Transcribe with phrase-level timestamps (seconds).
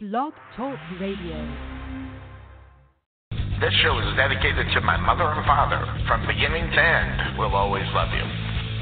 [0.00, 1.34] Blog Talk Radio.
[3.58, 5.82] This show is dedicated to my mother and father.
[6.06, 8.22] From beginning to end, we'll always love you.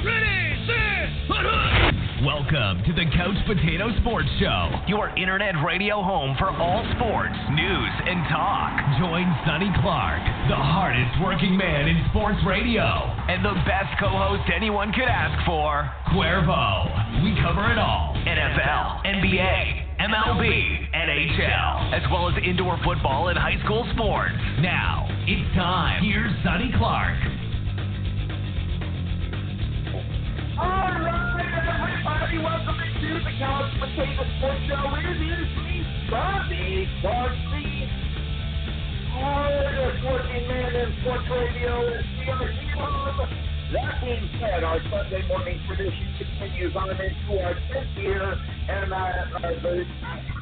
[0.04, 2.20] Ready, set, put hook!
[2.20, 7.92] Welcome to the Couch Potato Sports Show, your internet radio home for all sports, news,
[8.04, 8.76] and talk.
[9.00, 10.20] Join Sonny Clark,
[10.52, 12.84] the hardest working man in sports radio,
[13.32, 17.24] and the best co host anyone could ask for, Cuervo.
[17.24, 23.56] We cover it all NFL, NBA, MLB, NHL, as well as indoor football and high
[23.64, 24.36] school sports.
[24.60, 26.04] Now, it's time.
[26.04, 27.16] Here's Sonny Clark.
[30.60, 34.84] All right, everybody, welcome to the Couch Potato Sports Show.
[35.00, 37.88] It is me, Bobby Barcy,
[39.16, 41.88] hardest working man in sports radio.
[41.88, 47.54] We are here on that being said, our Sunday morning tradition continues on into our
[47.54, 49.84] 10th year, and uh, uh,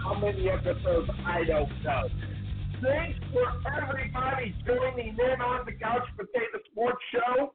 [0.04, 2.08] how many episodes, I don't know.
[2.82, 7.54] Thanks for everybody joining in on the Couch Potato Sports Show.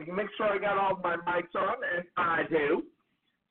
[0.00, 2.82] I can make sure I got all my mics on, and I do.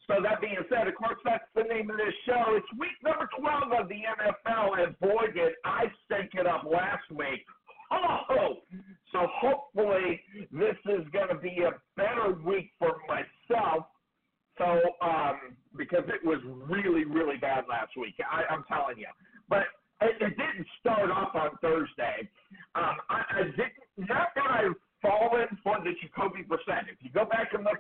[0.08, 2.58] So that being said, of course, that's the name of this show.
[2.58, 7.06] It's week number 12 of the NFL, and boy, did I stink it up last
[7.12, 7.46] week.
[7.92, 8.56] Oh,
[9.12, 13.86] so hopefully this is going to be a better week for myself.
[14.58, 19.08] So, um, because it was really, really bad last week, I, I'm telling you.
[19.48, 19.64] But
[20.02, 22.30] it, it didn't start off on Thursday.
[22.76, 24.10] Um, I, I didn't.
[24.10, 26.92] Not that I've fallen for the Jacoby Brissett.
[26.92, 27.80] If you go back and look,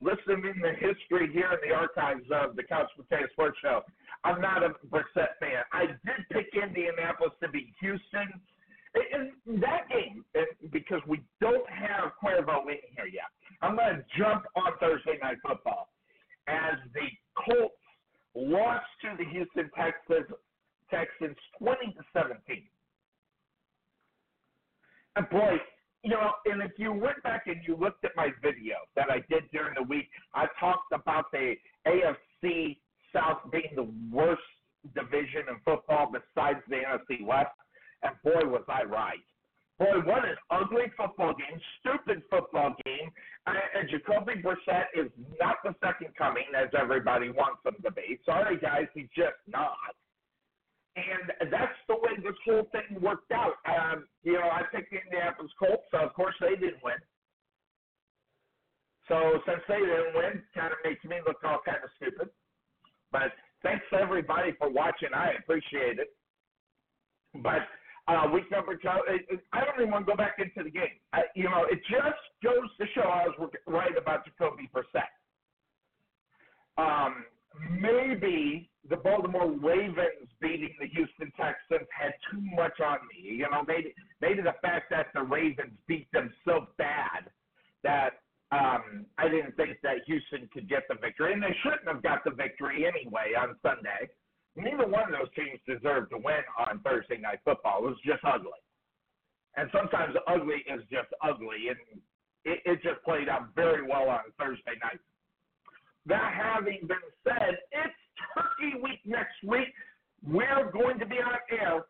[0.00, 3.82] listen in the history here in the archives of the Couch Potato Sports Show,
[4.24, 5.64] I'm not a Brissett fan.
[5.72, 8.40] I did pick Indianapolis to beat Houston.
[8.96, 10.24] In that game,
[10.72, 13.28] because we don't have Cuervo in here yet,
[13.60, 15.88] I'm going to jump on Thursday Night Football
[16.48, 17.74] as the Colts
[18.34, 20.26] lost to the Houston Texans,
[20.90, 22.68] Texans 20 to 17.
[25.16, 25.56] And boy,
[26.02, 29.24] you know, and if you went back and you looked at my video that I
[29.28, 31.54] did during the week, I talked about the
[31.86, 32.78] AFC
[33.12, 34.42] South being the worst
[34.94, 37.50] division in football besides the NFC West.
[38.06, 39.24] And boy, was I right.
[39.78, 43.10] Boy, what an ugly football game, stupid football game.
[43.46, 48.18] And Jacoby Brissett is not the second coming as everybody wants him to be.
[48.24, 49.92] Sorry, guys, he's just not.
[50.96, 53.60] And that's the way this whole thing worked out.
[53.68, 56.96] Um, you know, I picked the Indianapolis Colts, so of course they didn't win.
[59.08, 62.30] So since they didn't win, kind of makes me look all kind of stupid.
[63.12, 65.12] But thanks everybody for watching.
[65.14, 66.16] I appreciate it.
[67.42, 67.68] But
[68.08, 71.00] uh, week number two, I don't even want to go back into the game.
[71.34, 75.10] You know, it just goes to show I was right about Jacoby Brissett.
[76.78, 77.24] Um,
[77.80, 83.34] maybe the Baltimore Ravens beating the Houston Texans had too much on me.
[83.34, 87.30] You know, maybe maybe the fact that the Ravens beat them so bad
[87.82, 88.20] that
[88.52, 92.22] um, I didn't think that Houston could get the victory, and they shouldn't have got
[92.24, 94.08] the victory anyway on Sunday.
[94.56, 97.80] Neither one of those teams deserved to win on Thursday Night Football.
[97.86, 98.60] It was just ugly,
[99.56, 101.78] and sometimes ugly is just ugly, and
[102.44, 105.00] it, it just played out very well on Thursday night.
[106.06, 107.94] That having been said, it's
[108.34, 109.68] Turkey Week next week.
[110.26, 111.84] We're going to be on air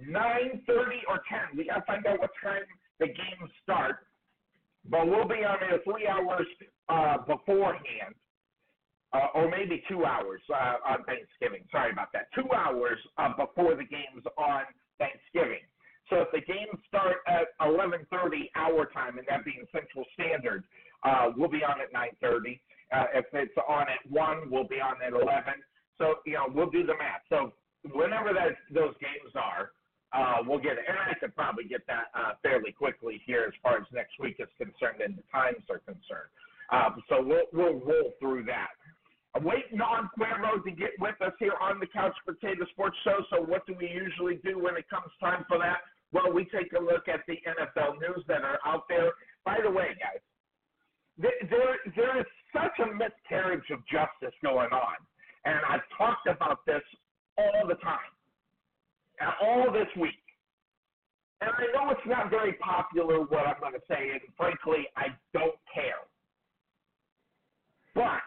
[0.00, 0.68] 9:30
[1.08, 1.56] or 10.
[1.56, 2.62] We got to find out what time
[2.98, 4.06] the games start,
[4.84, 6.46] but we'll be on air three hours
[6.88, 8.14] uh, beforehand,
[9.12, 11.64] uh, or maybe two hours uh, on Thanksgiving.
[11.70, 12.28] Sorry about that.
[12.34, 14.62] Two hours uh, before the games on
[14.98, 15.64] Thanksgiving.
[16.10, 20.64] So if the games start at 11:30 our time, and that being Central Standard,
[21.04, 22.60] uh, we'll be on at 9:30.
[22.92, 25.54] Uh, if it's on at one, we'll be on at 11.
[25.96, 27.22] So, you know, we'll do the math.
[27.30, 27.52] So
[27.94, 29.72] whenever that, those games are,
[30.12, 30.84] uh, we'll get it.
[30.86, 34.36] And I could probably get that uh, fairly quickly here as far as next week
[34.38, 36.28] is concerned and the times are concerned.
[36.70, 38.68] Uh, so we'll, we'll roll through that.
[39.40, 43.24] Waiting on Cuervo to get with us here on the Couch Potato Sports Show.
[43.30, 45.78] So what do we usually do when it comes time for that?
[46.12, 49.12] Well, we take a look at the NFL news that are out there.
[49.46, 50.20] By the way, guys,
[51.18, 54.96] there, there is such a miscarriage of justice going on.
[55.44, 56.82] And I've talked about this
[57.38, 58.12] all the time,
[59.40, 60.14] all this week.
[61.40, 65.08] And I know it's not very popular what I'm going to say, and frankly, I
[65.32, 66.06] don't care.
[67.94, 68.22] But,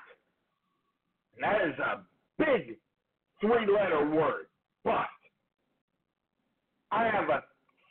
[1.42, 2.04] that is a
[2.38, 2.78] big
[3.42, 4.48] three letter word,
[4.84, 5.08] but.
[6.92, 7.44] I have a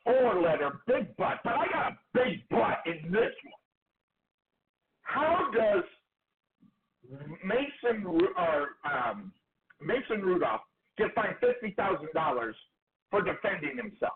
[0.04, 3.60] four letter big butt, but I got a big butt in this one.
[5.02, 5.84] How does
[7.44, 9.32] Mason or um,
[9.80, 10.62] Mason Rudolph
[10.96, 12.56] get fined fifty thousand dollars
[13.10, 14.14] for defending himself.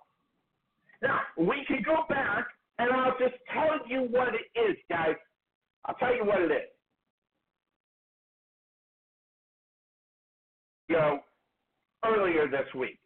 [1.03, 2.47] Now we can go back
[2.79, 5.17] and I'll just tell you what it is, guys.
[5.85, 6.69] I'll tell you what it is.
[10.89, 11.21] Know,
[12.05, 12.99] earlier this week,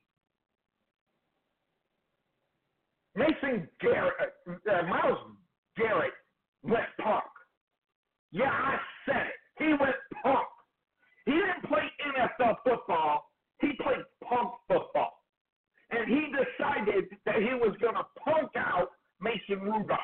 [3.15, 4.15] Mason Garrett,
[4.49, 5.19] uh, uh, Myles
[5.77, 6.13] Garrett
[6.63, 7.25] went punk.
[8.31, 9.65] Yeah, I said it.
[9.65, 10.47] He went punk.
[11.27, 11.83] He didn't play
[12.17, 13.31] NFL football.
[13.61, 15.13] He played punk football.
[15.91, 18.89] And he decided that he was going to punk out
[19.21, 19.99] Mason Rudolph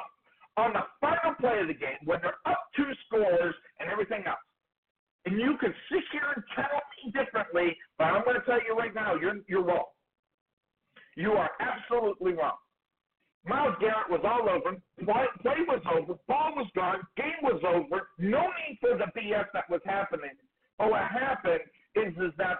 [0.56, 4.38] on the final play of the game when they're up two scores and everything else.
[5.28, 8.74] And you can sit here and tell me differently, but I'm going to tell you
[8.74, 9.84] right now, you're, you're wrong.
[11.16, 12.56] You are absolutely wrong.
[13.44, 14.80] Myles Garrett was all over.
[15.04, 15.26] Play,
[15.68, 16.14] was over.
[16.28, 17.00] Ball was gone.
[17.18, 18.08] Game was over.
[18.18, 20.32] No need for the BS that was happening.
[20.78, 21.60] But what happened
[21.94, 22.56] is, is that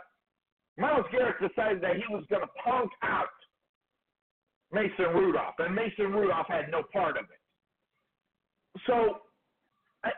[0.76, 3.28] Myles Garrett decided that he was going to punk out
[4.72, 7.40] Mason Rudolph, and Mason Rudolph had no part of it.
[8.86, 9.20] So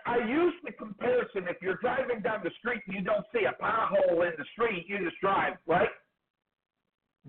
[0.06, 3.44] I, I use the comparison if you're driving down the street and you don't see
[3.44, 5.88] a pothole in the street, you just drive, right?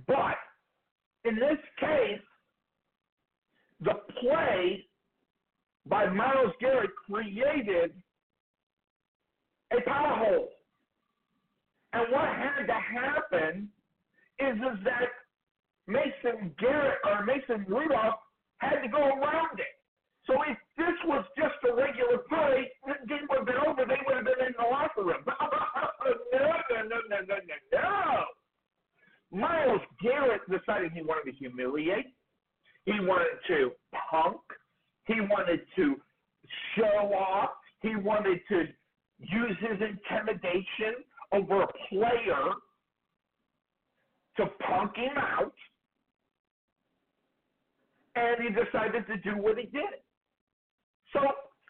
[0.07, 0.37] But
[1.25, 2.19] in this case,
[3.81, 4.85] the play
[5.85, 7.93] by Myles Garrett created
[9.71, 10.47] a pothole.
[11.93, 13.69] And what had to happen
[14.39, 15.09] is, is that
[15.87, 18.19] Mason Garrett or Mason Rudolph
[18.59, 19.80] had to go around it.
[20.27, 23.85] So if this was just a regular play, the game would have been over.
[23.85, 25.23] They would have been in the locker room.
[25.25, 25.33] no,
[26.31, 28.25] no, no, no, no, no, no.
[29.31, 32.13] Myles Garrett decided he wanted to humiliate.
[32.85, 33.71] He wanted to
[34.09, 34.41] punk.
[35.06, 35.95] He wanted to
[36.75, 37.51] show off.
[37.81, 38.65] He wanted to
[39.19, 42.53] use his intimidation over a player
[44.38, 45.53] to punk him out.
[48.15, 50.03] And he decided to do what he did.
[51.13, 51.19] So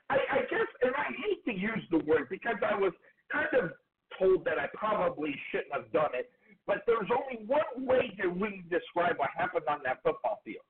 [0.10, 2.94] I, I guess, and I hate to use the word because I was
[3.32, 3.72] kind of
[4.20, 6.32] told that I probably shouldn't have done it,
[6.68, 10.66] but there's only one way to really describe what happened on that football field.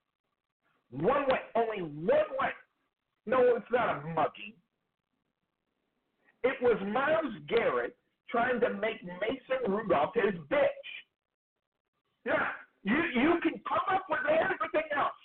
[0.91, 2.51] One way, only one way.
[3.25, 4.53] No, it's not a mugging.
[6.43, 7.95] It was Myles Garrett
[8.29, 10.87] trying to make Mason Rudolph his bitch.
[12.25, 12.47] Yeah,
[12.83, 15.20] you you can come up with everything else.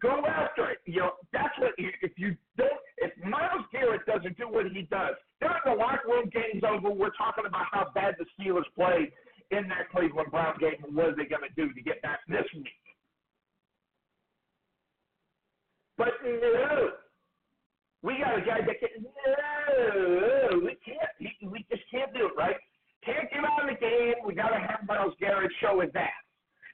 [0.00, 0.78] Go after it.
[0.86, 5.14] You know that's what if you don't if Myles Garrett doesn't do what he does,
[5.40, 9.12] during the locker room game's over, we're talking about how bad the Steelers played
[9.50, 12.20] in that Cleveland Brown game and what are they going to do to get back
[12.28, 12.66] this week.
[15.98, 16.90] But no,
[18.02, 19.04] we got a guy that can.
[19.04, 21.50] No, we can't.
[21.50, 22.56] We just can't do it, right?
[23.04, 24.14] Can't get on the game.
[24.26, 26.10] We got to have Myles Garrett show his ass,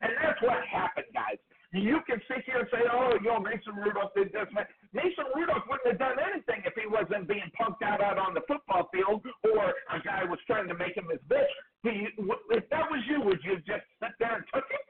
[0.00, 1.36] and that's what happened, guys.
[1.72, 4.46] You can sit here and say, "Oh, you know, Mason Rudolph did this."
[4.92, 8.42] Mason Rudolph wouldn't have done anything if he wasn't being punked out out on the
[8.46, 11.48] football field, or a guy was trying to make him his bitch.
[11.84, 14.84] If that was you, would you just sit there and took it?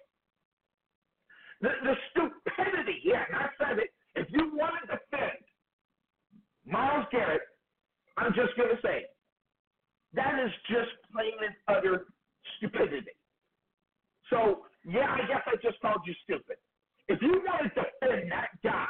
[1.61, 3.95] The, the stupidity, yeah, and I said it.
[4.17, 5.39] If you want to defend
[6.67, 7.43] Myles Garrett,
[8.17, 9.07] I'm just going to say
[10.15, 12.07] that is just plain and utter
[12.59, 13.15] stupidity.
[14.31, 16.57] So, yeah, I guess I just called you stupid.
[17.09, 18.87] If you want to defend that guy,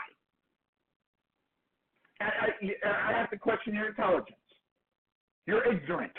[2.20, 4.36] I, I, I have to question your intelligence.
[5.46, 6.12] You're ignorant.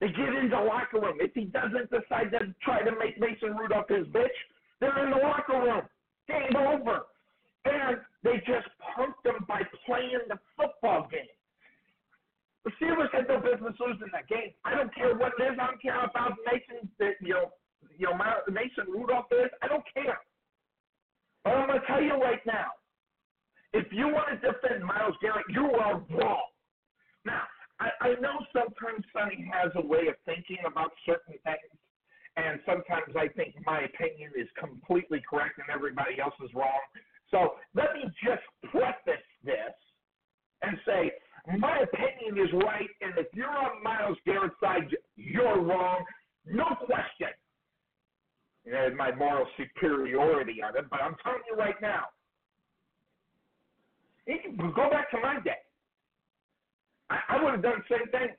[0.00, 1.18] They get in the locker room.
[1.20, 4.36] If he doesn't decide to try to make Mason Rudolph his bitch,
[4.80, 5.82] they're in the locker room.
[6.28, 7.06] Game over.
[7.64, 11.32] And they just punked them by playing the football game.
[12.64, 14.50] The Steelers had no business losing that game.
[14.64, 15.58] I don't care what it is.
[15.60, 17.52] I don't care about Mason, you know,
[17.98, 18.18] you know,
[18.48, 19.50] Mason Rudolph is.
[19.62, 20.18] I don't care.
[21.44, 22.72] But I'm going to tell you right now,
[23.72, 26.48] if you want to defend Myles Garrett, you are wrong.
[27.24, 27.42] Now,
[27.80, 31.76] I, I know sometimes Sonny has a way of thinking about certain things,
[32.36, 36.80] and sometimes I think my opinion is completely correct and everybody else is wrong.
[37.30, 39.74] So let me just preface this
[40.62, 41.12] and say
[41.58, 46.04] my opinion is right, and if you're on Myles Garrett's side, you're wrong.
[46.44, 47.28] No question.
[48.66, 52.06] You know, my moral superiority on it, but I'm telling you right now.
[54.74, 55.62] Go back to my day.
[57.08, 58.34] I, I would have done the same thing.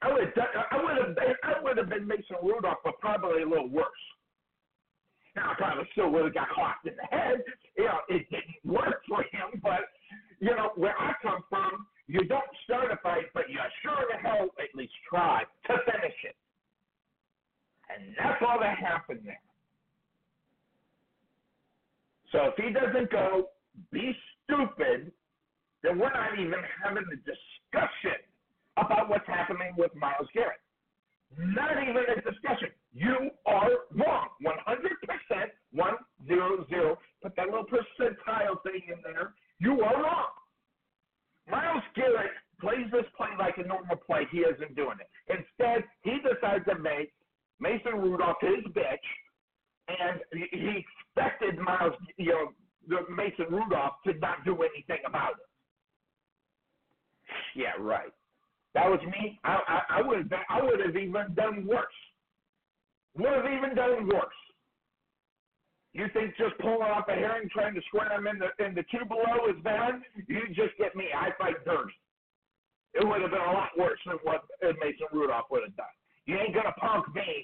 [0.00, 0.46] I would have done.
[0.70, 1.14] I would have.
[1.14, 3.84] Been, I would have been Mason Rudolph, but probably a little worse.
[5.36, 7.42] Now, I probably still would have got clocked in the head.
[7.76, 9.92] You know, it didn't work for him, but,
[10.40, 14.18] you know, where I come from, you don't start a fight, but you sure the
[14.26, 16.16] hell at least try to finish
[17.90, 19.40] And that's all that happened there.
[22.32, 23.48] So if he doesn't go,
[23.90, 25.12] be stupid,
[25.82, 28.20] then we're not even having a discussion
[28.76, 30.60] about what's happening with Myles Garrett.
[31.38, 32.70] Not even a discussion.
[32.92, 34.28] You are wrong.
[34.42, 34.50] 100%,
[35.72, 36.96] 100.
[37.22, 39.34] Put that little percentile thing in there.
[39.58, 40.30] You are wrong.
[41.50, 42.30] Myles Garrett
[42.60, 44.26] plays this play like a normal play.
[44.30, 45.08] He isn't doing it.
[45.28, 47.12] Instead, he decides to make
[47.60, 49.06] Mason Rudolph his bitch,
[49.88, 50.84] and he
[51.16, 52.52] expected Myles, you
[52.88, 55.46] know, Mason Rudolph to not do anything about it.
[57.54, 58.12] Yeah, right.
[58.74, 59.38] That was me.
[59.44, 61.86] I I, I would have I would have even done worse.
[63.18, 64.40] Would have even done worse.
[65.92, 68.84] You think just pulling off a herring trying to square him in the in the
[68.90, 70.00] two below is bad?
[70.28, 71.06] You just get me.
[71.14, 71.94] I fight dirty.
[72.94, 75.99] It would have been a lot worse than what Mason Rudolph would have done.
[76.30, 77.42] You ain't gonna punk me.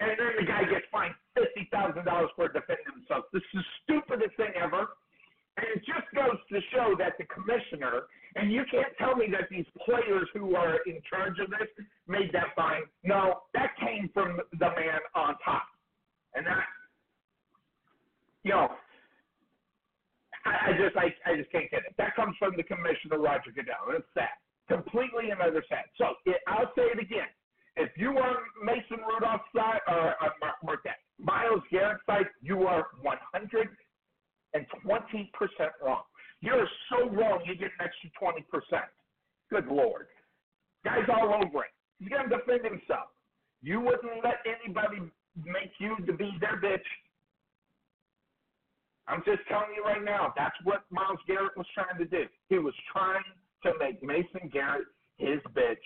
[0.00, 3.26] And then the guy gets fined fifty thousand dollars for defending himself.
[3.34, 4.88] This is the stupidest thing ever.
[5.58, 9.50] And it just goes to show that the commissioner, and you can't tell me that
[9.50, 11.68] these players who are in charge of this
[12.08, 12.88] made that fine.
[13.04, 15.66] No, that came from the man on top.
[16.34, 16.64] And that,
[18.42, 18.68] you know,
[20.46, 21.92] I, I just I, I just can't get it.
[21.98, 23.92] That comes from the commissioner, Roger Goodell.
[23.92, 24.32] It's sad.
[24.70, 25.84] Completely and utter sad.
[25.98, 26.14] So
[26.46, 27.26] I'll say it again.
[27.76, 33.68] If you are Mason Rudolph's side or uh, Marquette, Myles Garrett's side, you are 100
[34.54, 35.30] and 20%
[35.82, 36.02] wrong.
[36.40, 38.82] You're so wrong, you get an extra 20%.
[39.50, 40.06] Good Lord.
[40.84, 41.70] Guy's all over it.
[41.98, 43.10] He's going to defend himself.
[43.62, 45.10] You wouldn't let anybody
[45.44, 46.86] make you to be their bitch.
[49.06, 52.24] I'm just telling you right now, that's what Myles Garrett was trying to do.
[52.48, 53.24] He was trying
[53.62, 54.86] to make Mason Garrett
[55.18, 55.84] his bitch,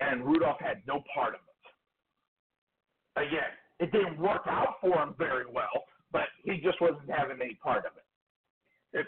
[0.00, 3.26] and Rudolph had no part of it.
[3.26, 7.54] Again, it didn't work out for him very well, but he just wasn't having any
[7.62, 9.00] part of it.
[9.00, 9.06] If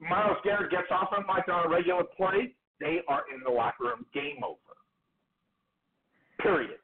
[0.00, 3.84] Myles Garrett gets off him like on a regular play, they are in the locker
[3.84, 4.06] room.
[4.12, 4.58] Game over.
[6.40, 6.78] Period.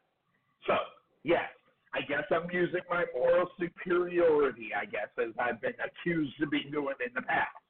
[0.67, 0.75] So,
[1.23, 1.51] yes,
[1.95, 6.71] I guess I'm using my moral superiority, I guess, as I've been accused of being
[6.71, 7.62] doing in the past.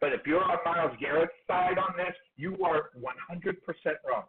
[0.00, 3.56] But if you're on Myles Garrett's side on this, you are 100%
[4.08, 4.24] wrong.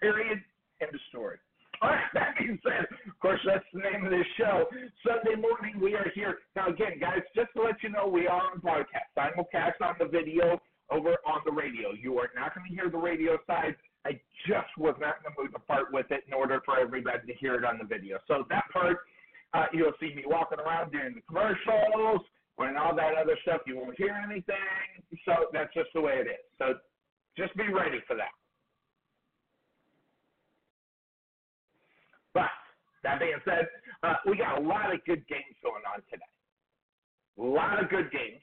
[0.00, 0.38] Period.
[0.80, 1.38] End of story.
[1.82, 4.66] All right, that being said, of course, that's the name of this show.
[5.06, 6.38] Sunday morning, we are here.
[6.56, 10.06] Now, again, guys, just to let you know, we are on broadcast, simulcast on the
[10.06, 10.60] video
[10.90, 11.92] over on the radio.
[11.92, 13.76] You are not going to hear the radio side.
[14.04, 17.26] I just was not in the mood to part with it in order for everybody
[17.26, 18.18] to hear it on the video.
[18.26, 18.98] So that part,
[19.54, 22.22] uh, you'll see me walking around doing the commercials
[22.66, 23.62] and all that other stuff.
[23.66, 24.56] You won't hear anything.
[25.24, 26.44] So that's just the way it is.
[26.58, 26.74] So
[27.36, 28.34] just be ready for that.
[32.34, 32.50] But
[33.04, 33.68] that being said,
[34.02, 36.34] uh, we got a lot of good games going on today.
[37.38, 38.42] A lot of good games.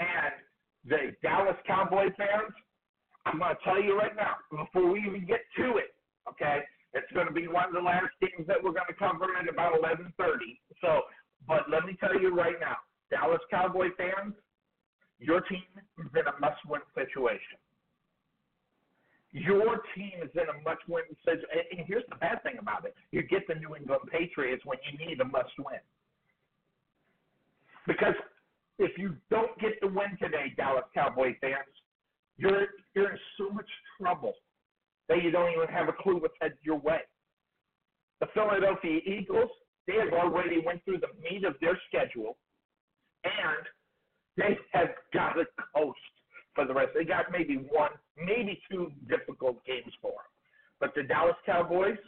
[0.00, 0.32] And
[0.84, 2.52] the Dallas Cowboy fans,
[3.26, 5.96] I'm going to tell you right now, before we even get to it,
[6.28, 6.60] okay,
[6.94, 9.48] it's going to be one of the last games that we're going to cover at
[9.48, 10.12] about 11:30.
[10.80, 11.02] So,
[11.46, 12.76] but let me tell you right now,
[13.10, 14.34] Dallas Cowboy fans,
[15.18, 15.64] your team
[15.98, 17.58] is in a must-win situation.
[19.32, 21.48] Your team is in a must-win situation.
[21.76, 25.06] And here's the bad thing about it: you get the New England Patriots when you
[25.06, 25.80] need a must-win.
[27.86, 28.14] Because
[28.78, 31.74] if you don't get the win today, Dallas Cowboy fans,
[32.36, 33.68] you're you're in so much
[34.00, 34.34] trouble
[35.08, 37.00] that you don't even have a clue what's headed your way.
[38.20, 39.50] The Philadelphia Eagles,
[39.86, 42.36] they have already went through the meat of their schedule,
[43.28, 43.66] and
[44.36, 45.44] they have got a
[45.74, 45.98] coast
[46.54, 46.90] for the rest.
[46.94, 50.30] They got maybe one, maybe two difficult games for them.
[50.80, 51.98] But the Dallas Cowboys,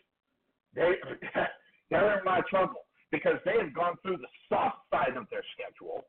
[0.74, 0.92] they
[1.90, 6.04] they're in my trouble because they have gone through the soft side of their schedule,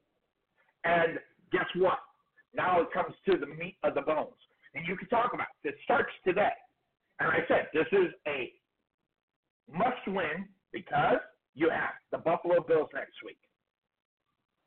[0.84, 1.20] and
[1.52, 2.00] guess what?
[2.54, 4.38] Now it comes to the meat of the bones.
[4.76, 5.70] And you can talk about it.
[5.70, 6.56] It starts today.
[7.20, 8.52] And I said, this is a
[9.72, 11.20] must win because
[11.56, 13.38] you have the Buffalo Bills next week.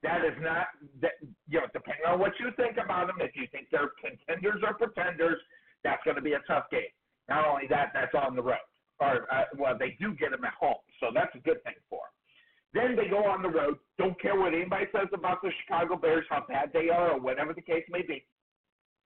[0.04, 0.68] That is not
[1.00, 1.16] that
[1.48, 4.74] you know, depending on what you think about them, if you think they're contenders or
[4.74, 5.40] pretenders,
[5.82, 6.92] that's going to be a tough game.
[7.28, 8.68] Not only that, that's on the road.
[9.00, 12.04] Or uh, well, they do get them at home, so that's a good thing for
[12.04, 12.14] them.
[12.74, 13.78] Then they go on the road.
[13.98, 17.54] Don't care what anybody says about the Chicago Bears, how bad they are, or whatever
[17.54, 18.26] the case may be.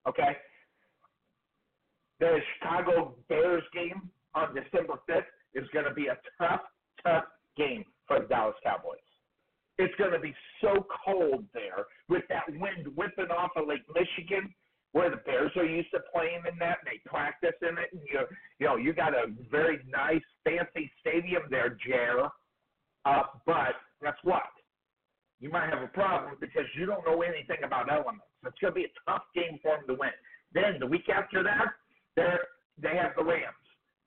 [0.08, 0.36] Okay?
[2.18, 6.62] The Chicago Bears game on December 5th is going to be a tough,
[7.04, 7.24] tough
[7.56, 9.07] game for the Dallas Cowboys.
[9.78, 14.52] It's going to be so cold there with that wind whipping off of Lake Michigan,
[14.92, 16.78] where the Bears are used to playing in that.
[16.82, 18.20] And they practice in it, and you
[18.58, 22.28] you know you got a very nice, fancy stadium there, Jer.
[23.04, 24.42] Uh, but guess what?
[25.40, 28.24] You might have a problem because you don't know anything about elements.
[28.44, 30.10] It's going to be a tough game for them to win.
[30.52, 31.68] Then the week after that,
[32.16, 32.40] they're
[32.80, 33.54] they have the Rams.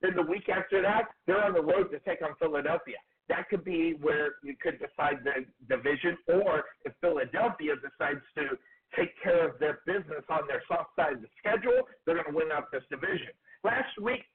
[0.00, 2.96] Then the week after that, they're on the road to take on Philadelphia.
[3.28, 8.58] That could be where you could decide the division, or if Philadelphia decides to
[8.96, 12.36] take care of their business on their soft side of the schedule, they're going to
[12.36, 13.32] win out this division.
[13.64, 14.26] Last week,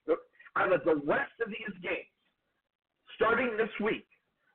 [0.56, 2.10] out of the rest of these games,
[3.16, 4.08] starting this week,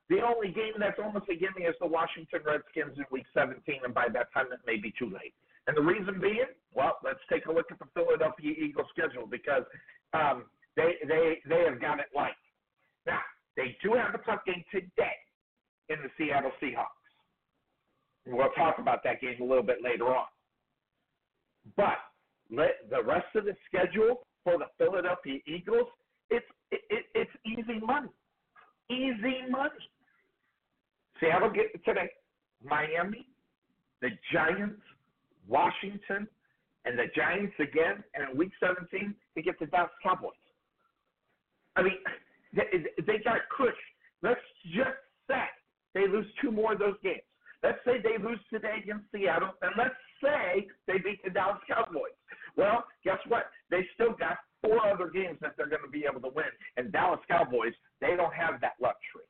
[0.08, 3.94] the only game that's almost a gimme is the Washington Redskins in Week 17, and
[3.94, 5.34] by that time it may be too late.
[5.66, 9.62] And the reason being, well, let's take a look at the Philadelphia Eagles schedule because
[10.12, 12.34] um, they they they have got it light.
[13.06, 13.20] Now
[13.56, 15.16] they do have a tough game today
[15.88, 16.86] in the Seattle Seahawks.
[18.26, 20.26] We'll talk about that game a little bit later on.
[21.76, 21.98] But
[22.50, 25.88] let the rest of the schedule for the Philadelphia Eagles,
[26.30, 28.08] it's it, it, it's easy money,
[28.90, 29.70] easy money.
[31.20, 32.10] Seattle get today,
[32.64, 33.26] Miami,
[34.00, 34.80] the Giants,
[35.46, 36.26] Washington,
[36.84, 40.32] and the Giants again, and in Week 17 they get the Dallas Cowboys.
[41.76, 41.98] I mean,
[42.54, 43.74] they, got Kush.
[44.22, 44.40] Let's
[44.74, 45.44] just say
[45.94, 47.22] they lose two more of those games.
[47.62, 52.16] Let's say they lose today against Seattle, and let's say they beat the Dallas Cowboys.
[52.56, 53.50] Well, guess what?
[53.70, 56.50] They still got four other games that they're going to be able to win.
[56.76, 59.26] And Dallas Cowboys, they don't have that luxury.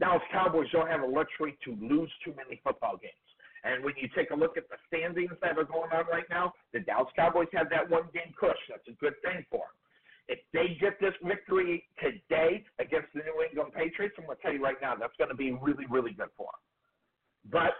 [0.00, 3.14] Dallas Cowboys don't have a luxury to lose too many football games.
[3.64, 6.52] And when you take a look at the standings that are going on right now,
[6.72, 8.58] the Dallas Cowboys have that one game push.
[8.68, 9.76] That's a good thing for them.
[10.28, 14.52] If they get this victory today against the New England Patriots, I'm going to tell
[14.52, 16.62] you right now, that's going to be really, really good for them.
[17.50, 17.74] But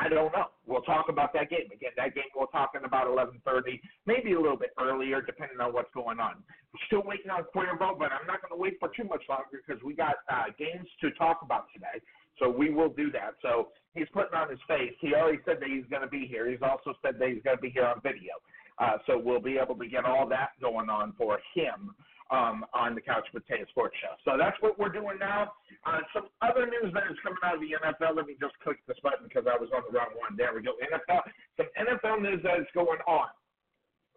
[0.00, 0.48] I don't know.
[0.64, 1.92] We'll talk about that game again.
[1.96, 6.18] That game we're talking about 11:30, maybe a little bit earlier, depending on what's going
[6.18, 6.42] on.
[6.86, 9.82] Still waiting on Cuervo, but I'm not going to wait for too much longer because
[9.84, 12.00] we got uh, games to talk about today.
[12.38, 13.36] So we will do that.
[13.42, 14.96] So he's putting on his face.
[15.00, 16.48] He already said that he's going to be here.
[16.48, 18.40] He's also said that he's going to be here on video.
[18.80, 21.94] Uh, so we'll be able to get all that going on for him
[22.30, 24.16] um, on the Couch Potato Sports Show.
[24.24, 25.52] So that's what we're doing now.
[25.84, 28.16] Uh, some other news that is coming out of the NFL.
[28.16, 30.32] Let me just click this button because I was on the wrong one.
[30.36, 30.80] There we go.
[30.80, 31.20] NFL.
[31.60, 33.28] Some NFL news that is going on.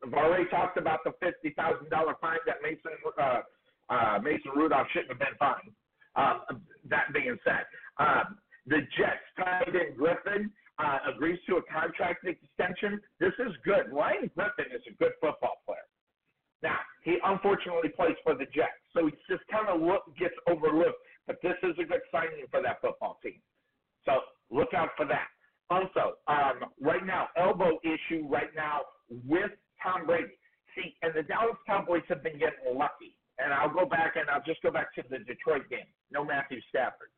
[0.05, 3.41] I've already talked about the fifty thousand dollar fine that Mason uh,
[3.89, 5.71] uh, Mason Rudolph shouldn't have been fined.
[6.15, 7.63] Um, that being said,
[7.99, 12.99] um, the Jets tight end Griffin uh, agrees to a contract extension.
[13.19, 13.91] This is good.
[13.91, 15.85] Ryan Griffin is a good football player.
[16.61, 20.99] Now, he unfortunately plays for the Jets, so he just kind of look, gets overlooked.
[21.27, 23.39] But this is a good signing for that football team.
[24.05, 25.27] So look out for that.
[25.69, 28.81] Also, um, right now, elbow issue right now
[29.27, 30.35] with Tom Brady.
[30.75, 33.15] See, and the Dallas Cowboys have been getting lucky.
[33.39, 35.89] And I'll go back and I'll just go back to the Detroit game.
[36.11, 37.09] No Matthew Stafford.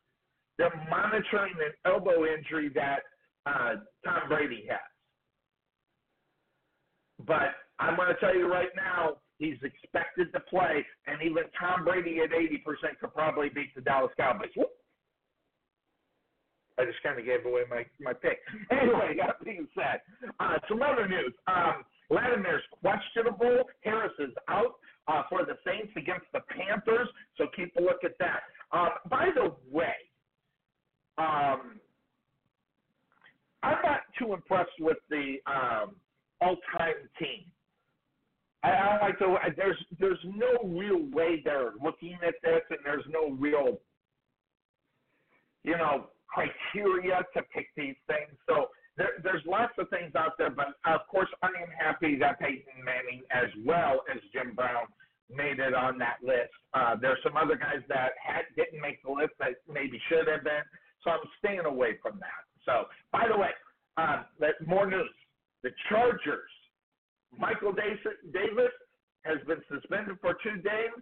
[0.58, 3.00] They're monitoring an elbow injury that
[3.46, 4.78] uh, Tom Brady has.
[7.26, 11.84] But I'm going to tell you right now, He's expected to play, and even Tom
[11.84, 14.48] Brady at 80% could probably beat the Dallas Cowboys.
[14.56, 14.70] Whoop.
[16.78, 18.38] I just kind of gave away my, my pick.
[18.70, 20.00] Anyway, that being said,
[20.40, 21.32] uh, some other news.
[21.46, 23.64] Um, Latimer's questionable.
[23.82, 24.76] Harris is out
[25.08, 28.40] uh, for the Saints against the Panthers, so keep a look at that.
[28.72, 29.94] Uh, by the way,
[31.18, 31.80] um,
[33.66, 35.96] I'm not too impressed with the um,
[36.40, 37.50] all-time team.
[38.62, 43.04] I, I like the there's there's no real way they're looking at this, and there's
[43.08, 43.80] no real
[45.64, 48.30] you know criteria to pick these things.
[48.48, 52.38] So there, there's lots of things out there, but of course I am happy that
[52.38, 54.86] Peyton Manning, as well as Jim Brown,
[55.28, 56.54] made it on that list.
[56.72, 60.44] Uh, there's some other guys that had didn't make the list that maybe should have
[60.44, 60.62] been.
[61.02, 62.46] So I'm staying away from that.
[62.66, 63.50] So by the way,
[63.96, 64.24] uh,
[64.66, 65.08] more news.
[65.62, 66.50] The Chargers
[67.38, 68.72] Michael Davis
[69.24, 70.92] has been suspended for two days.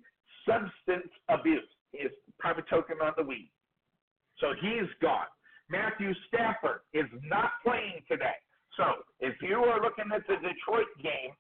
[0.46, 1.68] Substance abuse.
[1.92, 3.50] He is private token on the weed.
[4.38, 5.31] So he's gone.
[5.70, 8.37] Matthew Stafford is not playing today.
[8.77, 11.33] So if you are looking at the Detroit game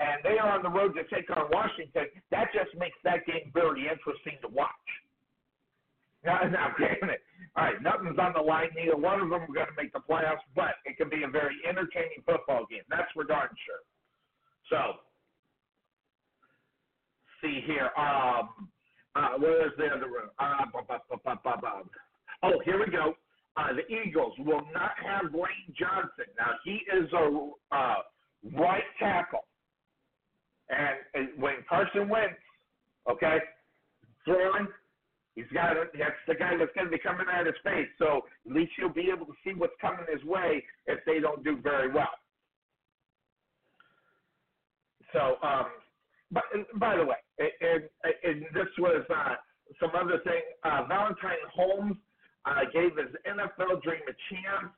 [0.00, 3.50] and they are on the road to take on Washington, that just makes that game
[3.54, 4.68] very interesting to watch.
[6.24, 7.20] Now, now granted,
[7.56, 8.68] all right, nothing's on the line.
[8.76, 11.28] Neither one of them are going to make the playoffs, but it can be a
[11.28, 12.82] very entertaining football game.
[12.88, 13.82] That's for darn sure.
[14.70, 15.00] So,
[17.42, 17.90] see here.
[17.96, 18.70] Um,
[19.16, 20.30] uh, where is the other room?
[20.38, 20.64] Uh,
[22.44, 23.14] oh, here we go.
[23.56, 26.26] Uh, the Eagles will not have Lane Johnson.
[26.38, 27.94] Now, he is a uh,
[28.56, 29.44] right tackle.
[30.68, 32.38] And, and when Carson Wentz,
[33.10, 33.38] okay,
[34.24, 34.68] throwing,
[35.34, 37.88] he's got a, that's the guy that's going to be coming out of space.
[37.98, 41.44] So at least you'll be able to see what's coming his way if they don't
[41.44, 42.14] do very well.
[45.12, 45.66] So, um,
[46.30, 46.44] but
[46.78, 47.82] by the way, and,
[48.22, 49.34] and this was uh,
[49.80, 50.42] some other thing.
[50.64, 51.96] Uh, Valentine Holmes
[52.44, 54.72] uh, gave his NFL dream a chance.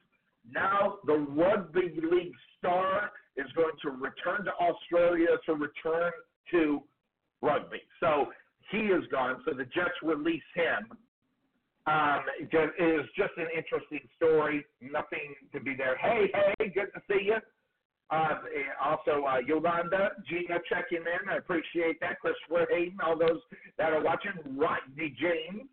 [0.51, 6.13] Now the rugby league star is going to return to Australia to return
[6.51, 6.83] to
[7.43, 7.81] rugby.
[8.01, 8.27] So
[8.71, 9.43] he is gone.
[9.45, 10.97] So the Jets release him.
[11.87, 14.65] Um, it is just an interesting story.
[14.81, 15.97] Nothing to be there.
[15.97, 17.37] Hey, hey, good to see you.
[18.11, 18.39] Uh,
[18.85, 21.29] also, uh, Yolanda, Gina checking in.
[21.31, 22.21] I appreciate that.
[22.21, 23.41] Christopher Hayden, all those
[23.79, 24.33] that are watching.
[24.55, 25.69] Rodney James,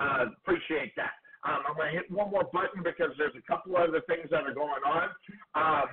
[0.00, 1.12] uh, appreciate that.
[1.46, 4.44] Um, I'm going to hit one more button because there's a couple other things that
[4.44, 5.08] are going on.
[5.54, 5.88] Um,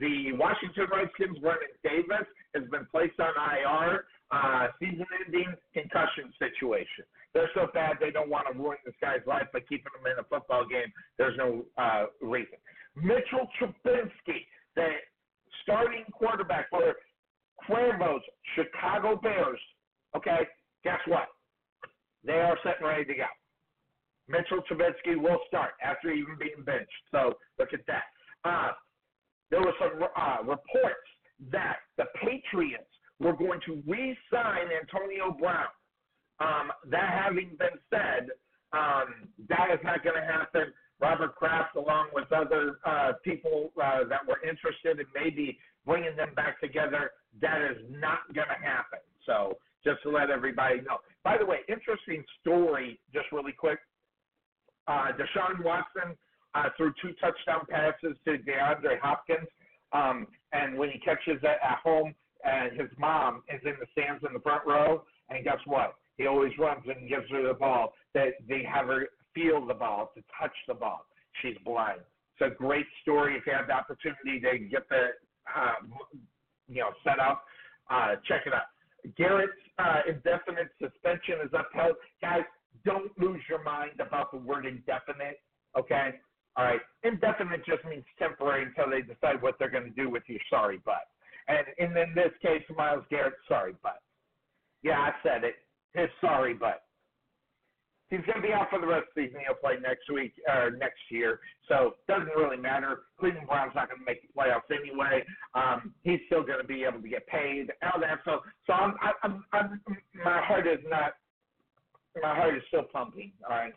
[0.00, 7.04] the Washington Redskins, Vernon Davis, has been placed on IR, uh, season-ending concussion situation.
[7.32, 10.18] They're so bad they don't want to ruin this guy's life by keeping him in
[10.18, 10.92] a football game.
[11.18, 12.58] There's no uh, reason.
[12.96, 14.88] Mitchell Trubisky, the
[15.62, 16.94] starting quarterback for
[17.66, 18.22] Cuervo's
[18.54, 19.60] Chicago Bears.
[20.16, 20.46] Okay,
[20.82, 21.28] guess what?
[22.24, 23.26] They are set and ready to go.
[24.28, 26.90] Mitchell Trubisky will start after even being benched.
[27.10, 28.04] So look at that.
[28.44, 28.72] Uh,
[29.50, 31.08] there were some uh, reports
[31.52, 35.68] that the Patriots were going to re-sign Antonio Brown.
[36.40, 38.30] Um, that having been said,
[38.72, 40.72] um, that is not going to happen.
[41.00, 46.34] Robert Kraft, along with other uh, people uh, that were interested in maybe bringing them
[46.34, 49.00] back together, that is not going to happen.
[49.26, 50.98] So just to let everybody know.
[51.22, 53.78] By the way, interesting story, just really quick.
[54.88, 56.16] Uh, Deshaun Watson
[56.54, 59.48] uh, threw two touchdown passes to DeAndre Hopkins.
[59.92, 64.22] Um, and when he catches it at home, and his mom is in the stands
[64.26, 65.94] in the front row, and guess what?
[66.16, 67.94] He always runs and gives her the ball.
[68.14, 71.06] That they have her feel the ball, to touch the ball.
[71.42, 72.00] She's blind.
[72.38, 73.36] It's a great story.
[73.36, 75.08] If you have the opportunity to get the,
[75.54, 75.74] uh,
[76.68, 77.44] you know, set up,
[77.90, 78.70] uh, check it out.
[79.16, 81.96] Garrett's uh, indefinite suspension is upheld.
[82.22, 82.44] Guys,
[82.84, 85.40] don't lose your mind about the word indefinite,
[85.78, 86.14] okay?
[86.56, 86.80] All right.
[87.02, 90.80] Indefinite just means temporary until they decide what they're going to do with your sorry
[90.84, 91.06] butt.
[91.48, 93.98] And, and in this case, Myles Garrett, sorry but.
[94.82, 95.56] Yeah, I said it.
[95.92, 96.82] His sorry but.
[98.10, 99.40] He's going to be out for the rest of the season.
[99.46, 103.00] He'll play next week or next year, so doesn't really matter.
[103.18, 105.24] Cleveland Browns not going to make the playoffs anyway.
[105.54, 107.72] Um, he's still going to be able to get paid.
[107.82, 108.20] All that.
[108.24, 109.80] So, so I'm, I'm, I'm,
[110.22, 111.14] my heart is not
[112.22, 113.32] my heart is still pumping.
[113.48, 113.72] All right,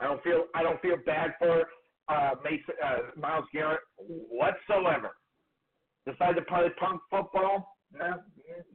[0.00, 1.64] I don't feel I don't feel bad for
[2.08, 5.10] uh, Mason uh, Myles Garrett whatsoever.
[6.08, 8.16] Decide to play punk football, yeah,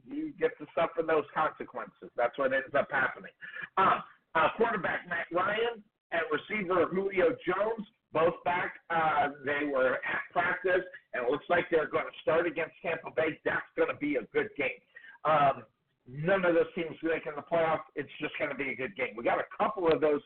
[0.06, 2.10] you get to suffer those consequences.
[2.16, 3.32] That's what ends up happening.
[3.76, 3.98] Uh,
[4.34, 8.74] uh, quarterback Matt Ryan and receiver Julio Jones both back.
[8.90, 13.10] Uh, they were at practice, and it looks like they're going to start against Tampa
[13.16, 13.38] Bay.
[13.44, 14.78] That's going to be a good game.
[15.24, 15.64] Um,
[16.06, 17.90] none of those teams making the playoffs.
[17.96, 19.14] It's just going to be a good game.
[19.16, 20.22] We got a couple of those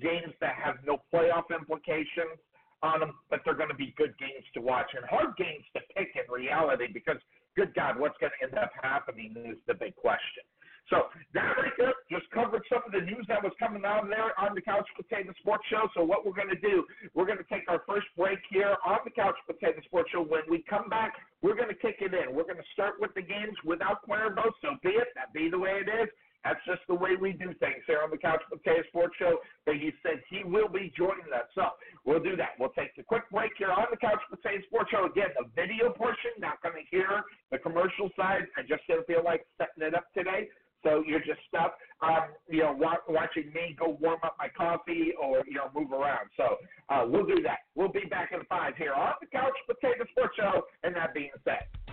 [0.00, 2.38] games that have no playoff implications
[2.82, 5.80] on them, but they're going to be good games to watch and hard games to
[5.96, 7.18] pick in reality because,
[7.56, 10.42] good God, what's going to end up happening is the big question.
[10.90, 14.34] So that right there just covered some of the news that was coming out there
[14.38, 15.88] on the Couch Potato Sports Show.
[15.94, 18.98] So what we're going to do, we're going to take our first break here on
[19.04, 20.22] the Couch Potato Sports Show.
[20.22, 22.34] When we come back, we're going to kick it in.
[22.34, 24.50] We're going to start with the games without Cuervo.
[24.60, 25.08] So be it.
[25.14, 26.08] That be the way it is.
[26.44, 29.38] That's just the way we do things here on the Couch Potato Sports Show.
[29.64, 31.46] But he said he will be joining us.
[31.54, 31.62] So
[32.04, 32.58] we'll do that.
[32.58, 35.06] We'll take the quick break here on the Couch Potato Sports Show.
[35.06, 38.46] Again, the video portion, not going to hear the commercial side.
[38.56, 40.48] I just didn't feel like setting it up today.
[40.82, 45.12] So you're just stuck, um, you know, wa- watching me go warm up my coffee
[45.20, 46.28] or you know move around.
[46.36, 46.56] So
[46.88, 47.58] uh, we'll do that.
[47.76, 50.62] We'll be back in five here on the Couch Potato Sports Show.
[50.82, 51.70] And that being said.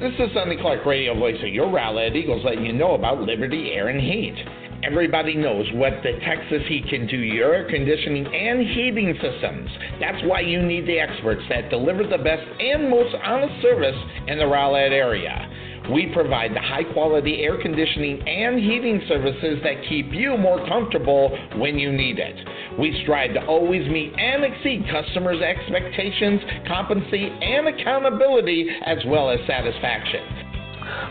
[0.00, 3.72] This is Sonny Clark, radio voice of your Rowlett Eagles, letting you know about Liberty
[3.72, 4.34] Air and Heat.
[4.82, 9.68] Everybody knows what the Texas Heat can do your air conditioning and heating systems.
[10.00, 14.38] That's why you need the experts that deliver the best and most honest service in
[14.38, 15.46] the Rowlett area.
[15.92, 21.36] We provide the high quality air conditioning and heating services that keep you more comfortable
[21.56, 22.36] when you need it.
[22.78, 29.40] We strive to always meet and exceed customers' expectations, competency, and accountability, as well as
[29.46, 30.22] satisfaction.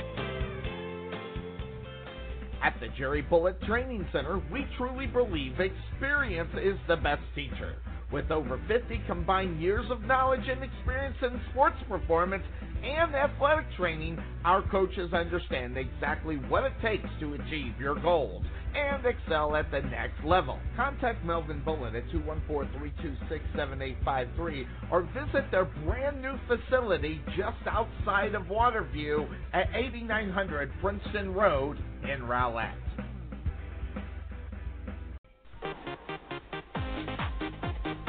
[2.63, 7.77] At the Jerry Bullet Training Center, we truly believe experience is the best teacher.
[8.11, 12.43] With over 50 combined years of knowledge and experience in sports performance
[12.83, 18.45] and athletic training, our coaches understand exactly what it takes to achieve your goals
[18.79, 20.59] and excel at the next level.
[20.77, 29.29] Contact Melvin Bullet at 214-326-7853 or visit their brand new facility just outside of Waterview
[29.53, 32.73] at 8900 Princeton Road in Rowlett.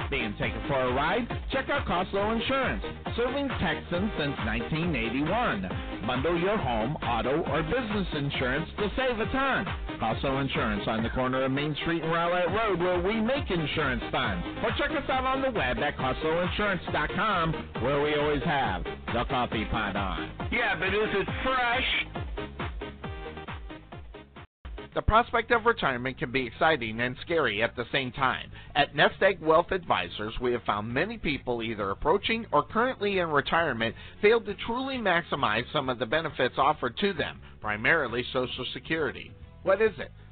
[0.10, 1.28] Being taken for a ride?
[1.52, 2.84] Check out Costco Insurance,
[3.15, 6.02] serving Texans since 1981.
[6.08, 9.65] Bundle your home, auto, or business insurance to save a ton.
[10.02, 14.04] Costco Insurance on the corner of Main Street and Rowlett Road where we make insurance
[14.12, 14.41] fun.
[14.63, 19.65] Or check us out on the web at CostcoInsurance.com where we always have the coffee
[19.65, 20.50] pot on.
[20.52, 22.49] Yeah, but is it fresh?
[24.95, 28.49] The prospect of retirement can be exciting and scary at the same time.
[28.75, 33.30] At Nest Egg Wealth Advisors, we have found many people either approaching or currently in
[33.30, 39.32] retirement failed to truly maximize some of the benefits offered to them, primarily Social Security.
[39.62, 40.12] What is it?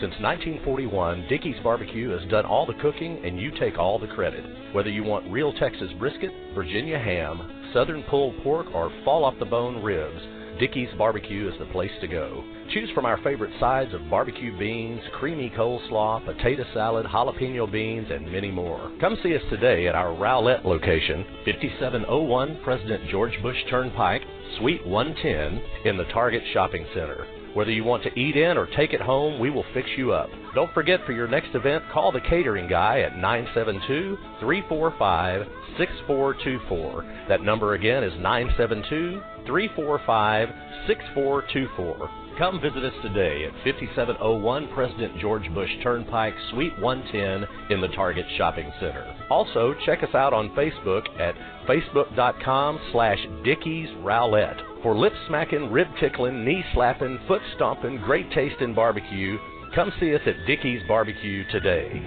[0.00, 4.42] Since 1941, Dickey's Barbecue has done all the cooking and you take all the credit.
[4.72, 9.44] Whether you want real Texas brisket, Virginia ham, southern pulled pork, or fall off the
[9.44, 10.22] bone ribs,
[10.58, 12.42] Dickey's Barbecue is the place to go.
[12.72, 18.32] Choose from our favorite sides of barbecue beans, creamy coleslaw, potato salad, jalapeno beans, and
[18.32, 18.90] many more.
[19.02, 24.22] Come see us today at our Rowlett location, 5701 President George Bush Turnpike,
[24.56, 27.26] Suite 110 in the Target Shopping Center.
[27.54, 30.30] Whether you want to eat in or take it home, we will fix you up.
[30.54, 37.24] Don't forget for your next event, call the catering guy at 972 345 6424.
[37.28, 40.48] That number again is 972 345
[40.86, 42.10] 6424.
[42.38, 48.24] Come visit us today at 5701 President George Bush Turnpike, Suite 110 in the Target
[48.38, 49.04] Shopping Center.
[49.28, 51.34] Also, check us out on Facebook at
[51.68, 54.69] facebook.com slash Dickies Rowlett.
[54.82, 59.36] For lip smacking, rib tickling, knee slapping, foot stomping, great taste in barbecue,
[59.74, 62.02] come see us at Dickey's Barbecue today.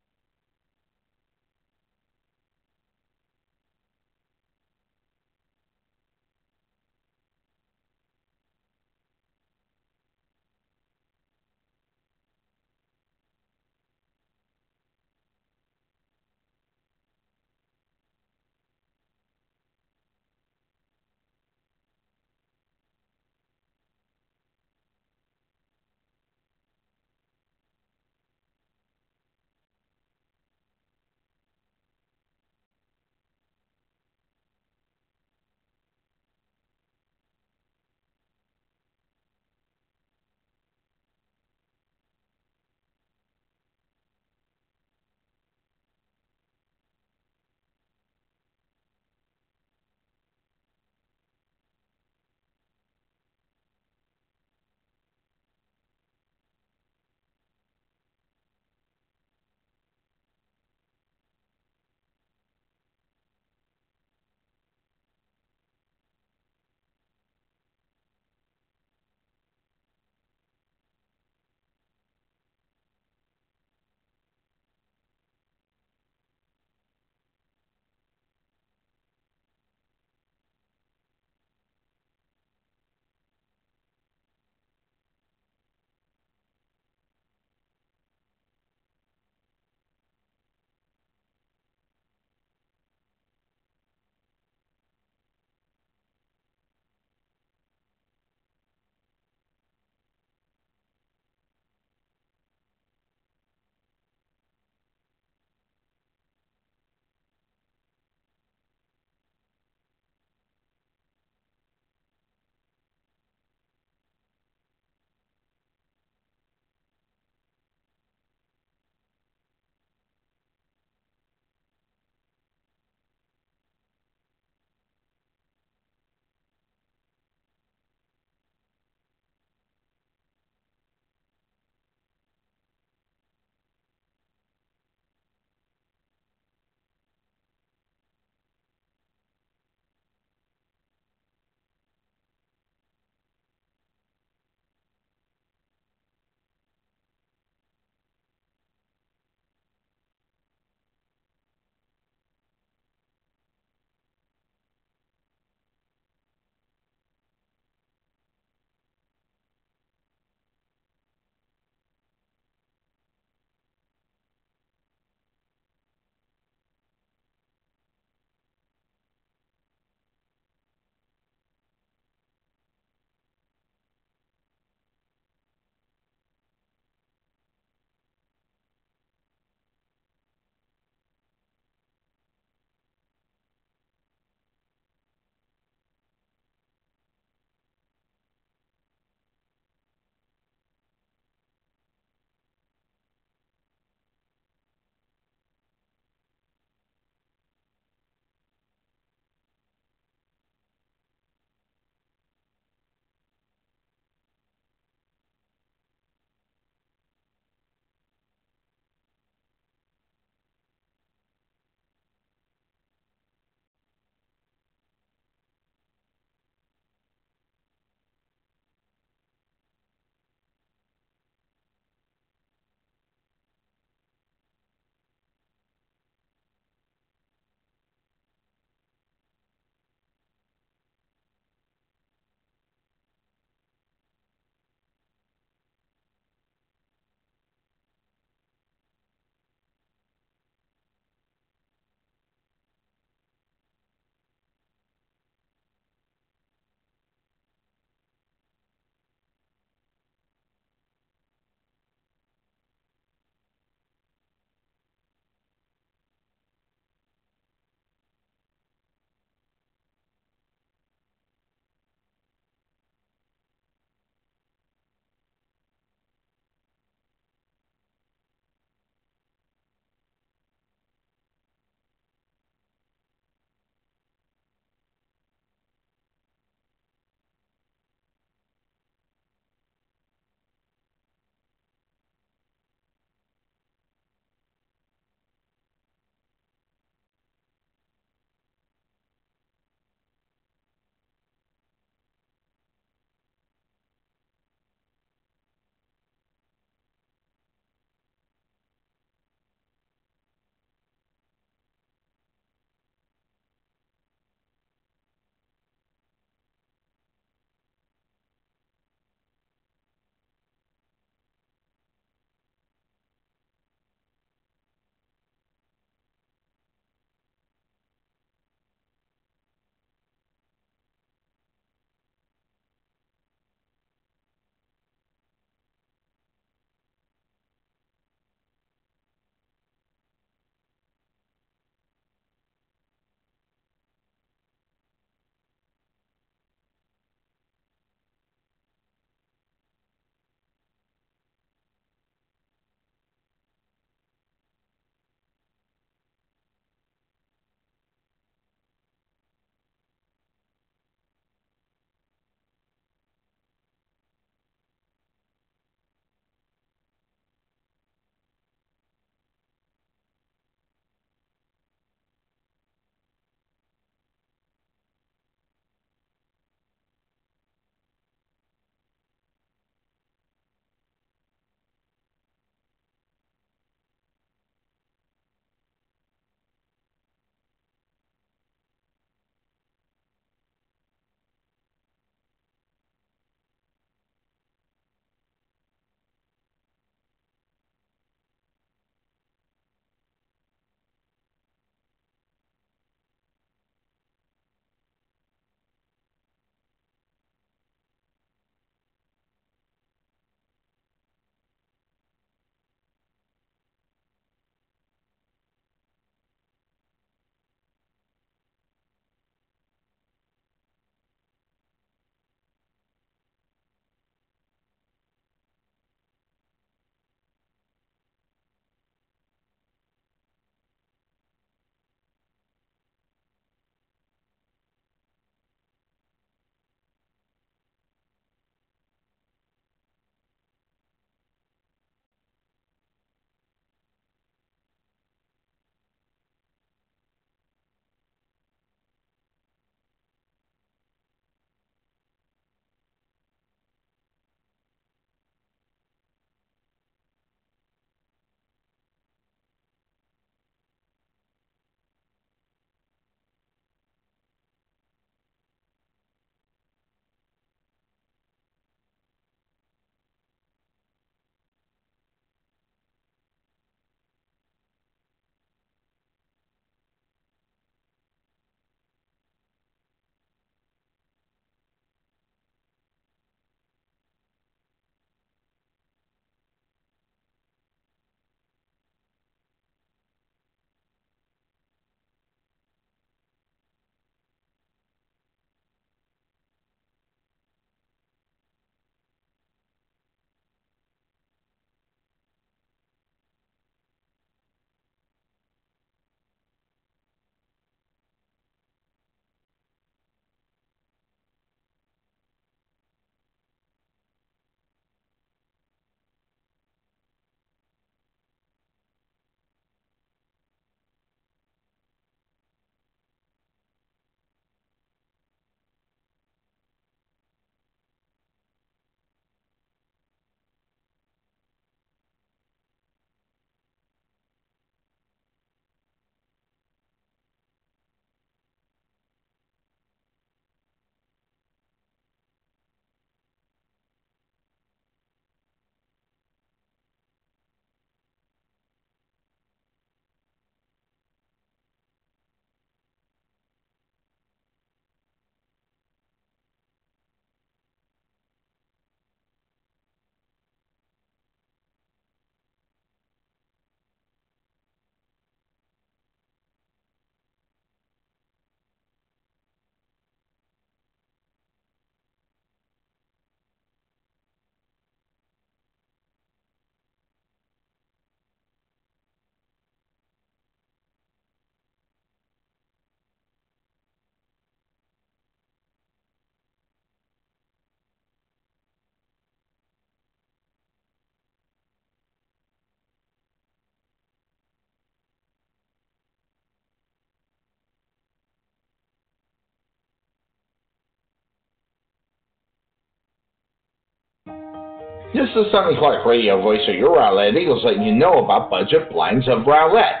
[595.14, 598.90] This is Sonny Clark, radio voice of your Rowlett Eagles, letting you know about budget
[598.90, 600.00] blinds of Rowlett.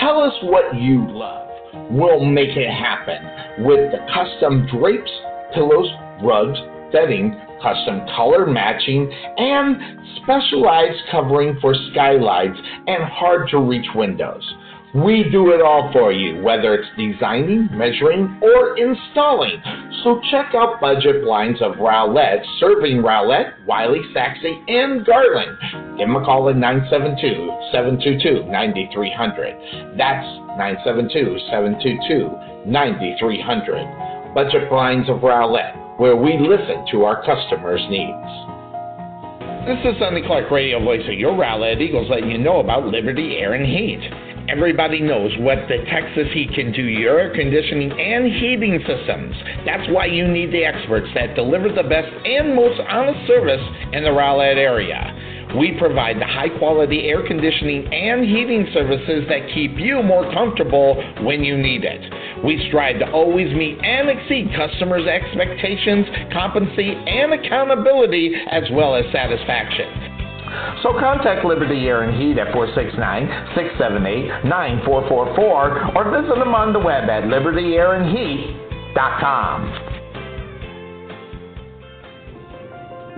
[0.00, 1.48] Tell us what you love.
[1.92, 5.12] We'll make it happen with the custom drapes,
[5.54, 5.88] pillows,
[6.24, 6.58] rugs,
[6.90, 9.76] bedding, custom color matching, and
[10.24, 14.42] specialized covering for skylights and hard to reach windows.
[14.94, 19.60] We do it all for you, whether it's designing, measuring, or installing.
[20.02, 25.58] So check out Budget Blinds of Rowlett, serving Rowlett, Wylie, Sachse, and Garland.
[25.98, 27.20] Give them a call at 972
[27.70, 29.98] 722 9300.
[29.98, 30.24] That's
[30.56, 34.32] 972 722 9300.
[34.32, 38.32] Budget Blinds of Rowlett, where we listen to our customers' needs.
[39.68, 43.36] This is Sonny Clark, radio voice of your Rowlett Eagles, letting you know about Liberty
[43.36, 44.27] Air and Heat.
[44.48, 49.36] Everybody knows what the Texas Heat can do your air conditioning and heating systems.
[49.66, 53.60] That's why you need the experts that deliver the best and most honest service
[53.92, 55.04] in the Rowlett area.
[55.60, 60.96] We provide the high quality air conditioning and heating services that keep you more comfortable
[61.24, 62.00] when you need it.
[62.42, 69.04] We strive to always meet and exceed customers' expectations, competency, and accountability, as well as
[69.12, 70.07] satisfaction.
[70.82, 72.52] So contact Liberty Air and Heat at
[74.44, 79.88] 469-678-9444 or visit them on the web at libertyairandheat.com.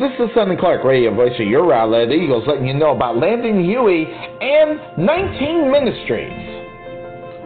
[0.00, 3.62] This is Sonny Clark, radio voice of your Rowlett Eagles, letting you know about Landon
[3.62, 6.32] Huey and 19 Ministries.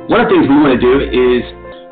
[0.06, 1.42] One of the things we want to do is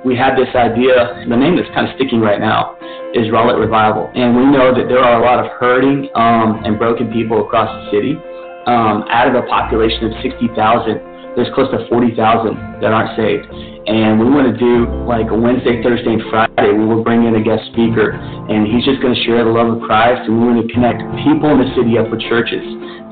[0.04, 2.76] we had this idea, the name that's kind of sticking right now
[3.14, 4.10] is Rowlett Revival.
[4.14, 7.70] And we know that there are a lot of hurting um, and broken people across
[7.70, 8.18] the city.
[8.66, 13.46] Um, out of a population of 60,000, there's close to 40,000 that aren't saved.
[13.82, 16.70] And we want to do like a Wednesday, Thursday, and Friday.
[16.70, 19.74] We will bring in a guest speaker, and he's just going to share the love
[19.74, 20.30] of Christ.
[20.30, 22.62] And we want to connect people in the city up with churches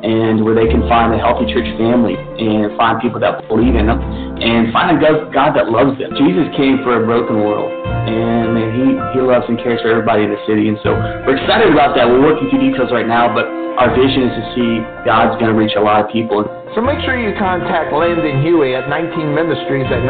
[0.01, 3.85] and where they can find a healthy church family and find people that believe in
[3.85, 4.99] them and find a
[5.29, 6.17] God, that loves them.
[6.17, 10.25] Jesus came for a broken world, and man, he, he loves and cares for everybody
[10.25, 10.73] in the city.
[10.73, 10.97] And so
[11.29, 12.09] we're excited about that.
[12.09, 15.57] We're working through details right now, but our vision is to see God's going to
[15.57, 16.45] reach a lot of people.
[16.77, 20.05] So make sure you contact Landon Huey at 19 Ministries at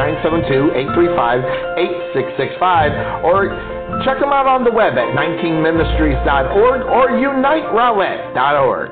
[2.67, 3.55] 972-835-8665 or
[4.03, 8.91] check them out on the web at 19ministries.org or uniterowlett.org.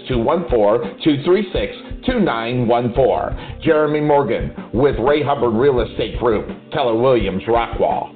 [2.06, 3.62] 214-236-2914.
[3.62, 8.14] Jeremy Morgan with Ray Hubbard Real Estate Group, Keller Williams, Rockwall.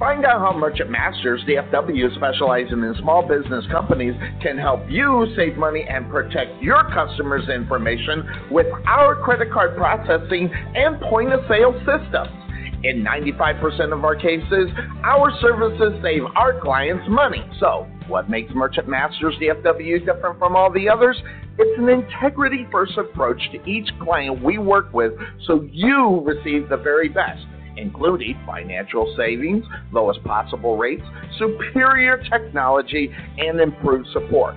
[0.00, 5.58] Find out how Merchant Masters DFW, specializing in small business companies, can help you save
[5.58, 11.74] money and protect your customers' information with our credit card processing and point of sale
[11.80, 12.49] systems.
[12.82, 14.70] In 95% of our cases,
[15.04, 17.44] our services save our clients money.
[17.60, 21.20] So, what makes Merchant Masters DFW different from all the others?
[21.58, 25.12] It's an integrity first approach to each client we work with
[25.46, 27.44] so you receive the very best
[27.76, 31.04] including financial savings, lowest possible rates,
[31.38, 34.54] superior technology, and improved support.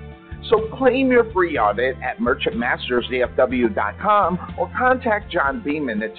[0.50, 6.18] So claim your free audit at merchantmastersdfw.com or contact John Beeman at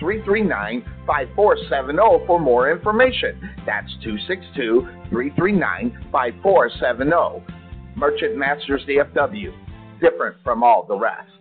[0.00, 3.40] 262-339-5470 for more information.
[3.64, 3.90] That's
[5.12, 7.42] 262-339-5470.
[7.96, 9.54] Merchant Masters DFW,
[10.00, 11.35] different from all the rest.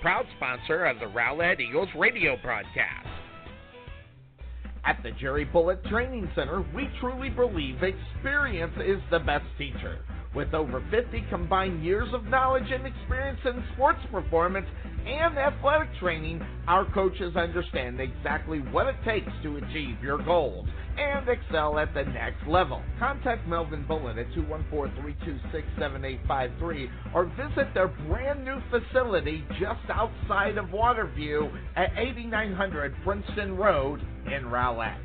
[0.00, 3.06] proud sponsor of the Rowlett Eagles radio broadcast.
[4.84, 9.98] At the Jerry Bullet Training Center, we truly believe experience is the best teacher.
[10.34, 14.66] With over 50 combined years of knowledge and experience in sports performance
[15.06, 20.66] and athletic training, our coaches understand exactly what it takes to achieve your goals
[21.00, 22.82] and excel at the next level.
[22.98, 31.50] Contact Melvin Bullet at 214-326-7853 or visit their brand new facility just outside of Waterview
[31.76, 34.98] at 8900 Princeton Road in Rowlett.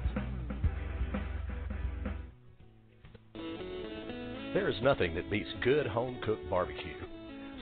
[4.54, 6.94] There is nothing that beats good home cooked barbecue.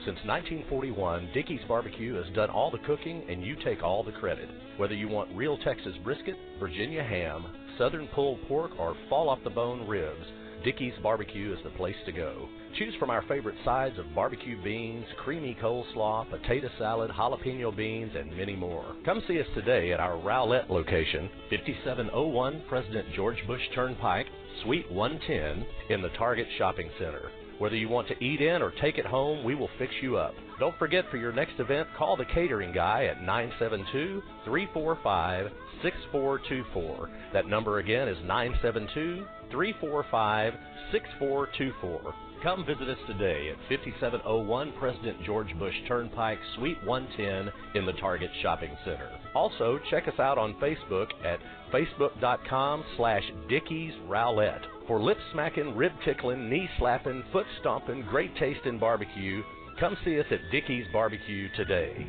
[0.04, 4.48] Since 1941, Dickey's Barbecue has done all the cooking and you take all the credit.
[4.76, 7.46] Whether you want real Texas brisket, Virginia ham,
[7.78, 10.26] southern pulled pork, or fall off the bone ribs,
[10.64, 12.48] Dickey's Barbecue is the place to go.
[12.78, 18.34] Choose from our favorite sides of barbecue beans, creamy coleslaw, potato salad, jalapeno beans, and
[18.34, 18.96] many more.
[19.04, 24.26] Come see us today at our Rowlett location, 5701 President George Bush Turnpike,
[24.62, 27.30] Suite 110 in the Target Shopping Center.
[27.58, 30.34] Whether you want to eat in or take it home, we will fix you up.
[30.58, 35.50] Don't forget for your next event, call the catering guy at 972 345
[35.84, 37.10] 6424.
[37.32, 40.54] That number again is 972 345
[40.90, 42.14] 6424.
[42.42, 48.30] Come visit us today at 5701 President George Bush Turnpike, Suite 110 in the Target
[48.42, 49.08] Shopping Center.
[49.34, 51.38] Also, check us out on Facebook at
[51.72, 54.60] facebook.com slash Dickies Rowlett.
[54.86, 59.42] For lip smacking, rib tickling, knee slapping, foot stomping, great taste in barbecue,
[59.80, 62.06] come see us at Dickey's Barbecue today.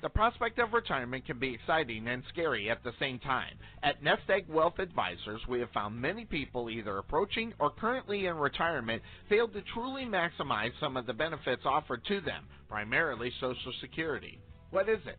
[0.00, 3.58] The prospect of retirement can be exciting and scary at the same time.
[3.82, 8.36] At Nest Egg Wealth Advisors, we have found many people either approaching or currently in
[8.36, 14.38] retirement failed to truly maximize some of the benefits offered to them, primarily Social Security.
[14.70, 15.18] What is it?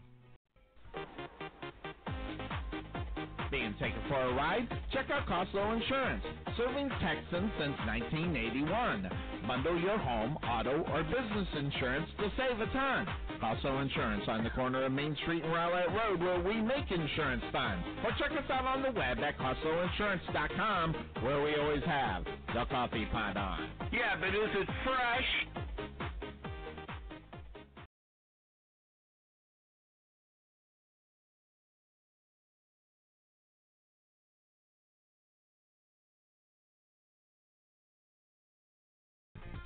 [3.51, 4.65] Being taken for a ride?
[4.93, 6.23] Check out Costco Insurance,
[6.55, 9.09] serving Texans since 1981.
[9.45, 13.05] Bundle your home, auto, or business insurance to save a ton.
[13.41, 17.43] Costo Insurance on the corner of Main Street and Rowlett Road where we make insurance
[17.51, 17.83] fun.
[18.05, 23.05] Or check us out on the web at CostoInsurance.com where we always have the coffee
[23.11, 23.69] pot on.
[23.91, 25.47] Yeah, but is it fresh?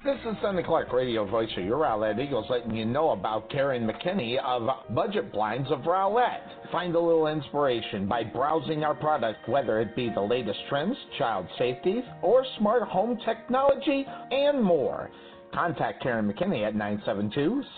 [0.06, 3.90] This is Sonny Clark, radio voice of your Rowlett Eagles, letting you know about Karen
[3.90, 6.44] McKinney of Budget Blinds of Rowlett.
[6.72, 11.48] Find a little inspiration by browsing our product, whether it be the latest trends, child
[11.58, 15.10] safety, or smart home technology, and more.
[15.52, 16.76] Contact Karen McKinney at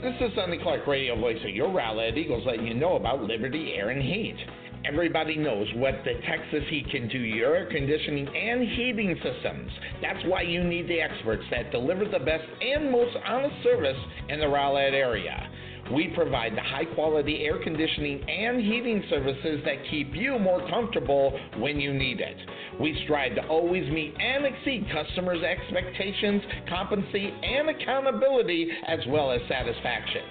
[0.00, 3.72] This is Sonny Clark, radio voice of your Rowlett Eagles, letting you know about Liberty
[3.74, 4.36] Air and Heat.
[4.84, 9.70] Everybody knows what the Texas Heat can do your air conditioning and heating systems.
[10.00, 13.96] That's why you need the experts that deliver the best and most honest service
[14.28, 15.50] in the Rowlett area.
[15.92, 21.38] We provide the high quality air conditioning and heating services that keep you more comfortable
[21.58, 22.36] when you need it.
[22.78, 29.40] We strive to always meet and exceed customers' expectations, competency, and accountability, as well as
[29.48, 30.22] satisfaction.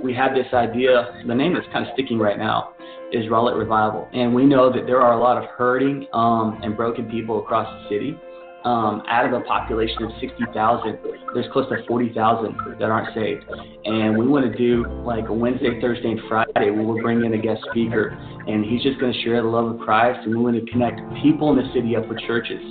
[0.00, 2.74] we have this idea, the name that's kind of sticking right now
[3.14, 4.08] is Rowlett Revival.
[4.12, 7.66] And we know that there are a lot of hurting um, and broken people across
[7.82, 8.18] the city.
[8.64, 10.98] Um, out of a population of 60,000,
[11.34, 13.44] there's close to 40,000 that aren't saved.
[13.84, 17.34] And we want to do like a Wednesday, Thursday, and Friday where we'll bring in
[17.34, 20.20] a guest speaker and he's just going to share the love of Christ.
[20.24, 22.62] And we want to connect people in the city up with churches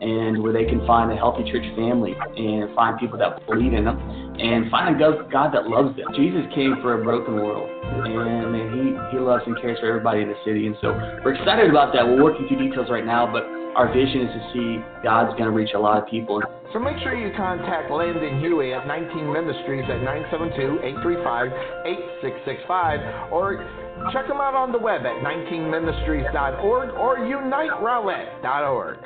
[0.00, 3.84] and where they can find a healthy church family and find people that believe in
[3.84, 4.00] them
[4.40, 6.08] and find a God that loves them.
[6.16, 10.22] Jesus came for a broken world and man, he, he loves and cares for everybody
[10.22, 10.66] in the city.
[10.66, 10.92] And so
[11.24, 12.06] we're excited about that.
[12.06, 13.44] We're working through details right now, but
[13.76, 16.42] our vision is to see God's going to reach a lot of people.
[16.72, 20.00] So make sure you contact Landon Huey at 19 Ministries at
[20.32, 23.64] 972-835-8665 or
[24.12, 28.98] check them out on the web at 19ministries.org or uniterowlett.org.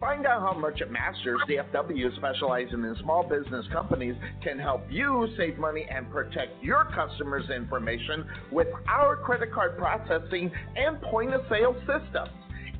[0.05, 5.57] Find out how Merchant Masters DFW, specializing in small business companies, can help you save
[5.57, 11.75] money and protect your customers' information with our credit card processing and point of sale
[11.87, 12.29] systems.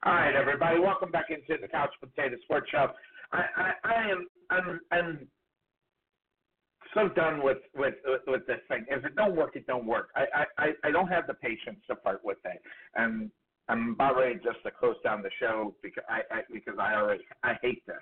[0.07, 2.89] All right, everybody, welcome back into the Couch Potato Sports Show.
[3.33, 5.29] I, I, I am I'm I'm
[6.93, 8.85] so done with, with with with this thing.
[8.89, 10.11] If it don't work, it don't work.
[10.15, 12.61] I I I don't have the patience to part with it,
[12.95, 13.31] and
[13.69, 17.25] I'm about ready just to close down the show because I, I because I already
[17.43, 17.97] I hate this.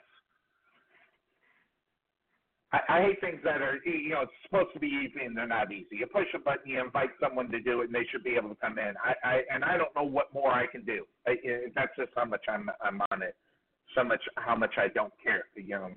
[2.73, 5.47] I, I hate things that are, you know, it's supposed to be easy and they're
[5.47, 5.97] not easy.
[5.97, 8.49] You push a button, you invite someone to do it, and they should be able
[8.49, 8.95] to come in.
[9.05, 11.05] I, I and I don't know what more I can do.
[11.27, 11.37] I,
[11.75, 13.37] that's just how much I'm I'm on it.
[13.95, 15.45] So much how much I don't care.
[15.55, 15.91] You know,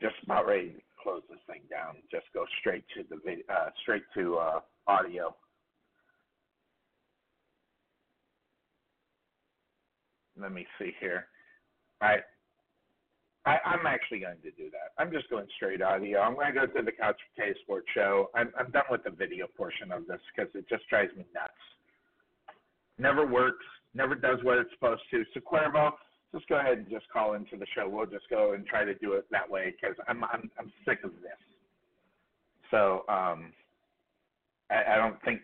[0.00, 1.96] just about ready to close this thing down.
[2.10, 5.34] Just go straight to the video, uh, straight to uh, audio.
[10.40, 11.26] Let me see here.
[12.00, 12.22] All right.
[13.50, 14.94] I, I'm actually going to do that.
[14.96, 16.20] I'm just going straight audio.
[16.20, 18.30] I'm going to go to the Couch Potato Sports Show.
[18.34, 21.50] I'm, I'm done with the video portion of this because it just drives me nuts.
[22.96, 23.64] Never works.
[23.92, 25.24] Never does what it's supposed to.
[25.34, 25.90] So Cuervo,
[26.32, 27.88] just go ahead and just call into the show.
[27.88, 30.98] We'll just go and try to do it that way because I'm, I'm I'm sick
[31.02, 31.40] of this.
[32.70, 33.52] So um,
[34.70, 35.40] I, I don't think.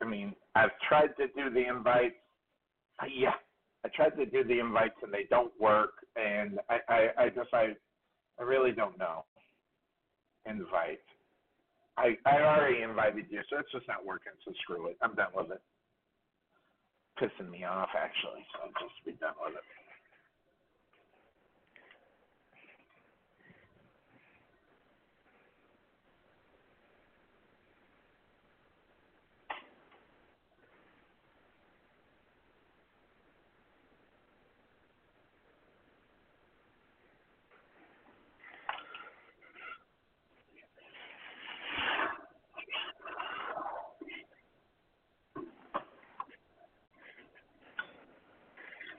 [0.00, 2.12] I mean, I've tried to do the invite.
[3.00, 3.34] Uh, yeah,
[3.84, 7.52] I tried to do the invites and they don't work, and I, I, I just
[7.54, 7.74] I,
[8.40, 9.24] I really don't know.
[10.46, 11.00] Invite.
[11.98, 14.32] I, I already invited you, so it's just not working.
[14.44, 14.96] So screw it.
[15.02, 15.62] I'm done with it.
[17.20, 19.64] Pissing me off actually, so I'll just be done with it.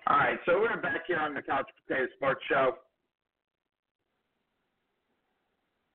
[0.07, 2.77] All right, so we're back here on the Couch Potato Sports Show,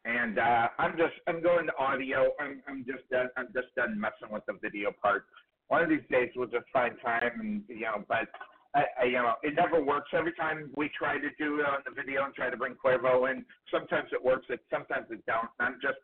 [0.05, 2.31] and uh, I'm just I'm going to audio.
[2.41, 5.25] I'm I'm just done I'm just done messing with the video part.
[5.69, 8.29] One of these days we'll just find time and you know, but
[8.75, 10.11] I, I you know it never works.
[10.13, 13.31] Every time we try to do it on the video and try to bring Cuervo
[13.31, 14.47] in, sometimes it works.
[14.49, 15.49] It sometimes it don't.
[15.59, 15.99] I'm just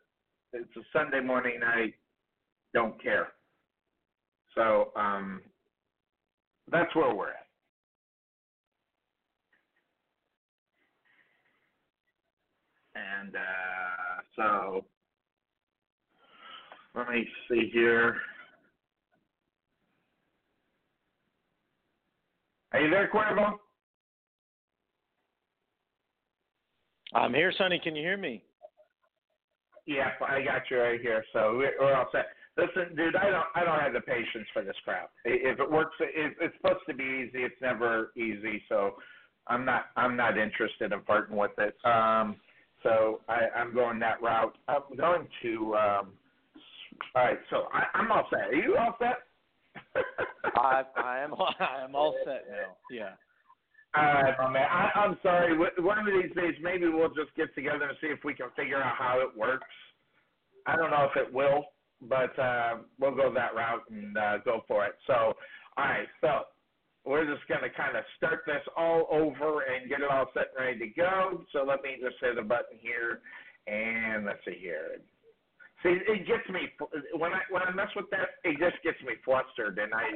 [0.51, 1.61] it's a Sunday morning.
[1.65, 1.93] I
[2.73, 3.29] don't care.
[4.53, 5.41] So um,
[6.69, 7.42] that's where we're at.
[13.03, 14.85] And uh, so
[16.95, 18.17] let me see here.
[22.71, 23.53] Are you there, Cuervo?
[27.13, 27.79] I'm here, Sonny.
[27.83, 28.43] Can you hear me?
[29.85, 31.23] Yeah, I got you right here.
[31.33, 32.27] So we're, we're all set.
[32.57, 35.11] Listen, dude, I don't, I don't have the patience for this crap.
[35.25, 37.43] If it works, if it's supposed to be easy.
[37.43, 38.61] It's never easy.
[38.69, 38.95] So
[39.47, 41.75] I'm not, I'm not interested in parting with it.
[41.85, 42.37] Um,
[42.83, 44.55] so I, I'm going that route.
[44.67, 45.75] I'm going to.
[45.75, 46.13] Um,
[47.15, 48.49] all right, so I, I'm all set.
[48.49, 49.23] Are you all set?
[50.57, 51.33] I, I am.
[51.33, 52.77] I am all set now.
[52.89, 53.11] Yeah.
[53.95, 54.67] All right, my man.
[54.69, 55.57] I, I'm sorry.
[55.57, 58.81] One of these days, maybe we'll just get together and see if we can figure
[58.81, 59.65] out how it works.
[60.65, 61.65] I don't know if it will,
[62.01, 64.93] but uh, we'll go that route and uh, go for it.
[65.05, 65.13] So,
[65.77, 66.07] all right.
[66.21, 66.43] So
[67.05, 70.55] we're just going to kind of start this all over and get it all set
[70.55, 71.43] and ready to go.
[71.51, 73.19] So let me just hit the button here,
[73.67, 74.99] and let's see here.
[75.83, 76.71] See, it gets me
[77.19, 80.15] when I when I mess with that, it just gets me flustered, and I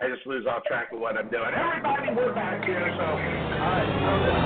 [0.00, 1.50] I just lose all track of what I'm doing.
[1.50, 2.86] Everybody, we're back here.
[2.86, 4.38] So, all right.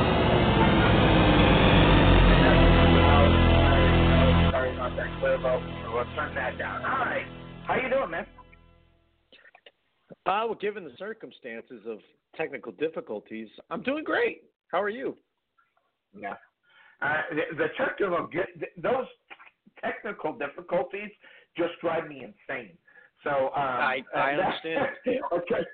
[4.51, 5.61] Sorry about that, Clivo.
[5.93, 6.81] We'll turn that down.
[6.87, 7.27] All right.
[7.67, 8.27] How you doing, man?
[10.25, 11.99] Uh, well, given the circumstances of
[12.37, 14.45] technical difficulties, I'm doing great.
[14.69, 15.17] How are you?
[16.17, 16.35] Yeah.
[17.01, 18.29] Uh, the, the technical
[18.81, 19.07] those
[19.83, 21.11] technical difficulties
[21.57, 22.77] just drive me insane.
[23.25, 24.87] So um, I I understand.
[25.33, 25.67] okay.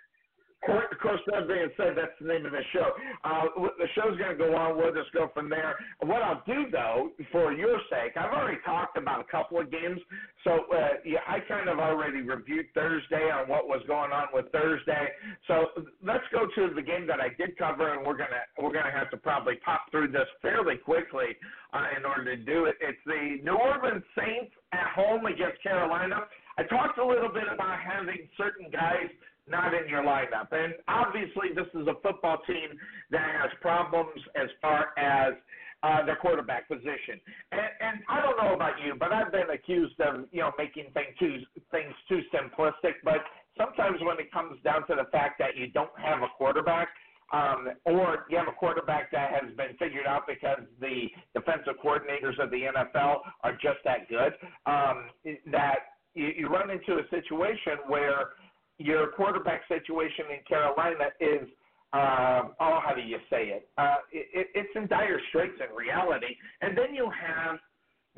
[0.67, 2.91] Of course, that being said, that's the name of the show.
[3.23, 3.45] Uh,
[3.79, 4.77] the show's going to go on.
[4.77, 5.77] We'll just go from there.
[6.01, 10.01] What I'll do, though, for your sake, I've already talked about a couple of games.
[10.45, 14.47] So uh, yeah, I kind of already reviewed Thursday on what was going on with
[14.53, 15.09] Thursday.
[15.47, 15.67] So
[16.03, 19.11] let's go to the game that I did cover, and we're gonna we're gonna have
[19.11, 21.37] to probably pop through this fairly quickly
[21.73, 22.77] uh, in order to do it.
[22.81, 26.21] It's the New Orleans Saints at home against Carolina.
[26.57, 29.11] I talked a little bit about having certain guys
[29.49, 30.53] not in your lineup.
[30.53, 32.79] And obviously, this is a football team
[33.11, 35.35] that has problems as far as
[35.83, 37.21] uh, their quarterback position.
[37.53, 40.91] And, and I don't know about you, but I've been accused of you know making
[40.95, 41.39] things too
[41.71, 42.95] things too simplistic.
[43.05, 43.23] But
[43.57, 46.89] sometimes when it comes down to the fact that you don't have a quarterback.
[47.31, 52.43] Um, or you have a quarterback that has been figured out because the defensive coordinators
[52.43, 54.33] of the NFL are just that good.
[54.65, 55.11] Um,
[55.53, 58.31] that you, you run into a situation where
[58.79, 61.49] your quarterback situation in Carolina is,
[61.93, 63.69] uh, oh, how do you say it?
[63.77, 64.49] Uh, it?
[64.55, 66.37] It's in dire straits in reality.
[66.63, 67.59] And then you have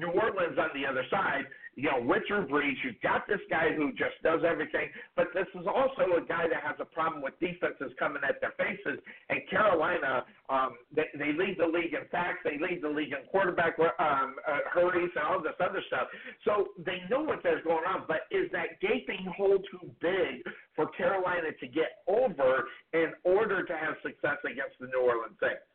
[0.01, 1.45] New Orleans on the other side,
[1.77, 5.67] you know, Richard Brees, you've got this guy who just does everything, but this is
[5.67, 8.99] also a guy that has a problem with defenses coming at their faces.
[9.29, 13.23] And Carolina, um, they, they lead the league in sacks, they lead the league in
[13.31, 16.09] quarterback um, uh, hurries, and all this other stuff.
[16.45, 20.43] So they know what there's going on, but is that gaping hole too big
[20.75, 25.70] for Carolina to get over in order to have success against the New Orleans Saints?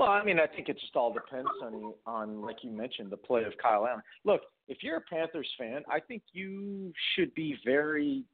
[0.00, 3.18] Well, I mean, I think it just all depends on on like you mentioned the
[3.18, 4.00] play of Kyle Allen.
[4.24, 8.24] Look, if you're a Panthers fan, I think you should be very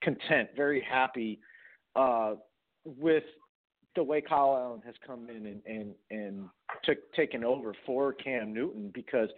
[0.00, 1.40] content, very happy
[1.96, 2.34] uh,
[2.84, 3.24] with
[3.96, 6.48] the way Kyle Allen has come in and and and
[6.84, 9.28] took taken over for Cam Newton because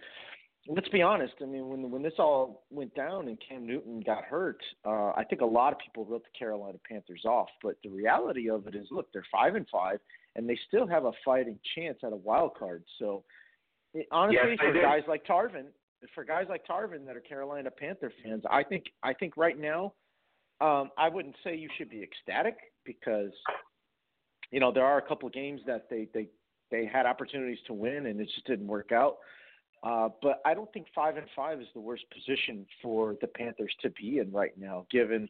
[0.68, 1.34] let's be honest.
[1.40, 5.24] I mean, when when this all went down and Cam Newton got hurt, uh, I
[5.28, 7.48] think a lot of people wrote the Carolina Panthers off.
[7.62, 10.00] But the reality of it is, look, they're five and five
[10.36, 12.84] and they still have a fighting chance at a wild card.
[12.98, 13.24] So
[14.10, 14.82] honestly, yes, for do.
[14.82, 15.66] guys like Tarvin,
[16.14, 19.94] for guys like Tarvin that are Carolina Panther fans, I think I think right now,
[20.60, 23.32] um, I wouldn't say you should be ecstatic because
[24.50, 26.28] you know there are a couple of games that they they
[26.70, 29.16] they had opportunities to win and it just didn't work out.
[29.82, 33.74] Uh, but I don't think five and five is the worst position for the Panthers
[33.80, 35.28] to be in right now, given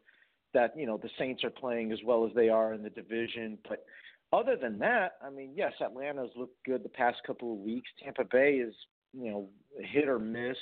[0.54, 3.58] that you know the Saints are playing as well as they are in the division.
[3.68, 3.84] But
[4.32, 7.88] other than that, I mean, yes, Atlanta's looked good the past couple of weeks.
[8.02, 8.74] Tampa Bay is,
[9.12, 9.48] you know,
[9.78, 10.56] hit or miss,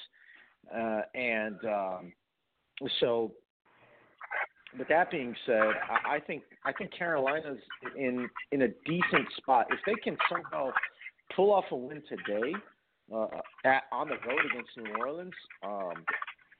[0.74, 2.12] uh, and um,
[3.00, 3.32] so.
[4.78, 5.62] With that being said,
[6.04, 7.58] I, I think I think Carolina's
[7.96, 9.66] in in a decent spot.
[9.70, 10.72] If they can somehow
[11.34, 12.52] pull off a win today
[13.14, 13.26] uh,
[13.64, 15.32] at, on the road against New Orleans,
[15.62, 16.04] um,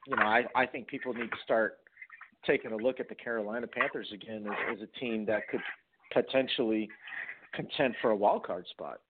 [0.06, 1.78] you know, I, I think people need to start
[2.46, 5.60] taking a look at the Carolina Panthers again as, as a team that could
[6.12, 6.88] potentially
[7.54, 9.00] contend for a wild card spot.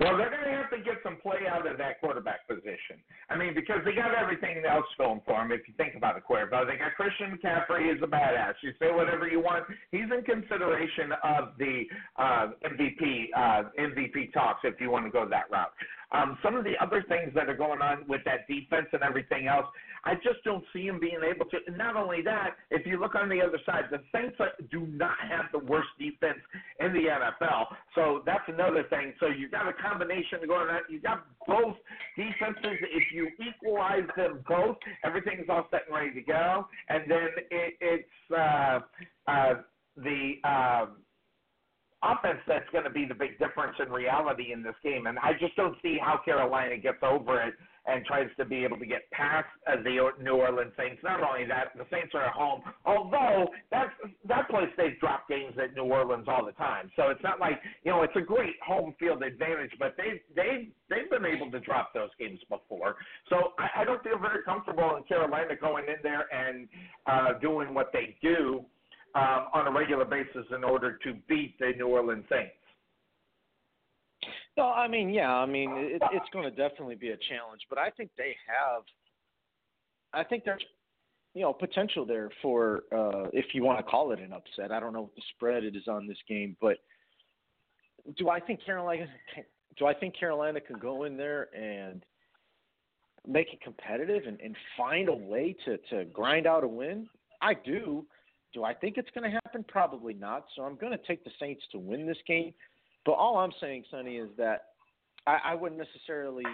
[0.00, 3.00] Well, they're going to have to get some play out of that quarterback position.
[3.28, 5.52] I mean, because they got everything else going for them.
[5.52, 8.54] If you think about the quarterback, they got Christian McCaffrey is a badass.
[8.62, 9.64] You say whatever you want.
[9.90, 11.84] He's in consideration of the
[12.16, 15.72] uh, MVP uh, MVP talks if you want to go that route.
[16.12, 19.46] Um, some of the other things that are going on with that defense and everything
[19.46, 19.66] else,
[20.04, 21.58] I just don't see him being able to.
[21.66, 24.36] And not only that, if you look on the other side, the Saints
[24.70, 26.38] do not have the worst defense
[26.78, 27.66] in the NFL.
[27.94, 29.12] So that's another thing.
[29.20, 30.80] So you've got a combination going on.
[30.88, 31.76] You've got both
[32.16, 32.78] defenses.
[32.82, 36.66] If you equalize them both, everything's all set and ready to go.
[36.88, 38.80] And then it, it's uh,
[39.26, 39.54] uh,
[39.96, 40.32] the.
[40.44, 40.86] Uh,
[42.02, 45.06] offense that's going to be the big difference in reality in this game.
[45.06, 47.54] And I just don't see how Carolina gets over it
[47.86, 51.00] and tries to be able to get past uh, the New Orleans Saints.
[51.02, 53.90] Not only that, the Saints are at home, although that's
[54.28, 56.90] that place they've dropped games at New Orleans all the time.
[56.96, 60.68] So it's not like you know it's a great home field advantage, but they they
[60.88, 62.96] they've been able to drop those games before.
[63.28, 66.68] So I, I don't feel very comfortable in Carolina going in there and
[67.06, 68.64] uh, doing what they do
[69.14, 72.52] um, on a regular basis in order to beat the New Orleans Saints.
[74.56, 77.78] No, I mean, yeah, I mean, it, it's going to definitely be a challenge, but
[77.78, 78.82] I think they have.
[80.12, 80.62] I think there's,
[81.34, 84.72] you know, potential there for uh, if you want to call it an upset.
[84.72, 86.78] I don't know what the spread it is on this game, but
[88.18, 89.06] do I think Carolina?
[89.78, 92.04] Do I think Carolina can go in there and
[93.26, 97.08] make it competitive and, and find a way to to grind out a win?
[97.40, 98.04] I do.
[98.52, 99.64] Do I think it's going to happen?
[99.68, 100.46] Probably not.
[100.56, 102.52] So I'm going to take the Saints to win this game.
[103.06, 104.66] But all I'm saying, Sonny, is that
[105.26, 106.44] I, I wouldn't necessarily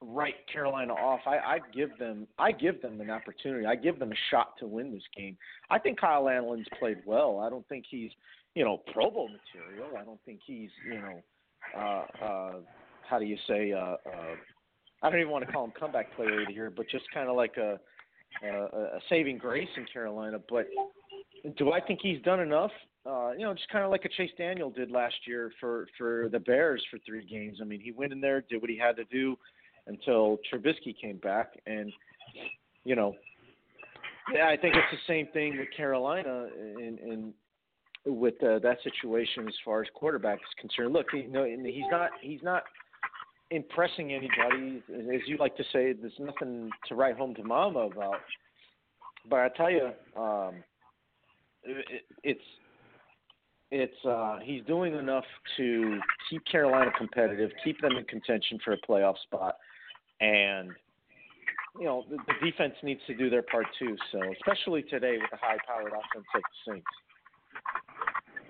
[0.00, 1.20] write Carolina off.
[1.26, 3.66] I, I give them I give them an opportunity.
[3.66, 5.36] I give them a shot to win this game.
[5.70, 7.40] I think Kyle Allen's played well.
[7.40, 8.10] I don't think he's
[8.54, 9.96] you know Pro Bowl material.
[9.98, 11.22] I don't think he's you know
[11.76, 12.52] uh, uh,
[13.08, 14.34] how do you say uh, uh,
[15.02, 17.56] I don't even want to call him comeback player year, but just kind of like
[17.56, 17.78] a,
[18.42, 18.48] a
[18.96, 20.38] a saving grace in Carolina.
[20.48, 20.66] But
[21.56, 22.70] do I think he's done enough?
[23.06, 26.28] Uh, you know, just kind of like a Chase Daniel did last year for for
[26.30, 27.58] the Bears for three games.
[27.60, 29.36] I mean, he went in there, did what he had to do
[29.86, 31.92] until Trubisky came back, and
[32.84, 33.14] you know,
[34.32, 36.48] yeah, I think it's the same thing with Carolina
[36.78, 37.34] in in
[38.06, 40.92] with uh, that situation as far as quarterback is concerned.
[40.92, 42.64] Look, you know, he's not he's not
[43.50, 44.82] impressing anybody.
[45.14, 48.20] As you like to say, there's nothing to write home to mama about.
[49.28, 49.90] But I tell you,
[50.20, 50.54] um,
[51.62, 52.40] it, it's
[53.70, 55.24] it's uh, he's doing enough
[55.56, 55.98] to
[56.30, 59.56] keep Carolina competitive, keep them in contention for a playoff spot,
[60.20, 60.70] and
[61.78, 63.96] you know the, the defense needs to do their part too.
[64.12, 66.86] So especially today with the high-powered offense like the Saints.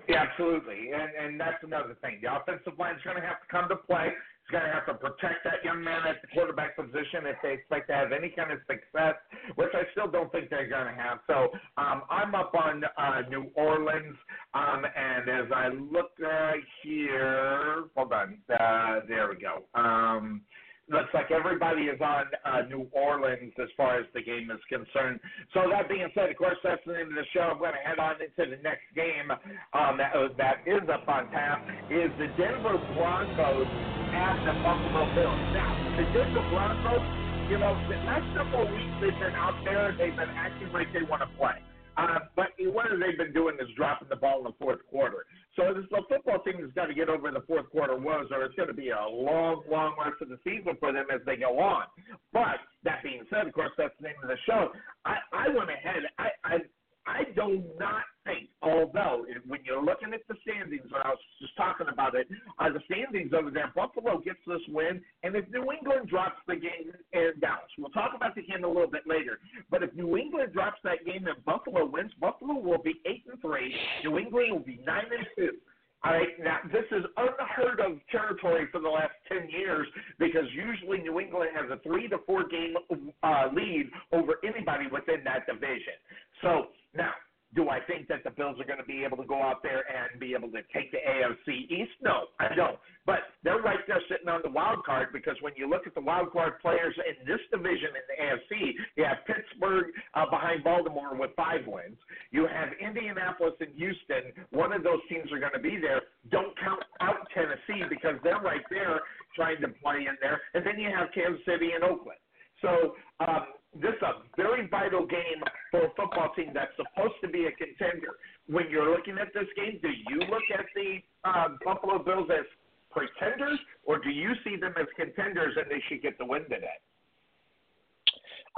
[0.07, 2.19] Yeah, absolutely, and and that's another thing.
[2.21, 4.09] The offensive line is going to have to come to play.
[4.45, 7.53] He's going to have to protect that young man at the quarterback position if they
[7.53, 9.15] expect to have any kind of success,
[9.55, 11.19] which I still don't think they're going to have.
[11.25, 14.15] So um, I'm up on uh, New Orleans,
[14.53, 16.51] um, and as I look uh,
[16.83, 19.63] here, hold on, uh, there we go.
[19.73, 20.41] Um,
[20.89, 25.19] looks like everybody is on uh, New Orleans as far as the game is concerned.
[25.53, 27.41] So that being said, of course, that's the end of the show.
[27.53, 29.33] I'm going to head on into the next game
[29.73, 33.69] um, that, uh, that is up on tap is the Denver Broncos
[34.13, 35.41] at the Buffalo Bills.
[35.57, 37.05] Now, the Denver Broncos,
[37.49, 40.93] you know, the last couple of weeks they've been out there, they've been acting like
[40.93, 41.57] they want to play.
[41.97, 45.25] Uh, but what they've been doing is dropping the ball in the fourth quarter.
[45.55, 48.43] So this the football team has got to get over the fourth quarter woes, or
[48.43, 51.37] it's going to be a long, long rest of the season for them as they
[51.37, 51.85] go on.
[52.33, 54.71] But that being said, of course, that's the name of the show.
[55.05, 56.03] I, I went ahead.
[56.19, 56.57] I, I
[57.07, 61.55] I do not think, although when you're looking at the standings, when I was just
[61.55, 62.27] talking about it,
[62.57, 66.55] uh, the standings over there, Buffalo gets this win, and if New England drops the
[66.55, 69.39] game in Dallas, we'll talk about the game a little bit later.
[69.69, 73.39] But if New England drops that game and Buffalo wins, Buffalo will be eight and
[73.39, 73.75] three.
[74.03, 75.57] New England will be nine and two.
[76.03, 79.87] All right, now this is unheard of territory for the last 10 years
[80.19, 82.75] because usually New England has a three to four game
[83.23, 85.97] uh, lead over anybody within that division.
[86.43, 87.11] So now,
[87.55, 89.85] do I think that the Bills are going to be able to go out there
[89.87, 91.95] and be able to take the AFC East?
[92.01, 92.77] No, I don't.
[93.05, 96.01] But they're right there sitting on the wild card because when you look at the
[96.01, 101.15] wild card players in this division in the AFC, you have Pittsburgh uh, behind Baltimore
[101.15, 101.97] with five wins.
[102.31, 104.35] You have Indianapolis and Houston.
[104.51, 106.01] One of those teams are going to be there.
[106.29, 108.99] Don't count out Tennessee because they're right there
[109.33, 110.41] trying to play in there.
[110.53, 112.19] And then you have Kansas City and Oakland.
[112.61, 113.45] So um,
[113.81, 117.51] this is a very vital game for a football team that's supposed to be a
[117.51, 118.15] contender.
[118.47, 122.45] When you're looking at this game, do you look at the uh, Buffalo Bills as
[122.91, 126.79] pretenders, or do you see them as contenders and they should get the win today?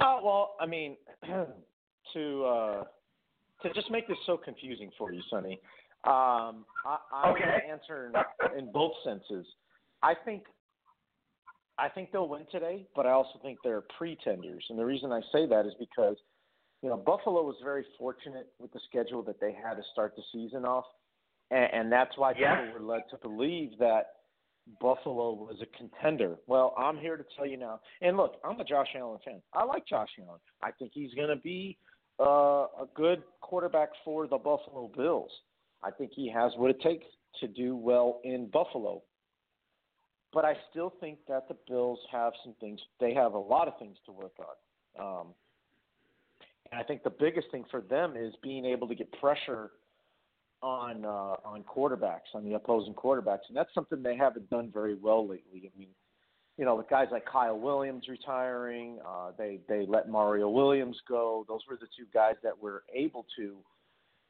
[0.00, 0.96] Uh, well, I mean,
[2.14, 2.84] to uh,
[3.62, 5.60] to just make this so confusing for you, Sonny,
[6.04, 7.44] um, I, I'm okay.
[7.44, 8.12] going to answer
[8.54, 9.44] in, in both senses.
[10.02, 10.44] I think
[11.78, 14.64] I think they'll win today, but I also think they're pretenders.
[14.68, 16.16] And the reason I say that is because,
[16.82, 20.22] you know, Buffalo was very fortunate with the schedule that they had to start the
[20.32, 20.84] season off.
[21.50, 22.66] And, and that's why yeah.
[22.66, 24.06] people were led to believe that
[24.80, 26.36] Buffalo was a contender.
[26.46, 27.80] Well, I'm here to tell you now.
[28.02, 29.40] And look, I'm a Josh Allen fan.
[29.54, 30.40] I like Josh Allen.
[30.62, 31.78] I think he's going to be
[32.20, 35.30] uh, a good quarterback for the Buffalo Bills.
[35.82, 37.06] I think he has what it takes
[37.40, 39.02] to do well in Buffalo
[40.32, 42.80] but I still think that the Bills have some things.
[43.00, 45.20] They have a lot of things to work on.
[45.20, 45.26] Um,
[46.70, 49.70] and I think the biggest thing for them is being able to get pressure
[50.62, 54.94] on uh, on quarterbacks, on the opposing quarterbacks, and that's something they haven't done very
[54.94, 55.70] well lately.
[55.72, 55.88] I mean,
[56.56, 61.44] you know, with guys like Kyle Williams retiring, uh, they they let Mario Williams go.
[61.48, 63.56] Those were the two guys that were able to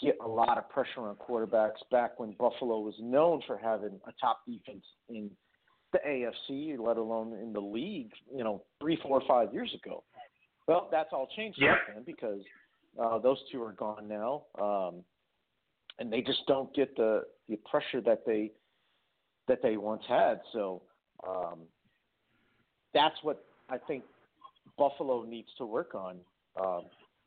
[0.00, 4.12] get a lot of pressure on quarterbacks back when Buffalo was known for having a
[4.20, 5.30] top defense in
[5.92, 10.04] the AFC, let alone in the league, you know, three, four, five years ago.
[10.66, 11.76] Well, that's all changed yeah.
[11.94, 12.40] then because
[13.02, 15.02] uh, those two are gone now, um,
[15.98, 18.52] and they just don't get the the pressure that they
[19.46, 20.40] that they once had.
[20.52, 20.82] So
[21.26, 21.60] um,
[22.92, 24.04] that's what I think
[24.76, 26.18] Buffalo needs to work on.
[26.62, 26.82] Um,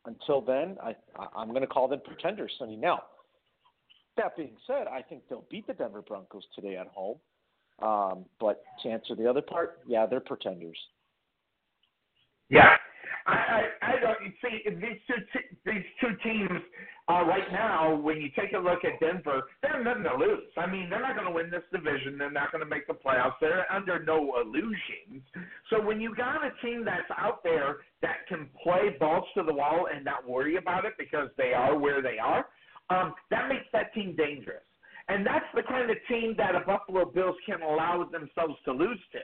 [0.05, 0.95] until then, I,
[1.35, 2.75] I'm going to call them pretenders, Sonny.
[2.75, 3.03] Now,
[4.17, 7.17] that being said, I think they'll beat the Denver Broncos today at home.
[7.81, 10.77] Um, but to answer the other part, yeah, they're pretenders.
[12.49, 12.75] Yeah,
[13.25, 16.61] I, I, I don't see these two these two teams
[17.07, 17.95] uh, right now.
[17.95, 20.49] When you take a look at Denver, they have nothing to lose.
[20.57, 22.17] I mean, they're not going to win this division.
[22.17, 23.33] They're not going to make the playoffs.
[23.39, 25.23] They're under no illusions.
[25.69, 29.53] So when you got a team that's out there that can play balls to the
[29.53, 32.47] wall and not worry about it because they are where they are,
[32.89, 34.63] um, that makes that team dangerous.
[35.07, 38.99] And that's the kind of team that a Buffalo Bills can allow themselves to lose
[39.13, 39.19] to.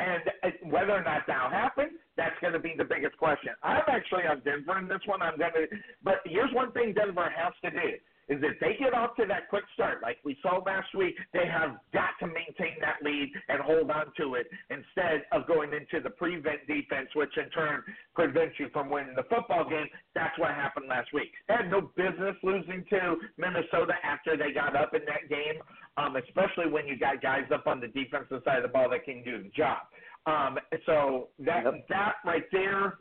[0.00, 3.52] And whether or not that'll happen, that's going to be the biggest question.
[3.62, 5.22] I'm actually on Denver in this one.
[5.22, 5.66] I'm going to,
[6.02, 7.94] but here's one thing Denver has to do
[8.28, 11.46] is if they get off to that quick start, like we saw last week, they
[11.46, 16.02] have got to maintain that lead and hold on to it instead of going into
[16.02, 17.82] the prevent defense, which in turn
[18.14, 19.86] prevents you from winning the football game.
[20.14, 21.32] That's what happened last week.
[21.48, 25.60] They had no business losing to Minnesota after they got up in that game,
[25.96, 29.04] um, especially when you got guys up on the defensive side of the ball that
[29.04, 29.78] can do the job.
[30.26, 32.94] Um, so that that right there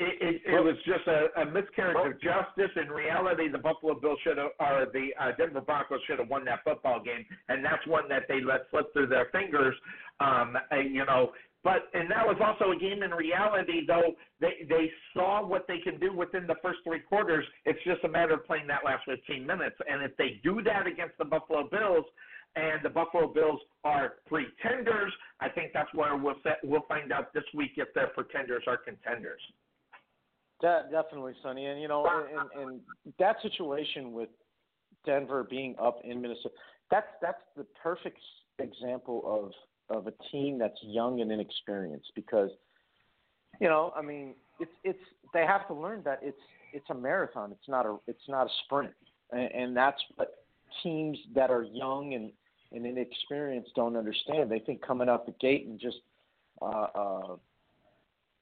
[0.00, 2.72] it, it, it was just a, a miscarriage of justice.
[2.80, 6.44] In reality, the Buffalo Bills should have, or the uh, Denver Broncos should have won
[6.46, 9.74] that football game, and that's one that they let slip through their fingers.
[10.20, 11.32] Um, and, you know,
[11.62, 15.78] but and that was also a game in reality, though they they saw what they
[15.78, 17.44] can do within the first three quarters.
[17.66, 20.86] It's just a matter of playing that last 15 minutes, and if they do that
[20.86, 22.06] against the Buffalo Bills,
[22.56, 25.12] and the Buffalo Bills are pretenders.
[25.40, 28.78] I think that's where we'll set, we'll find out this week if they're pretenders or
[28.78, 29.40] contenders.
[30.60, 31.66] De- definitely, Sonny.
[31.66, 32.80] And you know, and, and
[33.18, 34.28] that situation with
[35.06, 36.54] Denver being up in Minnesota,
[36.90, 38.18] that's that's the perfect
[38.58, 42.50] example of of a team that's young and inexperienced because
[43.60, 44.98] you know, I mean, it's it's
[45.32, 46.38] they have to learn that it's
[46.72, 47.52] it's a marathon.
[47.52, 48.92] It's not a it's not a sprint,
[49.32, 50.44] and, and that's what
[50.82, 52.32] teams that are young and
[52.72, 54.50] and inexperienced don't understand.
[54.50, 55.98] They think coming out the gate and just
[56.62, 57.36] uh, uh,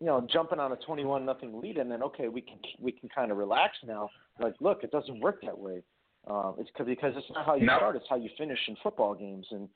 [0.00, 3.08] you know, jumping on a 21 nothing lead and then okay, we can we can
[3.08, 4.08] kind of relax now.
[4.40, 5.82] Like, look, it doesn't work that way.
[6.28, 7.76] Um, it's cause, because it's not how you no.
[7.76, 9.68] start; it's how you finish in football games, and,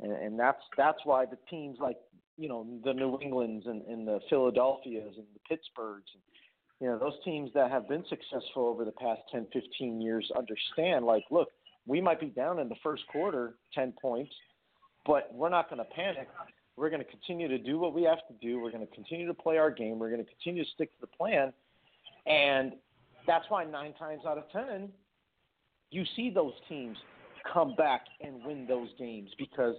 [0.00, 1.96] and and that's that's why the teams like
[2.36, 6.22] you know the New England's and, and the Philadelphia's and the Pittsburghs, and,
[6.80, 11.04] you know those teams that have been successful over the past 10, 15 years understand.
[11.04, 11.48] Like, look,
[11.86, 14.32] we might be down in the first quarter, 10 points,
[15.06, 16.28] but we're not going to panic
[16.76, 18.60] we're going to continue to do what we have to do.
[18.60, 19.98] We're going to continue to play our game.
[19.98, 21.52] We're going to continue to stick to the plan.
[22.26, 22.72] And
[23.26, 24.88] that's why nine times out of 10,
[25.90, 26.96] you see those teams
[27.52, 29.74] come back and win those games because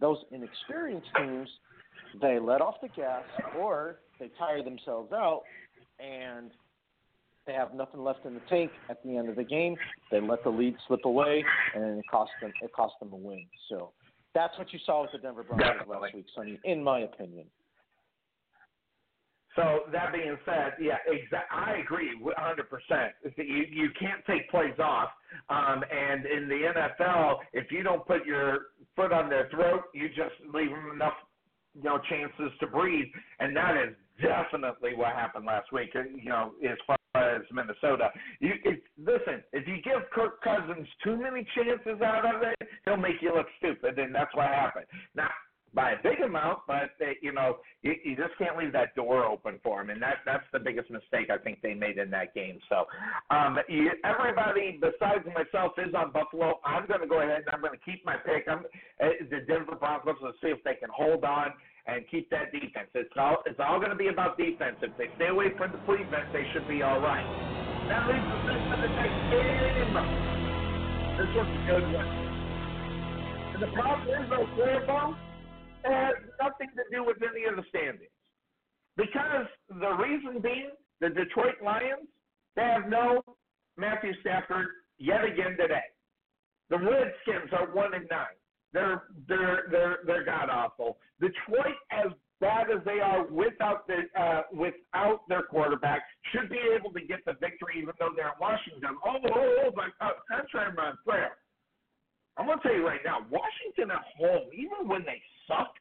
[0.00, 1.48] those inexperienced teams,
[2.20, 3.24] they let off the gas
[3.58, 5.42] or they tire themselves out
[5.98, 6.50] and
[7.46, 9.76] they have nothing left in the tank at the end of the game.
[10.10, 11.44] They let the lead slip away
[11.74, 13.44] and it cost them it cost them a win.
[13.68, 13.92] So
[14.34, 15.96] that's what you saw with the Denver Broncos Definitely.
[16.00, 17.46] last week, Sonny, in my opinion.
[19.56, 23.10] So that being said, yeah, exa- I agree 100%.
[23.36, 25.10] You you can't take plays off,
[25.48, 30.08] um, and in the NFL, if you don't put your foot on their throat, you
[30.08, 31.14] just leave them enough,
[31.74, 33.08] you know, chances to breathe,
[33.40, 35.90] and that is definitely what happened last week.
[35.94, 36.96] You know, as far
[37.36, 38.10] as Minnesota.
[38.40, 39.42] You if, listen.
[39.52, 43.46] If you give Kirk Cousins too many chances out of it, he'll make you look
[43.58, 44.86] stupid, and that's what happened.
[45.14, 45.30] Now,
[45.72, 49.24] by a big amount, but they, you know, you, you just can't leave that door
[49.24, 52.34] open for him, and that that's the biggest mistake I think they made in that
[52.34, 52.58] game.
[52.68, 52.86] So,
[53.30, 56.60] um, you, everybody besides myself is on Buffalo.
[56.64, 58.46] I'm going to go ahead and I'm going to keep my pick.
[58.48, 58.64] I'm
[59.00, 60.16] uh, the Denver Broncos.
[60.22, 61.52] Let's see if they can hold on
[61.86, 62.88] and keep that defense.
[62.94, 64.76] It's all it's all going to be about defense.
[64.82, 67.24] If they stay away from the defense, they should be all right.
[67.88, 69.94] That leads us to the next game.
[71.18, 72.10] This was a good one.
[73.54, 75.16] And the problem is, though, Cuervo,
[75.84, 78.08] it has nothing to do with any of the standings.
[78.96, 80.70] Because the reason being,
[81.00, 82.08] the Detroit Lions,
[82.56, 83.22] they have no
[83.76, 84.66] Matthew Stafford
[84.98, 85.88] yet again today.
[86.68, 88.39] The Redskins are one and nine.
[88.72, 90.98] They're they're they're they're god awful.
[91.20, 96.02] Detroit, as bad as they are without the uh, without their quarterback,
[96.32, 98.96] should be able to get the victory, even though they're in Washington.
[99.04, 101.36] Oh, oh, oh my uh, contrary my prayer.
[102.36, 105.74] I'm gonna tell you right now, Washington at home, even when they suck,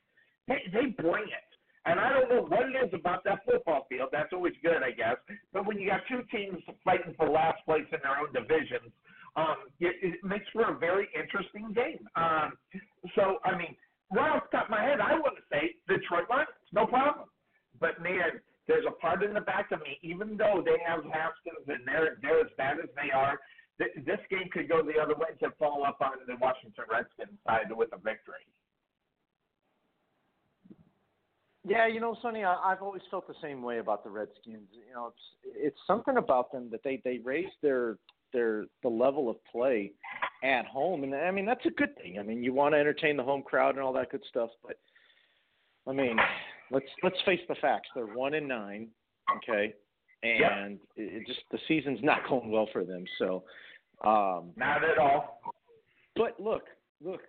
[0.48, 1.50] they they bring it.
[1.86, 4.10] And I don't know what it is about that football field.
[4.12, 5.16] That's always good, I guess.
[5.54, 8.92] But when you got two teams fighting for last place in their own divisions,
[9.40, 12.04] um, it, it makes for a very interesting game.
[12.16, 12.54] Um,
[13.16, 13.76] so, I mean,
[14.12, 17.28] right off the top of my head, I want to say Detroit Lions, no problem.
[17.80, 21.66] But man, there's a part in the back of me, even though they have Haskins
[21.68, 23.40] and they're they're as bad as they are,
[23.80, 27.40] th- this game could go the other way to fall up on the Washington Redskins
[27.48, 28.46] side with a victory.
[31.68, 34.70] Yeah, you know, Sonny, I, I've always felt the same way about the Redskins.
[34.72, 37.98] You know, it's it's something about them that they they raise their
[38.34, 39.92] their the level of play
[40.44, 42.20] at home, and I mean that's a good thing.
[42.20, 44.78] I mean, you want to entertain the home crowd and all that good stuff, but
[45.88, 46.18] I mean,
[46.72, 47.90] let's let's face the facts.
[47.96, 48.88] They're one and nine,
[49.38, 49.74] okay,
[50.24, 53.04] and it, it just the season's not going well for them.
[53.18, 53.44] So,
[54.06, 55.42] um, not at all.
[56.16, 56.64] But look,
[57.04, 57.22] look,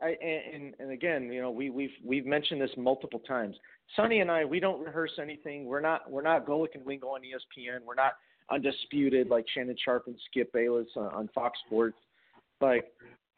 [0.00, 3.56] I and and again, you know, we we've we've mentioned this multiple times.
[3.96, 5.64] Sonny and I, we don't rehearse anything.
[5.64, 7.80] We're not we're not Golic and Wingo on ESPN.
[7.84, 8.14] We're not
[8.50, 11.96] undisputed like Shannon Sharpe and Skip Bayless on, on Fox Sports.
[12.60, 12.92] Like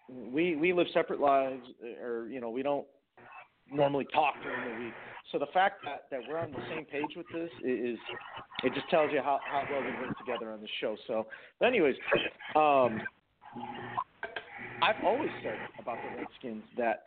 [0.09, 1.63] we we live separate lives,
[2.03, 2.87] or you know, we don't
[3.71, 4.95] normally talk during the week.
[5.33, 7.99] So the fact that, that we're on the same page with this is
[8.63, 10.97] it just tells you how, how well we work together on the show.
[11.07, 11.27] So,
[11.59, 11.97] but anyways,
[12.55, 13.01] um,
[14.83, 17.05] I've always said about the Redskins that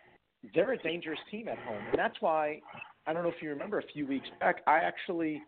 [0.53, 2.60] they're a dangerous team at home, and that's why
[3.06, 5.41] I don't know if you remember a few weeks back, I actually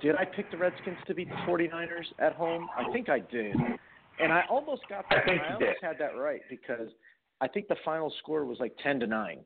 [0.00, 2.68] did I pick the Redskins to beat the 49ers at home?
[2.76, 3.56] I think I did.
[4.18, 5.24] And I almost got that.
[5.24, 6.88] I think I almost had that right because
[7.40, 9.38] I think the final score was like 10 to 9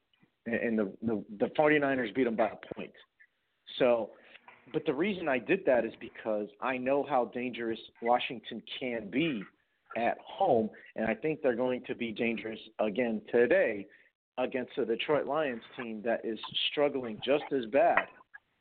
[0.46, 2.92] and the the the 49ers beat them by a point.
[3.78, 4.10] So,
[4.72, 9.42] but the reason I did that is because I know how dangerous Washington can be
[9.96, 13.86] at home, and I think they're going to be dangerous again today
[14.38, 16.38] against the Detroit Lions team that is
[16.70, 18.06] struggling just as bad.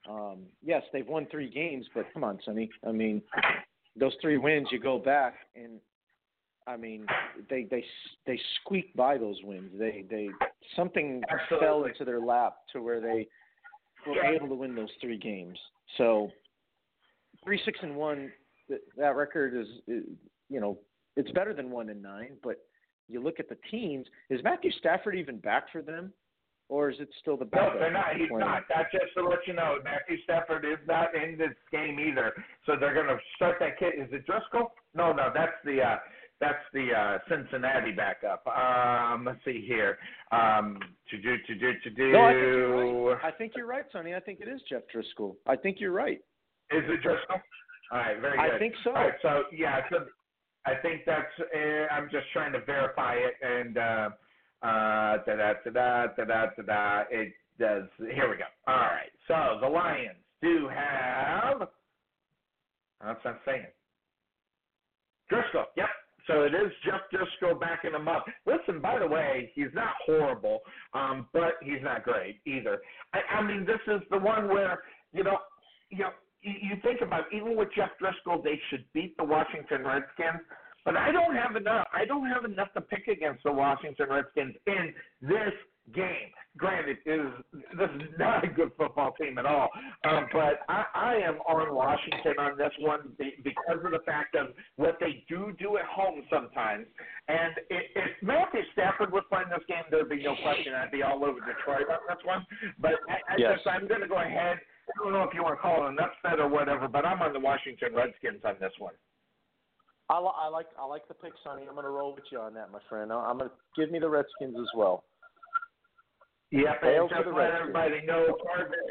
[0.09, 2.69] Um, yes, they've won three games, but come on, Sonny.
[2.87, 3.21] I mean,
[3.95, 5.79] those three wins, you go back and
[6.69, 7.05] I mean,
[7.49, 7.83] they they
[8.27, 9.71] they squeaked by those wins.
[9.77, 10.29] They they
[10.75, 11.65] something Absolutely.
[11.65, 13.27] fell into their lap to where they
[14.05, 15.57] were able to win those three games.
[15.97, 16.29] So
[17.43, 18.31] three six and one,
[18.67, 20.03] th- that record is, is
[20.47, 20.77] you know
[21.15, 22.37] it's better than one and nine.
[22.43, 22.57] But
[23.07, 24.05] you look at the teams.
[24.29, 26.13] Is Matthew Stafford even back for them,
[26.69, 27.73] or is it still the backup?
[27.73, 28.15] No, they're not.
[28.15, 28.39] He's playing?
[28.39, 28.63] not.
[28.69, 29.77] That's just to let you know.
[29.83, 32.31] Matthew Stafford is not in this game either.
[32.65, 33.93] So they're going to start that kid.
[33.97, 34.67] Is it Driskel?
[34.93, 35.97] No, no, that's the uh,
[36.39, 38.45] that's the uh, Cincinnati backup.
[38.47, 39.97] Um, let's see here.
[40.31, 40.79] Um,
[41.09, 42.11] to do to do to do.
[42.11, 43.19] No, I think you're right.
[43.23, 44.15] I think you're right, Sonny.
[44.15, 45.35] I think it is Jeff Driskel.
[45.47, 46.21] I think you're right.
[46.71, 47.41] Is it Driskel?
[47.91, 48.55] All right, very good.
[48.55, 48.91] I think so.
[48.91, 50.05] All right, so yeah, so
[50.65, 51.25] I think that's.
[51.39, 54.09] Uh, I'm just trying to verify it, and uh,
[54.61, 57.03] uh, da da da da da da da.
[57.09, 57.83] It does.
[57.97, 58.45] Here we go.
[58.67, 59.11] All right.
[59.27, 61.67] So the Lions do have.
[63.03, 63.65] That's not saying.
[65.31, 65.65] Driskel.
[65.77, 65.87] Yep.
[66.27, 68.25] So it is Jeff Driskel backing him up.
[68.45, 70.59] Listen, by the way, he's not horrible,
[70.93, 72.79] um, but he's not great either.
[73.13, 74.79] I, I mean, this is the one where
[75.13, 75.37] you know,
[75.89, 76.11] you know,
[76.41, 80.41] you, think about even with Jeff Driskel, they should beat the Washington Redskins
[80.89, 81.85] but I don't have enough.
[81.93, 84.91] I don't have enough to pick against the Washington Redskins in
[85.21, 85.53] this
[85.93, 86.33] game.
[86.57, 87.31] Granted, it is
[87.77, 89.69] this is not a good football team at all.
[90.03, 94.47] Um, but I, I am on Washington on this one because of the fact of
[94.77, 96.87] what they do do at home sometimes.
[97.27, 101.03] And if, if Matthew Stafford was playing this game, there'd be no question I'd be
[101.03, 102.47] all over Detroit on this one.
[102.79, 103.57] But I, I Yes.
[103.57, 104.57] just I'm going to go ahead.
[104.89, 107.21] I don't know if you want to call it an upset or whatever, but I'm
[107.21, 108.95] on the Washington Redskins on this one.
[110.09, 111.63] I, li- I like I like the pick, Sonny.
[111.67, 113.11] I'm going to roll with you on that, my friend.
[113.13, 115.03] I'm going to give me the Redskins as well.
[116.51, 117.59] Yep, Hail and just let Redskins.
[117.61, 118.25] everybody know,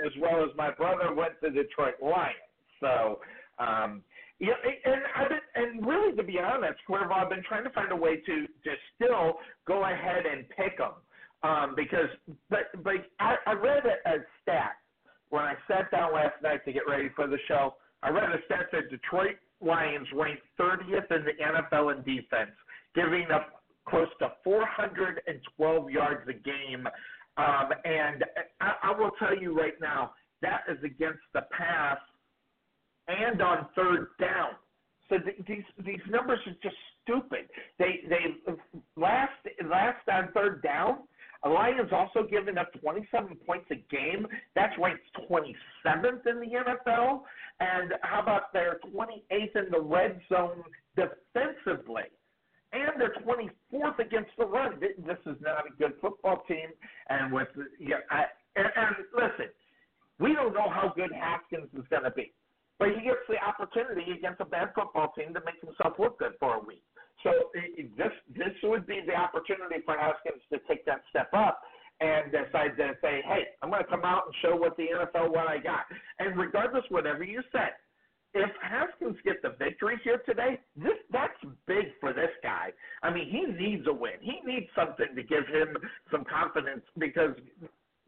[0.07, 2.36] as well as my brother, went to Detroit Lions.
[2.81, 3.19] So,
[3.59, 4.03] um,
[4.39, 4.53] yeah,
[4.85, 7.97] and I've been, and really, to be honest, Cuervo, I've been trying to find a
[7.97, 10.93] way to to still go ahead and pick them,
[11.43, 12.09] um, because
[12.49, 14.77] but but I, I read a, a stat
[15.31, 17.74] when I sat down last night to get ready for the show.
[18.05, 22.52] I read a stat that Detroit Lions ranked 30th in the NFL in defense,
[22.94, 26.86] giving up close to 412 yards a game.
[27.36, 28.24] Um, and
[28.60, 30.12] I, I will tell you right now,
[30.43, 31.98] that is against the pass
[33.09, 34.51] and on third down.
[35.09, 37.48] So th- these these numbers are just stupid.
[37.78, 38.55] They they
[38.97, 39.32] last
[39.64, 41.09] last on third down.
[41.44, 44.27] Lions also given up 27 points a game.
[44.55, 47.23] That's ranked 27th in the NFL.
[47.60, 50.62] And how about their 28th in the red zone
[50.97, 52.05] defensively?
[52.73, 54.78] and they're 24th against the run.
[54.81, 56.69] This is not a good football team.
[57.09, 57.48] And with
[57.81, 58.24] yeah, I,
[58.56, 59.51] and, and listen,
[60.19, 62.32] we don't know how good Haskins is going to be,
[62.78, 66.32] but he gets the opportunity against a bad football team to make himself look good
[66.39, 66.82] for a week.
[67.23, 71.61] So it, this this would be the opportunity for Haskins to take that step up.
[72.01, 75.31] and decide to say, hey, I'm going to come out and show what the NFL
[75.31, 75.85] what I got.
[76.20, 77.73] And regardless, whatever you said,
[78.35, 81.32] if Haskins get the victory here today, this that's
[81.66, 82.70] big for this guy.
[83.03, 84.20] I mean, he needs a win.
[84.20, 85.77] He needs something to give him
[86.11, 87.35] some confidence because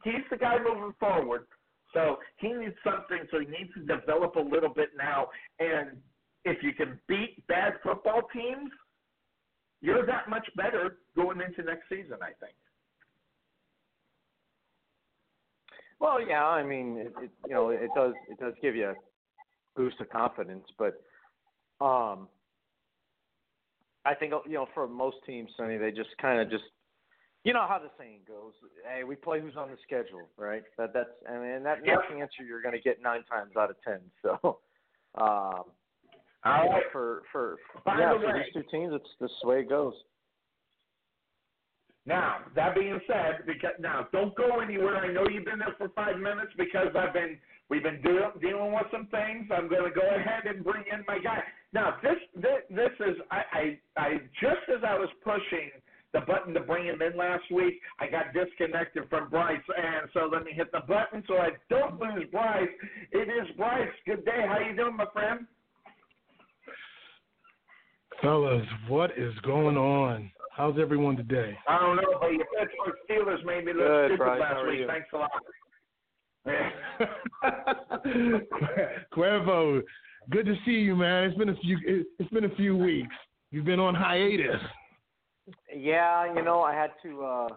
[0.05, 1.47] he's the guy moving forward.
[1.95, 3.27] So he needs something.
[3.33, 5.29] So he needs to develop a little bit now.
[5.59, 5.97] And
[6.45, 8.71] if you can beat bad football teams,
[9.81, 12.19] you're that much better going into next season.
[12.23, 12.55] I think.
[16.01, 18.95] Well, yeah, I mean, it, it, you know, it does it does give you a
[19.77, 21.03] boost of confidence, but
[21.85, 22.29] um,
[24.05, 26.65] I think you know for most teams, Sonny, they just kind of just
[27.45, 28.53] you know how the saying goes.
[28.87, 30.63] Hey, we play who's on the schedule, right?
[30.79, 33.71] That that's I mean that that's the answer you're going to get nine times out
[33.71, 34.01] of ten.
[34.23, 34.59] So,
[35.17, 35.65] um,
[36.45, 36.83] All right.
[36.93, 39.95] for for By yeah the for way- these two teams, it's this way it goes.
[42.07, 44.97] Now, that being said, because now don't go anywhere.
[44.97, 47.39] I know you've been there for five minutes because I've been
[47.69, 49.47] we've been do, dealing with some things.
[49.55, 51.43] I'm going to go ahead and bring in my guy.
[51.75, 54.09] Now, this this, this is I, I I
[54.41, 55.71] just as I was pushing
[56.13, 60.29] the button to bring him in last week, I got disconnected from Bryce, and so
[60.33, 62.69] let me hit the button so I don't lose Bryce.
[63.13, 63.93] It is Bryce.
[64.07, 64.45] Good day.
[64.49, 65.47] How you doing, my friend?
[68.23, 70.31] Fellas, what is going on?
[70.53, 71.57] How's everyone today?
[71.69, 74.41] I don't know, but your Pittsburgh Steelers made me look Good, stupid Bryce.
[74.41, 74.81] last week.
[74.81, 74.87] you?
[74.87, 75.31] Thanks a lot.
[79.15, 79.83] Cuervo,
[80.31, 81.25] good to see you, man.
[81.25, 81.79] It's been a few.
[81.87, 83.15] It, it's been a few weeks.
[83.51, 84.61] You've been on hiatus.
[85.75, 87.49] Yeah, you know, I had to uh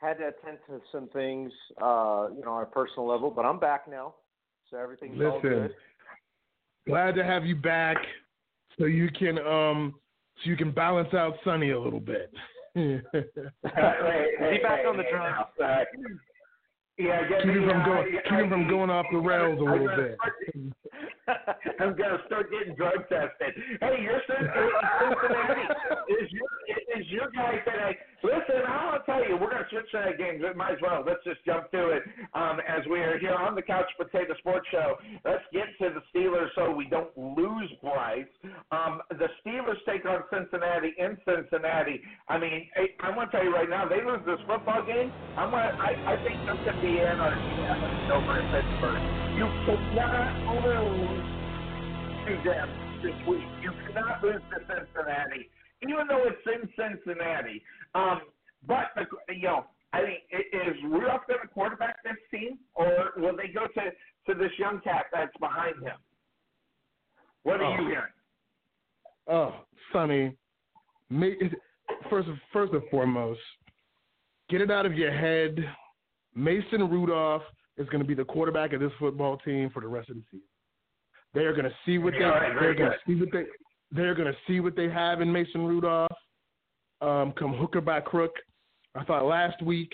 [0.00, 3.58] had to attend to some things, uh, you know, on a personal level, but I'm
[3.58, 4.14] back now.
[4.70, 5.74] So everything's all Listen, good.
[6.88, 7.98] glad to have you back,
[8.80, 9.94] so you can um,
[10.42, 12.32] so you can balance out Sonny a little bit.
[12.74, 13.00] Hey,
[14.40, 15.50] Is he back on the hey, drugs?
[15.62, 15.84] uh,
[16.98, 19.64] yeah, get keep him from going, yeah, keep him from going off the rails a
[19.64, 20.16] I'm little gonna bit.
[20.20, 20.34] start-
[21.80, 23.54] I'm gonna start getting drug tested.
[23.80, 24.50] Hey, you're Cin-
[25.00, 25.62] Cincinnati.
[26.22, 26.48] Is your
[27.00, 27.96] is your guy today?
[28.22, 30.44] Listen, I want to tell you, we're gonna switch to that game.
[30.56, 31.02] Might as well.
[31.06, 32.02] Let's just jump to it.
[32.34, 36.02] Um, as we are here on the Couch Potato Sports Show, let's get to the
[36.12, 38.28] Steelers so we don't lose Bryce.
[38.72, 42.00] Um, the Steelers take on Cincinnati in Cincinnati.
[42.28, 45.10] I mean, I, I want to tell you right now, they lose this football game.
[45.36, 47.56] I'm gonna, I, I think this could be anarchy
[48.12, 49.00] over in Pittsburgh.
[49.40, 51.24] You cannot lose
[52.28, 52.68] to them
[53.00, 53.48] this week.
[53.64, 55.48] You cannot lose to Cincinnati,
[55.82, 57.62] even though it's in Cincinnati.
[57.94, 58.20] Um,
[58.66, 63.36] but the, you know, I mean, is Rudolph going to quarterback this team, or will
[63.36, 63.90] they go to
[64.32, 65.96] to this young cat that's behind him?
[67.42, 67.88] What are you Oh.
[67.88, 68.12] hearing?
[69.26, 69.54] Oh,
[69.92, 70.36] Sonny,
[71.08, 71.26] ma-
[72.08, 73.40] first first and foremost,
[74.48, 75.56] get it out of your head.
[76.34, 77.42] Mason Rudolph
[77.76, 80.22] is going to be the quarterback of this football team for the rest of the
[80.30, 80.46] season.
[81.32, 83.18] They are going to see what they Yeah, all right, very they're going to see
[83.18, 83.44] what they
[83.92, 86.10] they're going to see what they have in Mason Rudolph.
[87.00, 88.34] Um, come hooker by crook.
[88.94, 89.92] I thought last week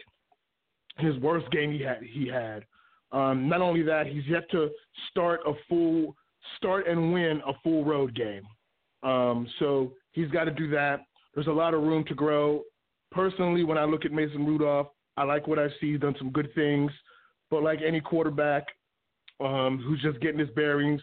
[0.98, 2.64] his worst game he had he had.
[3.12, 4.70] Um, not only that, he's yet to
[5.10, 6.16] start a full
[6.56, 8.43] start and win a full road game.
[9.02, 11.01] Um, so he's got to do that.
[11.35, 12.62] There's a lot of room to grow.
[13.12, 15.93] Personally, when I look at Mason Rudolph, I like what I see.
[15.93, 16.90] He's done some good things,
[17.51, 18.64] but like any quarterback
[19.40, 21.01] um, who's just getting his bearings,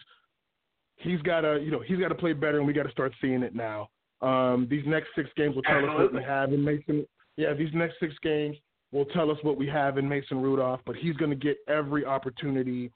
[0.96, 3.12] he's got to you know he's got to play better, and we got to start
[3.20, 3.88] seeing it now.
[4.20, 7.06] Um, these next six games will tell us what we have in Mason.
[7.36, 8.56] Yeah, these next six games
[8.92, 12.04] will tell us what we have in Mason Rudolph, but he's going to get every
[12.06, 12.92] opportunity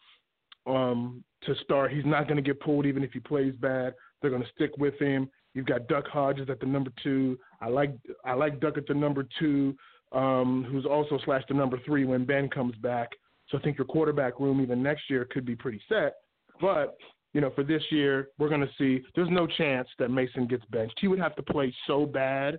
[0.66, 1.92] um, to start.
[1.92, 3.94] He's not going to get pulled even if he plays bad.
[4.20, 5.28] They're going to stick with him.
[5.54, 7.38] You've got Duck Hodges at the number two.
[7.60, 7.94] I like
[8.24, 9.74] I like Duck at the number two,
[10.12, 13.08] um, who's also slash the number three when Ben comes back.
[13.48, 16.14] So I think your quarterback room even next year could be pretty set.
[16.60, 16.96] But
[17.34, 19.04] you know, for this year, we're going to see.
[19.14, 20.98] There's no chance that Mason gets benched.
[21.00, 22.58] He would have to play so bad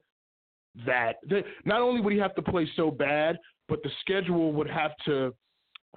[0.86, 3.38] that that- not only would he have to play so bad,
[3.68, 5.34] but the schedule would have to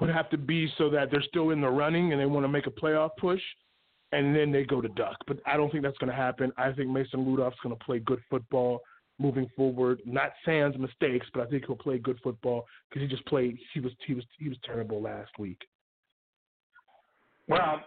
[0.01, 2.49] would have to be so that they're still in the running and they want to
[2.49, 3.43] make a playoff push,
[4.12, 5.16] and then they go to Duck.
[5.27, 6.51] But I don't think that's going to happen.
[6.57, 8.81] I think Mason Rudolph's going to play good football
[9.19, 10.01] moving forward.
[10.07, 13.59] Not sans mistakes, but I think he'll play good football because he just played.
[13.74, 15.61] He was he was he was terrible last week.
[17.49, 17.82] Well,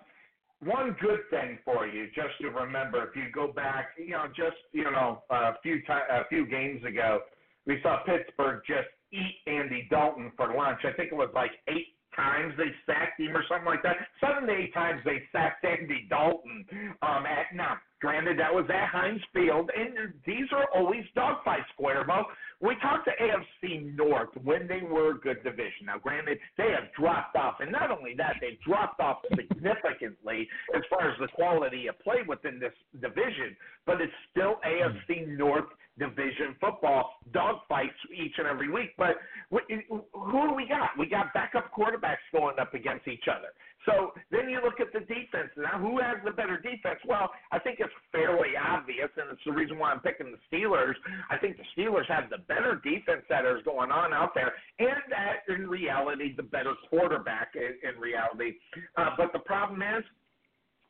[0.59, 4.57] one good thing for you, just to remember, if you go back, you know, just
[4.71, 7.21] you know, a few ti- a few games ago,
[7.65, 10.79] we saw Pittsburgh just eat Andy Dalton for lunch.
[10.83, 13.97] I think it was like eight times they sacked him or something like that.
[14.21, 16.65] Seven to eight times they sacked Andy Dalton.
[17.01, 22.23] Um, at now, granted that was at Heinz Field, and these are always dogfights, Cuervo.
[22.61, 25.85] we talked to AFC North when they were a good division.
[25.85, 30.83] Now, granted, they have dropped off, and not only that, they've dropped off significantly as
[30.89, 33.55] far as the quality of play within this division.
[33.85, 35.65] But it's still AFC North
[35.97, 38.91] division football dogfights each and every week.
[38.97, 39.15] But
[39.49, 40.91] who do we got?
[40.99, 43.49] We got backup quarterbacks going up against each other.
[43.85, 45.51] So then you look at the defense.
[45.57, 46.99] Now, who has the better defense?
[47.07, 50.95] Well, I think it's fairly obvious, and it's the reason why I'm picking the Steelers.
[51.29, 54.97] I think the Steelers have the better defense that is going on out there, and
[55.09, 58.57] that in reality, the better quarterback in, in reality.
[58.97, 60.03] Uh, but the problem is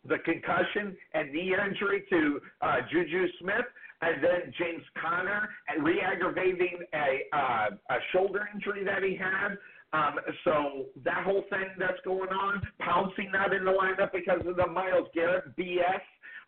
[0.08, 3.66] the concussion and knee injury to uh, Juju Smith
[4.02, 9.58] and then James Conner and re-aggravating a, uh, a shoulder injury that he had.
[9.94, 14.58] Um, so that whole thing that's going on, Pouncey not in the lineup because of
[14.58, 16.02] the Myles Garrett BS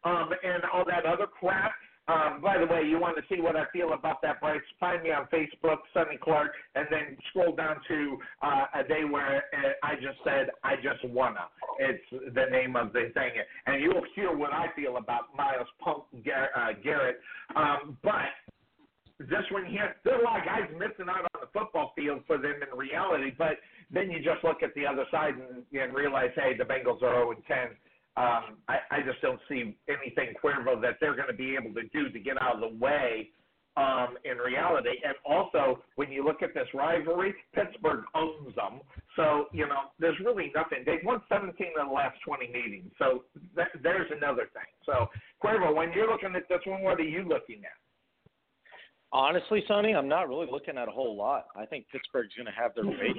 [0.04, 1.72] um, and all that other crap.
[2.10, 4.62] Um, by the way, you want to see what I feel about that, Bryce?
[4.80, 9.44] Find me on Facebook, Sonny Clark, and then scroll down to uh, a day where
[9.54, 11.48] uh, I just said I just wanna.
[11.80, 13.32] It's the name of the thing,
[13.66, 17.20] and you'll hear what I feel about Myles Punk uh, Garrett.
[17.58, 18.32] Um, but
[19.20, 22.22] this one here, there are a lot of guys missing out on the football field
[22.28, 23.32] for them in reality.
[23.38, 23.58] But
[23.92, 27.14] then you just look at the other side and, and realize, hey, the Bengals are
[27.14, 27.58] 0 10
[28.18, 31.84] um, I, I just don't see anything Cuervo that they're going to be able to
[31.94, 33.30] do to get out of the way
[33.78, 34.98] um, in reality.
[35.06, 38.82] And also, when you look at this rivalry, Pittsburgh owns them.
[39.16, 40.80] So, you know, there's really nothing.
[40.84, 42.92] They've won 17 of the last 20 meetings.
[42.98, 43.26] So
[43.56, 44.72] that, there's another thing.
[44.84, 45.06] So,
[45.44, 47.78] Cuervo, when you're looking at this one, what are you looking at?
[49.14, 51.46] Honestly, Sonny, I'm not really looking at a whole lot.
[51.56, 53.14] I think Pittsburgh's going to have their way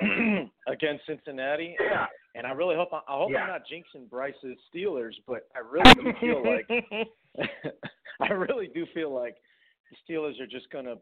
[0.00, 1.76] today against Cincinnati.
[1.78, 2.06] Yeah.
[2.34, 3.40] And I really hope I hope yeah.
[3.40, 7.50] I'm not jinxing Bryce's Steelers, but I really do feel like
[8.20, 9.36] I really do feel like
[9.90, 10.96] the Steelers are just going to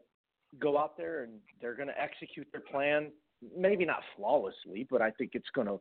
[0.59, 3.11] go out there and they're going to execute their plan.
[3.55, 5.79] Maybe not flawlessly, but I think it's going to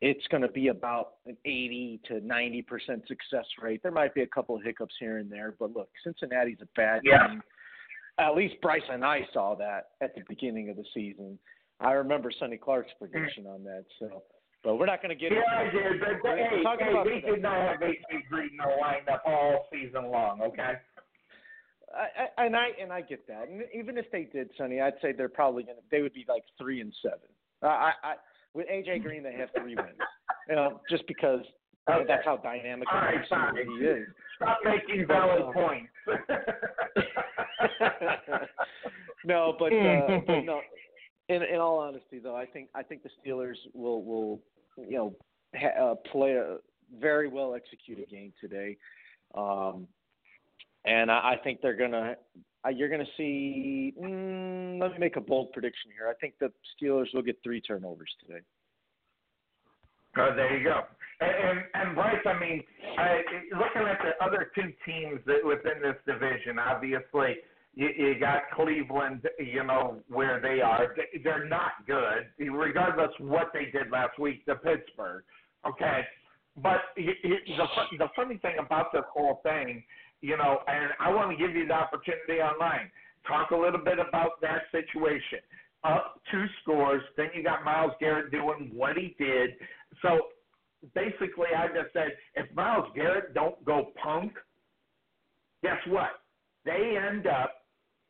[0.00, 3.82] it's going to be about an 80 to 90 percent success rate.
[3.82, 7.02] There might be a couple of hiccups here and there, but look, Cincinnati's a bad
[7.04, 7.26] yeah.
[7.26, 7.42] team
[8.18, 11.38] at least Bryce and I saw that at the beginning of the season.
[11.80, 13.84] I remember Sonny Clark's prediction on that.
[13.98, 14.22] So,
[14.64, 15.32] but we're not going to get.
[15.32, 16.00] Yeah, I did.
[16.00, 20.10] But, but hey, hey, they did not have AJ Green in the lineup all season
[20.10, 20.40] long.
[20.40, 20.72] Okay.
[21.94, 23.48] I, I, and I and I get that.
[23.48, 25.82] And even if they did, Sonny, I'd say they're probably going to.
[25.90, 27.28] They would be like three and seven.
[27.62, 28.14] I, I
[28.54, 29.98] with AJ Green, they have three wins.
[30.48, 31.40] You know, just because
[31.88, 32.04] okay.
[32.08, 34.06] that's how dynamic right, he is.
[34.36, 35.90] Stop making valid um, points.
[39.24, 40.60] no, but, uh, but no.
[41.28, 44.40] In in all honesty, though, I think I think the Steelers will will
[44.76, 45.12] you know
[45.56, 46.58] ha- uh, play a
[47.00, 48.76] very well executed game today,
[49.34, 49.88] um,
[50.84, 52.14] and I, I think they're gonna.
[52.64, 53.92] Uh, you're gonna see.
[54.00, 56.08] Mm, let me make a bold prediction here.
[56.08, 58.42] I think the Steelers will get three turnovers today.
[60.18, 60.82] Oh, there you go.
[61.20, 62.62] And, and, Bryce, I mean,
[62.98, 63.22] I,
[63.52, 67.36] looking at the other two teams that within this division, obviously
[67.74, 70.94] you, you got Cleveland, you know where they are.
[71.22, 75.22] They're not good, regardless what they did last week to Pittsburgh.
[75.66, 76.02] Okay,
[76.62, 77.06] but the
[77.98, 79.82] the funny thing about this whole thing,
[80.20, 82.90] you know, and I want to give you the opportunity online.
[83.28, 85.40] Talk a little bit about that situation.
[85.84, 89.50] Up two scores, then you got Myles Garrett doing what he did.
[90.02, 90.20] So
[90.94, 94.32] basically, I just said if Myles Garrett don't go punk,
[95.62, 96.10] guess what?
[96.64, 97.52] They end up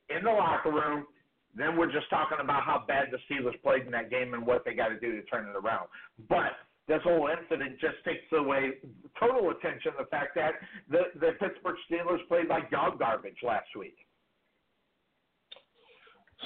[0.09, 1.07] in the locker room.
[1.55, 4.65] Then we're just talking about how bad the Steelers played in that game and what
[4.65, 5.89] they got to do to turn it around.
[6.29, 6.53] But
[6.87, 8.73] this whole incident just takes away
[9.19, 10.53] total attention the fact that
[10.91, 13.97] the, the Pittsburgh Steelers played like dog garbage last week.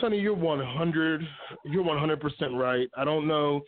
[0.01, 1.23] Sonny, you're 100.
[1.65, 2.89] You're 100 percent right.
[2.97, 3.63] I don't know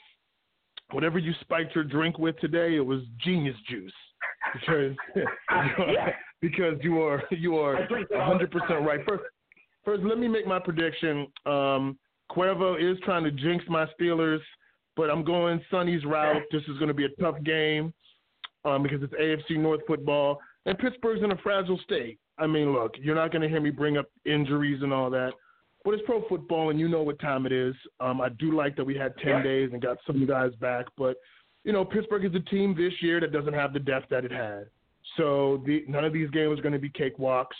[0.92, 2.76] whatever you spiked your drink with today.
[2.76, 3.92] It was genius juice
[4.54, 4.96] because
[5.88, 6.10] yeah.
[6.40, 9.00] because you are you are 100 percent right.
[9.06, 9.24] First,
[9.84, 11.26] first, let me make my prediction.
[11.46, 11.98] Um,
[12.30, 14.40] Cuervo is trying to jinx my Steelers,
[14.96, 16.42] but I'm going Sonny's route.
[16.50, 17.92] This is going to be a tough game
[18.64, 22.18] um, because it's AFC North football, and Pittsburgh's in a fragile state.
[22.38, 25.32] I mean, look, you're not going to hear me bring up injuries and all that,
[25.84, 27.74] but it's pro football, and you know what time it is.
[28.00, 29.42] Um, I do like that we had 10 yeah.
[29.42, 31.16] days and got some guys back, but
[31.64, 34.32] you know, Pittsburgh is a team this year that doesn't have the depth that it
[34.32, 34.66] had.
[35.16, 37.56] So the, none of these games are going to be cakewalks.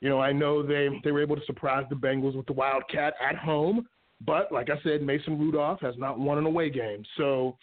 [0.00, 3.14] You know, I know they they were able to surprise the Bengals with the Wildcat
[3.22, 3.86] at home,
[4.20, 7.04] but like I said, Mason Rudolph has not won an away game.
[7.16, 7.56] So,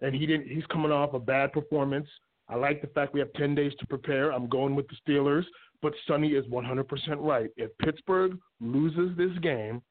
[0.00, 0.48] and he didn't.
[0.48, 2.08] He's coming off a bad performance.
[2.48, 4.32] I like the fact we have ten days to prepare.
[4.32, 5.44] I'm going with the Steelers,
[5.82, 6.84] But Sonny is 100%
[7.18, 7.50] right.
[7.56, 9.82] If Pittsburgh loses this game,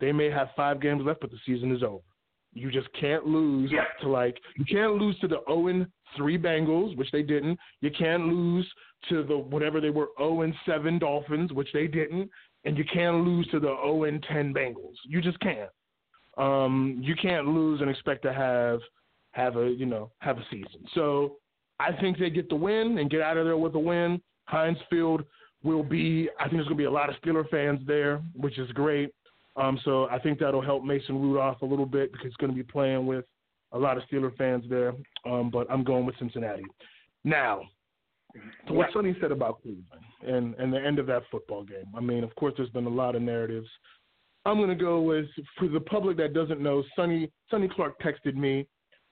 [0.00, 2.02] they may have five games left, but the season is over.
[2.54, 3.84] You just can't lose Yeah.
[4.00, 5.86] to like you can't lose to the 0
[6.16, 7.58] 3 Bengals, which they didn't.
[7.82, 8.66] You can't lose
[9.10, 12.30] to the whatever they were 0 7 Dolphins, which they didn't,
[12.64, 14.94] and you can't lose to the 0 10 Bengals.
[15.04, 15.70] You just can't.
[16.38, 18.80] Um, you can't lose and expect to have
[19.32, 20.84] have a you know have a season.
[20.94, 21.36] So
[21.80, 24.22] I think they get the win and get out of there with a win.
[24.48, 25.24] Heinz Field
[25.62, 26.28] will be.
[26.38, 29.10] I think there's going to be a lot of Steeler fans there, which is great.
[29.56, 32.56] Um, so I think that'll help Mason Rudolph a little bit because he's going to
[32.56, 33.24] be playing with
[33.72, 34.94] a lot of Steeler fans there.
[35.26, 36.64] Um, but I'm going with Cincinnati.
[37.24, 37.62] Now,
[38.66, 39.84] to what Sonny said about Cleveland
[40.26, 41.86] and, and the end of that football game.
[41.96, 43.68] I mean, of course, there's been a lot of narratives.
[44.44, 45.26] I'm going to go with,
[45.58, 48.66] for the public that doesn't know, Sonny, Sonny Clark texted me,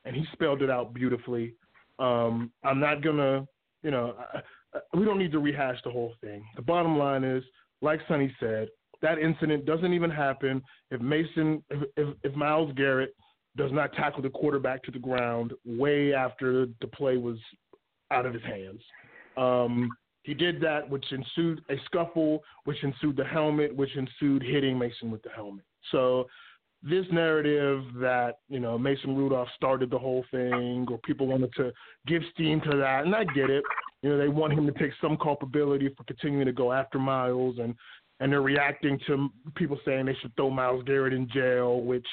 [0.05, 1.55] and he spelled it out beautifully.
[1.99, 3.47] Um, I'm not going to,
[3.83, 4.15] you know,
[4.95, 6.45] we don't need to rehash the whole thing.
[6.57, 7.43] The bottom line is,
[7.83, 8.69] like Sonny said,
[9.03, 13.15] that incident doesn't even happen if Mason, if, if, if Myles Garrett
[13.57, 17.39] does not tackle the quarterback to the ground way after the play was
[18.11, 18.81] out of his hands.
[19.37, 19.91] Um,
[20.23, 25.11] he did that, which ensued a scuffle, which ensued the helmet, which ensued hitting Mason
[25.11, 25.65] with the helmet.
[25.93, 26.27] So
[26.83, 31.73] this narrative that you know Mason Rudolph started the whole thing, or people wanted to
[32.07, 33.63] give steam to that, and I get it.
[34.03, 37.57] You know, they want him to take some culpability for continuing to go after Myles,
[37.59, 37.75] and
[38.21, 42.07] and they're reacting to people saying they should throw Myles Garrett in jail, which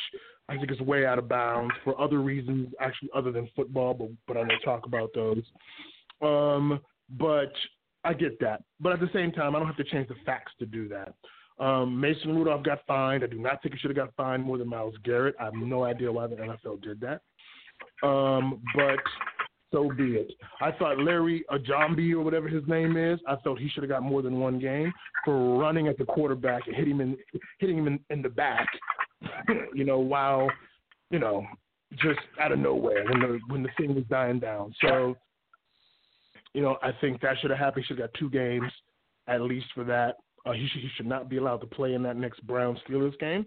[0.49, 4.10] I think is way out of bounds for other reasons, actually other than football, but
[4.27, 5.43] but I won't talk about those.
[6.22, 6.80] Um,
[7.18, 7.53] but
[8.03, 8.64] I get that.
[8.80, 11.14] But at the same time, I don't have to change the facts to do that.
[11.64, 13.23] Um, Mason Rudolph got fined.
[13.23, 15.35] I do not think he should have got fined more than Myles Garrett.
[15.39, 17.22] I have no idea why the NFL did that.
[18.05, 18.99] Um, but
[19.73, 20.31] so be it.
[20.61, 24.03] I thought Larry Ajambi or whatever his name is, I thought he should have got
[24.03, 24.93] more than one game
[25.25, 27.17] for running at the quarterback and hitting him in
[27.59, 28.67] hitting him in, in the back.
[29.73, 30.49] you know, while
[31.09, 31.45] you know,
[31.97, 34.73] just out of nowhere when the when the thing was dying down.
[34.81, 35.15] So,
[36.53, 37.83] you know, I think that should have happened.
[37.83, 38.71] He should have got two games
[39.27, 40.17] at least for that.
[40.45, 43.17] Uh, he should he should not be allowed to play in that next Brown Steelers
[43.19, 43.45] game.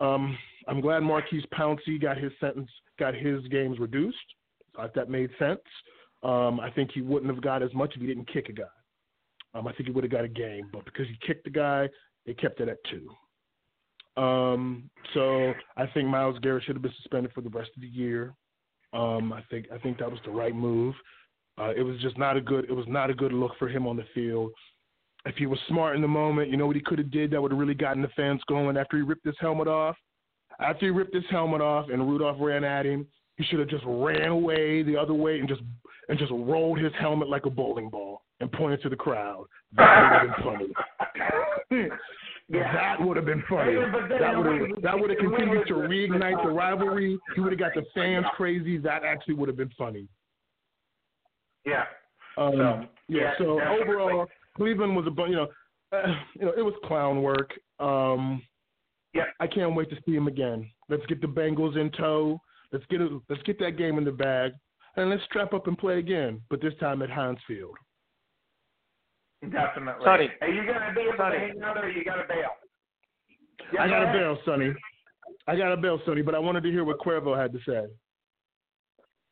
[0.00, 0.36] Um,
[0.68, 4.16] I'm glad Maurkice Pouncey got his sentence, got his games reduced.
[4.78, 5.60] I thought that made sense.
[6.22, 8.64] Um, I think he wouldn't have got as much if he didn't kick a guy.
[9.54, 11.88] Um, I think he would have got a game, but because he kicked the guy,
[12.26, 13.08] they kept it at two.
[14.20, 17.88] Um, so I think Myles Garrett should have been suspended for the rest of the
[17.88, 18.34] year.
[18.92, 20.94] Um, I think I think that was the right move.
[21.58, 23.86] Uh, it was just not a good it was not a good look for him
[23.86, 24.50] on the field.
[25.24, 27.40] If he was smart in the moment, you know what he could have did that
[27.40, 29.96] would have really gotten the fans going after he ripped his helmet off.
[30.60, 33.06] After he ripped his helmet off and Rudolph ran at him,
[33.38, 35.62] he should have just ran away the other way and just
[36.08, 39.46] and just rolled his helmet like a bowling ball and pointed to the crowd.
[39.76, 40.68] That would have been
[41.70, 41.88] funny.
[42.50, 43.74] That would have been funny.
[43.74, 47.18] That would have that would have continued to reignite the rivalry.
[47.34, 48.78] He would have got the fans crazy.
[48.78, 50.08] That actually would have been funny.
[51.66, 51.84] Yeah.
[52.38, 52.58] Um, So,
[53.08, 53.20] yeah.
[53.20, 53.82] yeah, So definitely.
[53.84, 55.48] overall, Cleveland was a you know,
[55.92, 56.06] uh,
[56.40, 57.52] you know, it was clown work.
[57.80, 58.40] Um,
[59.12, 59.24] yeah.
[59.40, 60.70] I can't wait to see him again.
[60.88, 62.40] Let's get the Bengals in tow.
[62.72, 63.10] Let's get it.
[63.28, 64.52] Let's get that game in the bag,
[64.96, 66.40] and let's strap up and play again.
[66.50, 67.76] But this time at Heinz Field.
[69.42, 70.04] Definitely.
[70.04, 70.28] Sonny.
[70.40, 71.38] Are you gonna be able Sonny.
[71.38, 72.50] to hang out or you gotta bail?
[73.78, 74.72] I got a bail, Sonny.
[75.46, 76.22] I got a bail, Sonny.
[76.22, 77.86] But I wanted to hear what Cuervo had to say.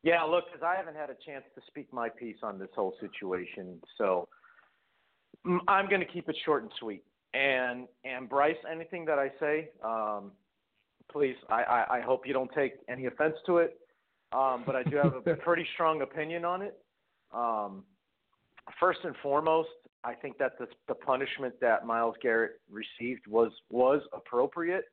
[0.02, 2.94] Yeah, look, because I haven't had a chance to speak my piece on this whole
[3.00, 4.28] situation, so
[5.66, 7.02] I'm going to keep it short and sweet.
[7.34, 10.30] And and Bryce, anything that I say, um,
[11.16, 13.78] please, I, I, I hope you don't take any offense to it.
[14.32, 16.76] Um, but I do have a pretty strong opinion on it.
[17.32, 17.84] Um,
[18.78, 19.68] first and foremost,
[20.04, 24.84] I think that the, the punishment that Myles Garrett received was was appropriate.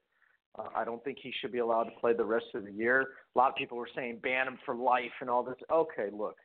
[0.57, 3.01] Uh, I don't think he should be allowed to play the rest of the year.
[3.35, 5.55] A lot of people were saying ban him for life and all this.
[5.71, 6.35] Okay, look,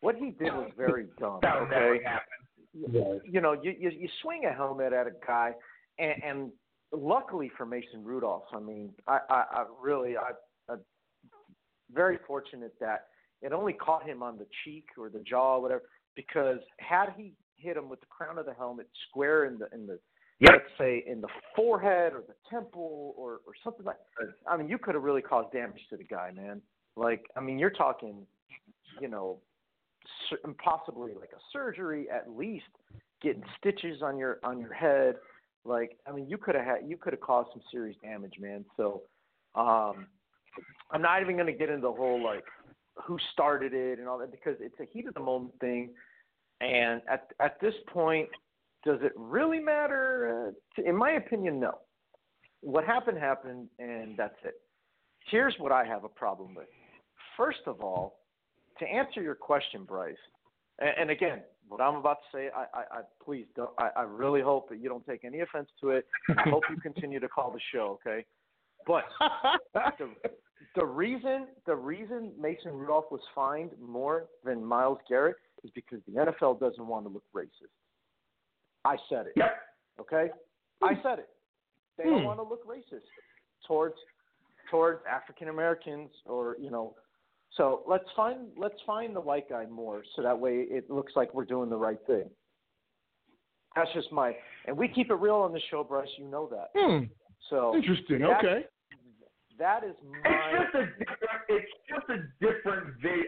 [0.00, 1.38] what he did was very dumb.
[1.42, 3.22] That would never Okay, happen.
[3.24, 5.52] you know, you, you you swing a helmet at a guy,
[5.98, 6.50] and, and
[6.92, 10.32] luckily for Mason Rudolph, I mean, I I, I really I,
[10.70, 10.76] I
[11.92, 13.06] very fortunate that
[13.40, 15.82] it only caught him on the cheek or the jaw, or whatever.
[16.14, 19.86] Because had he hit him with the crown of the helmet square in the in
[19.86, 19.98] the
[20.42, 23.96] let's say in the forehead or the temple or or something like,
[24.46, 26.60] I mean, you could have really caused damage to the guy, man.
[26.96, 28.26] Like, I mean, you're talking,
[29.00, 29.38] you know,
[30.62, 32.64] possibly like a surgery at least,
[33.22, 35.16] getting stitches on your on your head.
[35.64, 38.64] Like, I mean, you could have had you could have caused some serious damage, man.
[38.76, 39.02] So,
[39.54, 40.06] um,
[40.90, 42.44] I'm not even going to get into the whole like
[42.96, 45.90] who started it and all that because it's a heat of the moment thing.
[46.60, 48.28] And at at this point,
[48.84, 50.52] Does it really matter?
[50.78, 51.78] Uh, in my opinion, no.
[52.60, 54.54] What happened happened, and that's it.
[55.30, 56.66] Here's what I have a problem with.
[57.36, 58.18] First of all,
[58.78, 60.16] to answer your question, Bryce,
[60.80, 61.42] and, and again,
[61.72, 63.70] what I'm about to say, I, I, I please don't.
[63.78, 66.06] I, I really hope that you don't take any offense to it.
[66.28, 68.24] I hope you continue to call the show, okay?
[68.86, 69.04] But
[69.98, 70.10] the,
[70.76, 76.12] the reason the reason Mason Rudolph was fined more than Myles Garrett is because the
[76.12, 77.72] NFL doesn't want to look racist.
[78.84, 79.32] I said it.
[79.36, 79.56] Yep.
[80.00, 80.28] Okay,
[80.82, 81.28] I said it.
[81.96, 82.24] They don't Hmm.
[82.26, 83.06] want to look racist
[83.66, 83.96] towards
[84.70, 86.94] towards African Americans or you know.
[87.56, 91.34] So let's find let's find the white guy more so that way it looks like
[91.34, 92.30] we're doing the right thing.
[93.76, 94.34] That's just my
[94.66, 96.08] and we keep it real on the show, Bryce.
[96.18, 96.70] You know that.
[96.74, 97.04] Hmm.
[97.50, 98.20] So Interesting.
[98.20, 98.64] that- Okay.
[99.58, 101.42] That is It's just a different.
[101.48, 103.22] It's just a different video.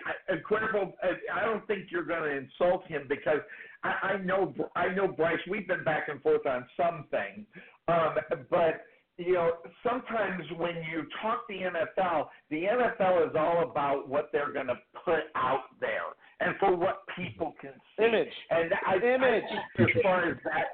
[0.51, 0.93] Cuervo,
[1.33, 3.41] I don't think you're going to insult him because
[3.85, 5.39] I, I know I know Bryce.
[5.49, 7.47] We've been back and forth on some things,
[7.89, 8.15] um,
[8.51, 8.81] but
[9.17, 14.53] you know sometimes when you talk the NFL, the NFL is all about what they're
[14.53, 16.03] going to put out there
[16.41, 18.05] and for what people can see.
[18.05, 18.29] Image.
[18.51, 19.45] And I, Image.
[19.51, 20.67] I think as far as that,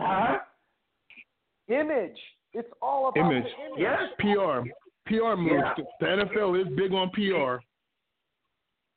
[0.00, 0.38] huh?
[1.68, 2.16] image.
[2.54, 3.44] It's all about Image.
[3.44, 3.78] image.
[3.78, 4.00] Yes.
[4.18, 4.68] PR.
[5.06, 5.64] PR moves.
[5.78, 5.84] Yeah.
[6.00, 7.62] The NFL is big on PR.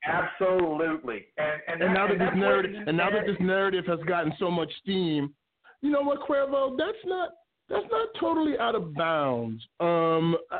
[0.08, 1.26] Absolutely.
[1.38, 4.00] And and, And that- now that and this narrative and now that this narrative has
[4.08, 5.34] gotten so much steam,
[5.82, 6.78] you know what, Cuervo?
[6.78, 7.30] That's not
[7.70, 9.64] that's not totally out of bounds.
[9.80, 10.60] Um, I,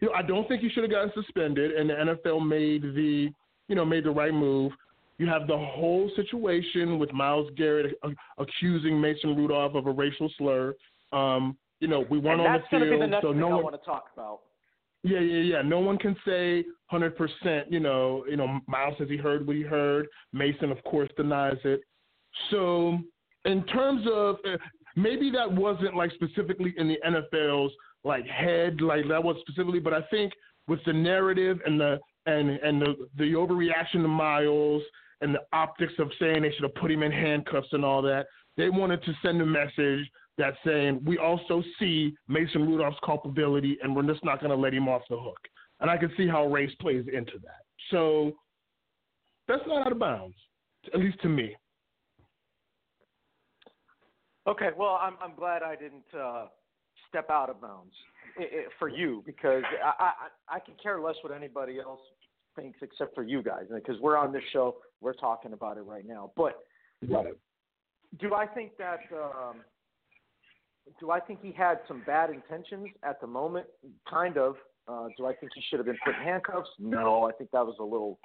[0.00, 3.30] you know, I don't think he should have gotten suspended, and the NFL made the
[3.68, 4.72] you know made the right move.
[5.18, 10.30] You have the whole situation with Myles Garrett uh, accusing Mason Rudolph of a racial
[10.36, 10.74] slur.
[11.12, 13.54] Um, you know, we weren't and on the field, be the next so no I
[13.54, 13.64] one.
[13.64, 14.40] want to talk about.
[15.02, 15.62] Yeah, yeah, yeah.
[15.62, 17.70] No one can say hundred percent.
[17.70, 18.60] You know, you know.
[18.66, 20.06] Myles says he heard what he heard.
[20.32, 21.82] Mason, of course, denies it.
[22.50, 22.98] So,
[23.44, 24.36] in terms of
[24.96, 27.72] maybe that wasn't like specifically in the NFL's
[28.04, 30.32] like head, like that was specifically, but I think
[30.68, 34.82] with the narrative and the and and the the overreaction to Myles
[35.20, 38.26] and the optics of saying they should have put him in handcuffs and all that,
[38.56, 43.94] they wanted to send a message that's saying we also see Mason Rudolph's culpability and
[43.94, 45.38] we're just not going to let him off the hook.
[45.80, 47.62] And I can see how race plays into that.
[47.90, 48.32] So
[49.48, 50.36] that's not out of bounds,
[50.92, 51.54] at least to me.
[54.46, 56.46] Okay, well, I'm I'm glad I didn't uh,
[57.08, 57.94] step out of bounds
[58.78, 60.10] for you because I,
[60.48, 62.00] I I can care less what anybody else
[62.56, 66.06] thinks except for you guys because we're on this show, we're talking about it right
[66.06, 66.30] now.
[66.36, 66.58] But
[68.20, 69.56] do I think that um,
[71.00, 73.66] do I think he had some bad intentions at the moment?
[74.08, 74.56] Kind of.
[74.86, 76.68] Uh, do I think he should have been put in handcuffs?
[76.78, 78.18] No, I think that was a little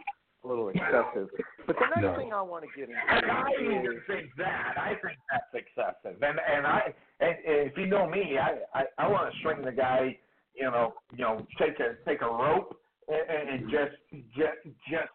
[0.43, 1.29] a little excessive.
[1.67, 2.15] But the next No.
[2.17, 3.01] thing I want to get into.
[3.09, 4.75] And I even think that.
[4.77, 6.21] I think that's excessive.
[6.21, 9.61] And and I and, and if you know me, I I, I want to string
[9.63, 10.17] the guy.
[10.55, 13.95] You know, you know, take a take a rope and, and just
[14.35, 15.11] just just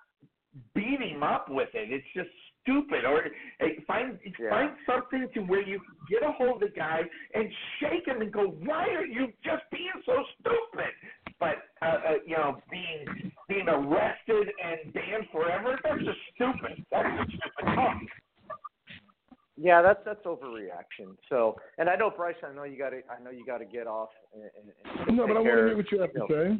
[0.75, 1.91] beat him up with it.
[1.91, 2.31] It's just
[2.63, 3.05] stupid.
[3.05, 3.25] Or
[3.61, 4.51] hey, find Yeah.
[4.51, 7.01] find something to where you get a hold of the guy
[7.35, 10.93] and shake him and go, why are you just being so stupid?
[11.41, 16.85] But uh, uh, you know, being being arrested and banned forever, that's just stupid.
[16.91, 17.97] That's just stupid talk.
[19.57, 21.17] Yeah, that's that's overreaction.
[21.29, 23.65] So, and I know Bryce, I know you got to, I know you got to
[23.65, 24.09] get off.
[24.33, 26.27] And, and, and No, but I take want to hear what you have to know.
[26.29, 26.59] say.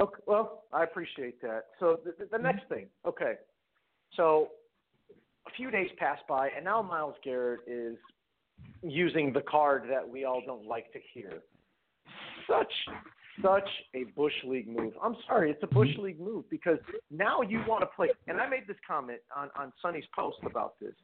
[0.00, 1.66] Okay, well, I appreciate that.
[1.78, 3.34] So the, the, the next thing, okay,
[4.16, 4.48] so
[5.46, 7.96] a few days pass by, and now Myles Garrett is
[8.82, 11.42] using the card that we all don't like to hear.
[12.48, 12.72] Such
[13.40, 14.92] such a bush league move.
[15.02, 16.78] I'm sorry, it's a bush league move because
[17.10, 18.08] now you want to play.
[18.26, 20.94] And I made this comment on on Sonny's post about this,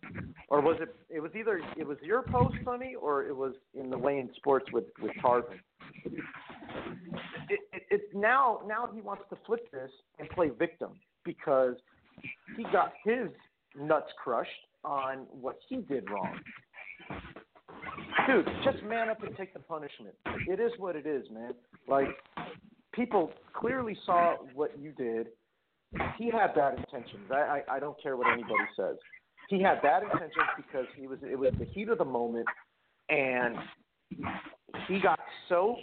[0.49, 0.95] or was it?
[1.09, 4.67] It was either it was your post, Sonny, or it was in the Lane Sports
[4.73, 5.59] with with Tarvin.
[6.05, 10.93] It, it, it now now he wants to flip this and play victim
[11.25, 11.75] because
[12.57, 13.29] he got his
[13.77, 14.51] nuts crushed
[14.85, 16.39] on what he did wrong.
[18.27, 20.15] Dude, just man up and take the punishment.
[20.47, 21.55] It is what it is, man.
[21.87, 22.09] Like
[22.93, 25.29] people clearly saw what you did.
[26.17, 27.31] He had bad intentions.
[27.31, 28.97] I, I I don't care what anybody says.
[29.49, 32.47] He had bad intentions because he was it was the heat of the moment
[33.09, 33.57] and
[34.87, 35.77] he got so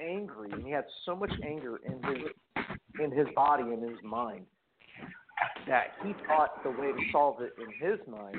[0.00, 2.64] angry and he had so much anger in his
[3.00, 4.44] in his body and his mind
[5.66, 8.36] that he thought the way to solve it in his mind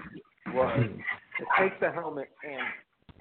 [0.53, 0.85] was
[1.37, 2.61] to take the helmet and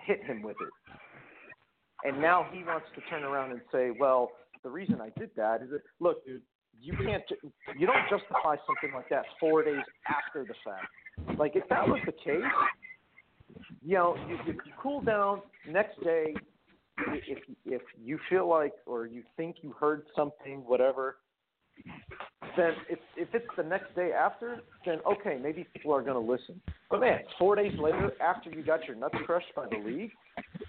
[0.04, 2.08] hit him with it.
[2.08, 5.62] And now he wants to turn around and say, "Well, the reason I did that
[5.62, 6.42] is that look, dude,
[6.80, 7.22] you can't,
[7.78, 11.38] you don't justify something like that four days after the fact.
[11.38, 12.42] Like if that was the case,
[13.84, 16.34] you know, you, if you cool down next day,
[16.98, 21.16] if if you feel like or you think you heard something, whatever,
[22.56, 26.32] then if if it's the next day after, then okay, maybe people are going to
[26.32, 26.60] listen.
[26.90, 30.10] But man, four days later, after you got your nuts crushed by the league,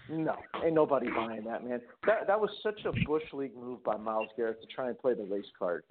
[0.09, 1.81] no, ain't nobody buying that, man.
[2.05, 5.13] That that was such a bush league move by Myles Garrett to try and play
[5.13, 5.83] the race card.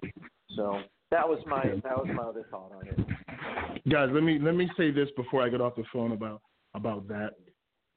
[0.55, 0.79] So
[1.11, 3.89] that was my that was my other thought on it.
[3.89, 6.41] Guys, let me let me say this before I get off the phone about
[6.73, 7.31] about that.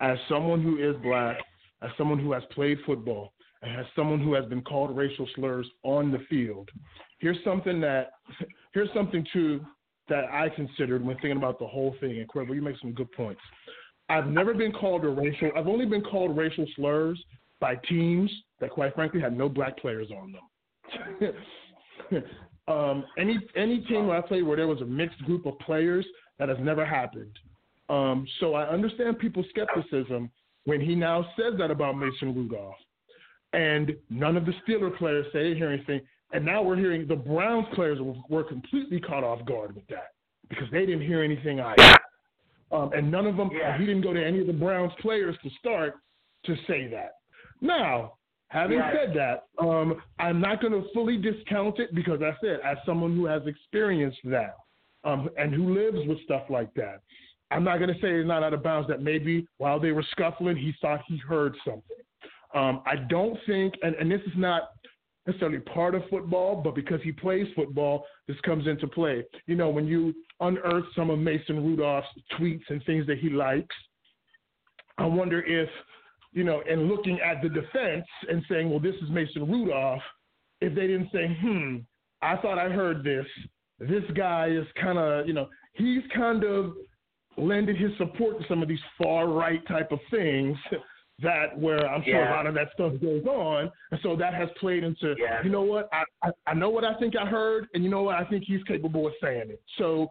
[0.00, 1.38] As someone who is black,
[1.80, 3.32] as someone who has played football,
[3.62, 6.70] and as someone who has been called racial slurs on the field,
[7.18, 8.10] here's something that
[8.74, 9.60] here's something too
[10.08, 12.18] that I considered when thinking about the whole thing.
[12.18, 13.40] And Cuervo, you make some good points.
[14.08, 15.50] I've never been called a racial.
[15.56, 17.20] I've only been called racial slurs
[17.58, 18.30] by teams
[18.60, 22.22] that, quite frankly, had no black players on them.
[22.68, 26.06] um, any any team where I played where there was a mixed group of players,
[26.38, 27.38] that has never happened.
[27.88, 30.30] Um, so I understand people's skepticism
[30.64, 32.74] when he now says that about Mason Rudolph.
[33.52, 36.00] And none of the Steeler players say anything.
[36.36, 37.98] And now we're hearing the Browns players
[38.28, 40.12] were completely caught off guard with that
[40.50, 41.96] because they didn't hear anything either.
[42.70, 43.78] Um, and none of them, Yeah.
[43.78, 45.94] he didn't go to any of the Browns players to start
[46.44, 47.14] to say that.
[47.62, 48.18] Now,
[48.48, 48.92] having Yeah.
[48.92, 53.16] said that, um, I'm not going to fully discount it because I said, as someone
[53.16, 54.56] who has experienced that
[55.04, 57.00] um, and who lives with stuff like that,
[57.50, 60.02] I'm not going to say it's not out of bounds that maybe while they were
[60.10, 61.96] scuffling, he thought he heard something.
[62.52, 64.72] Um, I don't think, and, and this is not
[65.26, 69.24] necessarily part of football, but because he plays football, this comes into play.
[69.46, 72.08] You know, when you unearth some of Mason Rudolph's
[72.38, 73.74] tweets and things that he likes,
[74.98, 75.68] I wonder if,
[76.32, 80.02] you know, in looking at the defense and saying, well, this is Mason Rudolph,
[80.60, 81.78] if they didn't say, hmm,
[82.22, 83.26] I thought I heard this.
[83.78, 86.72] This guy is kind of, you know, he's kind of
[87.36, 90.56] lended his support to some of these far right type of things
[91.22, 92.30] that where I'm sure Yeah.
[92.30, 95.42] a lot of that stuff goes on, and so that has played into Yeah.
[95.42, 98.02] you know what I, I I know what I think I heard, and you know
[98.02, 99.62] what I think he's capable of saying it.
[99.78, 100.10] So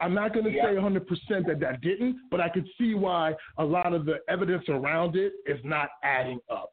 [0.00, 0.64] I'm not going to Yeah.
[0.64, 4.68] say 100% that that didn't, but I could see why a lot of the evidence
[4.68, 6.70] around it is not adding up.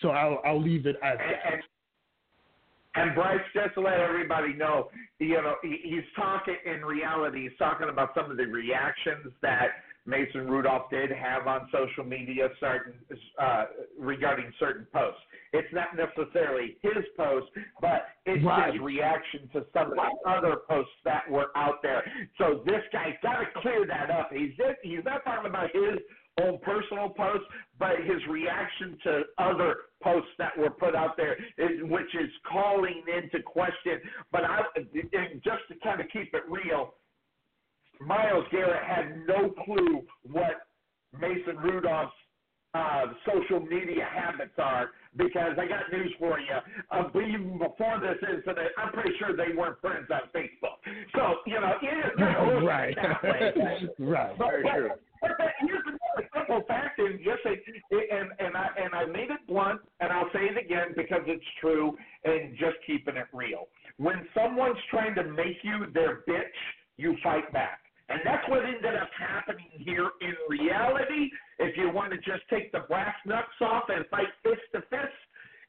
[0.00, 1.52] So I'll I'll leave it at that.
[1.52, 1.62] And,
[2.94, 7.48] and Bryce, just to let everybody know, you know, he, he's talking in reality.
[7.48, 9.68] He's talking about some of the reactions that
[10.06, 12.94] Mason Rudolph did have on social media, certain
[13.38, 13.64] uh,
[13.98, 15.20] regarding certain posts.
[15.52, 17.46] It's not necessarily his post,
[17.80, 18.72] but it's Right.
[18.72, 22.02] his reaction to some of the other posts that were out there.
[22.38, 24.30] So this guy's got to clear that up.
[24.32, 24.52] He's
[24.82, 25.98] he's not talking about his
[26.40, 27.46] own personal posts,
[27.78, 33.02] but his reaction to other posts that were put out there, is, which is calling
[33.14, 34.00] into question.
[34.32, 34.62] But I,
[35.44, 36.94] just to kind of keep it real,
[38.00, 40.66] Myles Garrett had no clue what
[41.18, 42.12] Mason Rudolph's
[42.72, 46.56] uh, social media habits are because I got news for you.
[46.92, 50.78] Uh, even before this incident, I'm pretty sure they weren't friends on Facebook.
[51.16, 52.12] So, you know, it is
[52.58, 52.94] of right,
[53.98, 54.34] right.
[54.38, 54.72] But, but,
[55.20, 57.60] but that- here's another simple fact, and just say,
[57.90, 61.44] and and I and I made it blunt, and I'll say it again because it's
[61.60, 63.66] true, and just keeping it real.
[63.98, 66.56] When someone's trying to make you their bitch,
[66.96, 67.80] you fight back.
[68.10, 71.30] And that's what ended up happening here in reality.
[71.60, 75.14] If you want to just take the brass knucks off and fight fist to fist,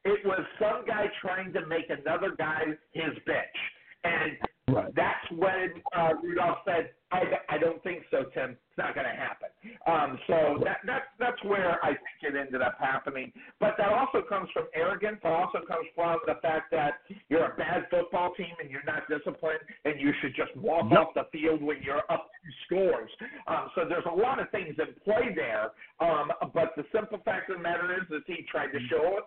[0.05, 2.63] it was some guy trying to make another guy
[2.93, 3.59] his bitch.
[4.03, 4.37] And
[4.71, 4.93] Right.
[4.95, 8.51] that's when uh, Rudolph said, I, I don't think so, Tim.
[8.51, 9.49] It's not going to happen.
[9.85, 13.33] Um, so that, that, that's where I think it ended up happening.
[13.59, 15.19] But that also comes from arrogance.
[15.21, 19.09] It also comes from the fact that you're a bad football team and you're not
[19.09, 20.99] disciplined and you should just walk Yep.
[20.99, 23.11] off the field when you're up two scores.
[23.47, 25.71] Um, so there's a lot of things in play there.
[25.99, 29.19] Um, but the simple fact of the matter is, is he tried to show,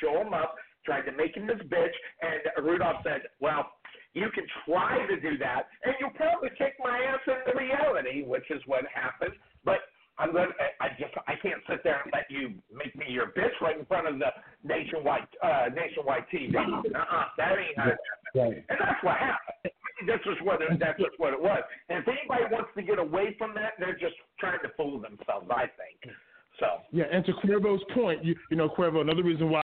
[0.00, 0.54] show him up,
[0.86, 1.92] tried to make him his bitch,
[2.22, 3.72] and Rudolph said, well,
[4.16, 8.48] you can try to do that, and you'll probably kick my ass into reality, which
[8.50, 9.36] is what happened.
[9.62, 9.84] But
[10.18, 10.48] I'm going.
[10.48, 11.12] to I just.
[11.28, 14.18] I can't sit there and let you make me your bitch right in front of
[14.18, 14.32] the
[14.64, 16.56] nationwide uh, nationwide TV.
[16.56, 18.56] Uh-uh, that ain't how it happened.
[18.56, 18.64] Right.
[18.72, 19.72] And that's what happened.
[20.08, 21.60] That's just what it, that's just what it was.
[21.88, 25.48] And if anybody wants to get away from that, they're just trying to fool themselves.
[25.52, 26.16] I think.
[26.58, 26.66] So.
[26.90, 29.62] Yeah, and to Cuervo's point, you, you know, Cuervo, another reason why,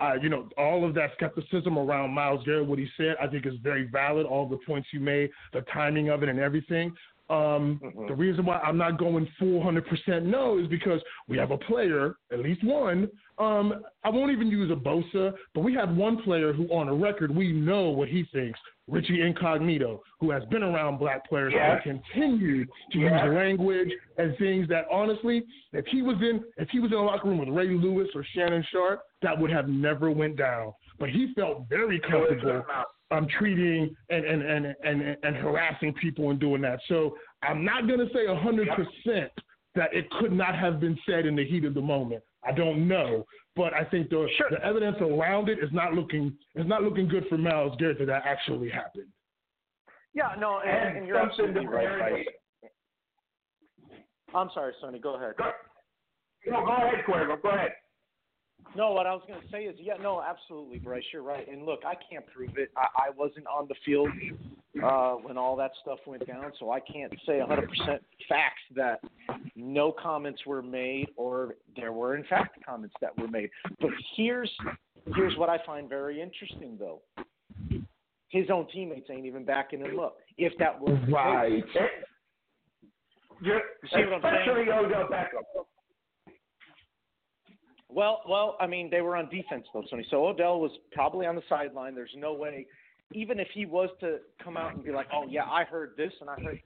[0.00, 3.46] uh, you know, all of that skepticism around Myles Garrett, what he said, I think
[3.46, 4.26] is very valid.
[4.26, 6.92] All the points you made, the timing of it, and everything.
[7.30, 11.56] Um, The reason why I'm not going full 100% no is because we have a
[11.56, 13.08] player, at least one.
[13.38, 16.94] Um, I won't even use a Bosa, but we have one player who, on a
[16.94, 18.58] record, we know what he thinks
[18.88, 21.80] Richie Incognito, who has been around black players Yes.
[21.86, 23.24] and continued to Yes.
[23.24, 27.02] use language and things that honestly, if he was in if he was in a
[27.02, 30.72] locker room with Ray Lewis or Shannon Sharpe, that would have never went down.
[30.98, 32.64] But he felt very comfortable
[33.10, 36.80] um, treating and, and, and, and, and harassing people and doing that.
[36.88, 39.28] So I'm not going to say 100%
[39.74, 42.22] that it could not have been said in the heat of the moment.
[42.44, 43.24] I don't know,
[43.54, 47.24] but I think the, the evidence around it is not looking is not looking good
[47.28, 49.06] for Myles Garrett that that actually happened.
[50.12, 51.84] Yeah, no, and, And and you're absolutely to right.
[51.84, 52.24] bear
[54.34, 54.98] I'm sorry, Sonny.
[54.98, 55.34] Go ahead.
[56.46, 57.40] No, go ahead, Cuervo.
[57.40, 57.72] Go ahead.
[58.74, 61.46] No, what I was going to say is, yeah, no, absolutely, Bryce, you're right.
[61.46, 62.70] And look, I can't prove it.
[62.76, 64.08] I, I wasn't on the field
[64.82, 67.66] uh, when all that stuff went down, so I can't say 100%
[68.28, 69.00] facts that
[69.54, 73.50] no comments were made or there were in fact comments that were made.
[73.80, 74.50] But here's
[75.14, 77.02] here's what I find very interesting, though.
[78.28, 80.16] His own teammates ain't even backing him up.
[80.38, 81.62] If that was Right.
[83.42, 84.34] You're, You see what I'm saying?
[84.40, 85.64] especially Odell Beckham.
[87.94, 90.06] Well, well, I mean, they were on defense though, Sonny.
[90.10, 91.94] So Odell was probably on the sideline.
[91.94, 92.66] There's no way,
[93.12, 96.12] even if he was to come out and be like, "Oh yeah, I heard this
[96.20, 96.60] and I heard,"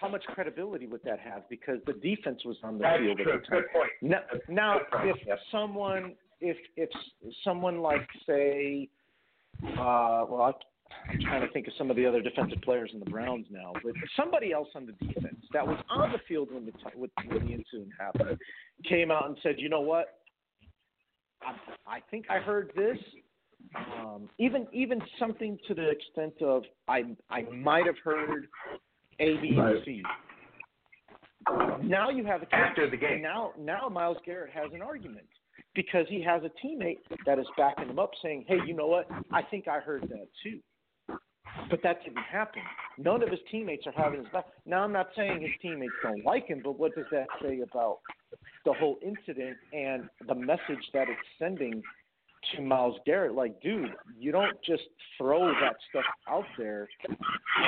[0.00, 1.48] how much credibility would that have?
[1.48, 3.32] Because the defense was on the That's field true.
[3.32, 3.60] at the time.
[3.60, 3.90] Good point.
[4.02, 6.88] Now, now Good if someone, if if
[7.44, 8.88] someone like say,
[9.62, 10.52] uh, well, I,
[11.12, 13.72] I'm trying to think of some of the other defensive players in the Browns now,
[13.82, 17.52] but somebody else on the defense that was on the field when the when the
[17.52, 18.38] incident happened
[18.88, 20.19] came out and said, you know what,
[21.42, 22.98] I, I think I heard this.
[23.76, 28.48] Um, even even something to the extent of I I might have heard
[29.20, 30.02] A, B, and C.
[31.82, 32.54] Now you have a.
[32.54, 33.22] After the game.
[33.22, 35.26] Now now Myles Garrett has an argument
[35.74, 39.08] because he has a teammate that is backing him up, saying, "Hey, you know what?
[39.32, 40.60] I think I heard that too."
[41.68, 42.62] But that didn't happen.
[42.98, 44.46] None of his teammates are having his back.
[44.66, 47.98] Now I'm not saying his teammates don't like him, but what does that say about
[48.64, 51.82] the whole incident and the message that it's sending
[52.54, 53.34] to Myles Garrett?
[53.34, 54.82] Like, dude, you don't just
[55.16, 56.88] throw that stuff out there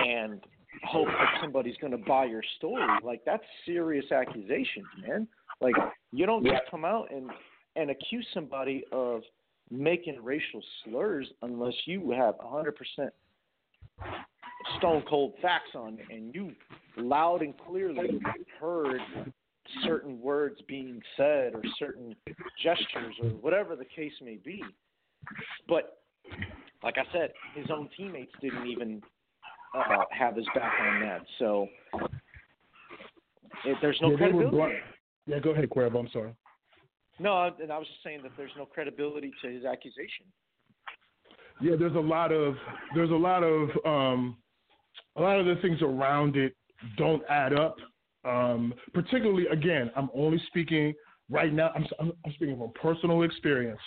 [0.06, 0.40] and
[0.84, 2.86] hope that somebody's going to buy your story.
[3.02, 5.28] Like, that's serious accusations, man.
[5.60, 5.74] Like,
[6.12, 7.30] you don't just come out and
[7.76, 9.22] and accuse somebody of
[9.70, 12.72] making racial slurs unless you have 100%
[14.78, 16.52] stone cold facts on and you
[16.96, 18.20] loud and clearly
[18.60, 19.00] heard
[19.84, 22.14] certain words being said or certain
[22.62, 24.62] gestures or whatever the case may be.
[25.68, 25.98] But
[26.82, 29.02] like I said, his own teammates didn't even
[29.74, 31.22] uh, have his back on that.
[31.38, 31.68] So
[33.64, 34.74] it, there's no yeah, credibility.
[35.26, 36.00] Yeah, go ahead, Cuervo.
[36.00, 36.34] I'm sorry.
[37.18, 40.26] No, and I was just saying that there's no credibility to his accusation.
[41.62, 42.56] Yeah, there's a lot of
[42.94, 44.36] there's a lot of um,
[45.16, 46.54] a lot of the things around it
[46.96, 47.76] don't add up.
[48.24, 50.92] Um, particularly, again, I'm only speaking
[51.30, 51.70] right now.
[51.74, 53.80] I'm, I'm I'm speaking from personal experience.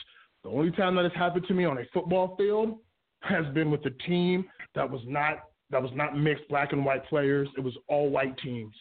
[0.43, 2.77] The only time that has happened to me on a football field
[3.21, 4.45] has been with a team
[4.75, 5.39] that was not
[5.71, 7.49] that was not mixed black and white players.
[7.57, 8.73] It was all white teams.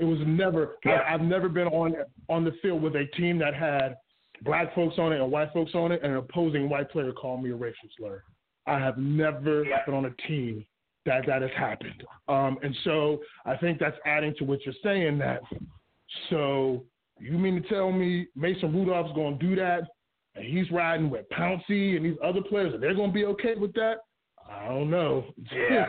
[0.00, 0.76] It was never.
[0.84, 1.94] I, I've never been on
[2.28, 3.96] on the field with a team that had
[4.42, 7.42] black folks on it and white folks on it, and an opposing white player called
[7.42, 8.22] me a racial slur.
[8.66, 10.64] I have never been on a team
[11.06, 12.02] that that has happened.
[12.28, 15.18] Um, and so I think that's adding to what you're saying.
[15.18, 15.40] That
[16.30, 16.84] so
[17.18, 19.82] you mean to tell me Mason Rudolph's going to do that,
[20.34, 23.54] and he's riding with Pouncey and these other players, and they're going to be okay
[23.54, 23.96] with that?
[24.50, 25.24] I don't know.
[25.52, 25.86] Yeah.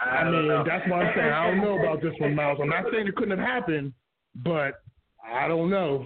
[0.00, 0.64] I, don't mean, know.
[0.66, 2.58] that's why I'm saying I don't know about this one, Myles.
[2.60, 3.92] I'm not saying it couldn't have happened,
[4.34, 4.82] but
[5.24, 6.04] I don't know.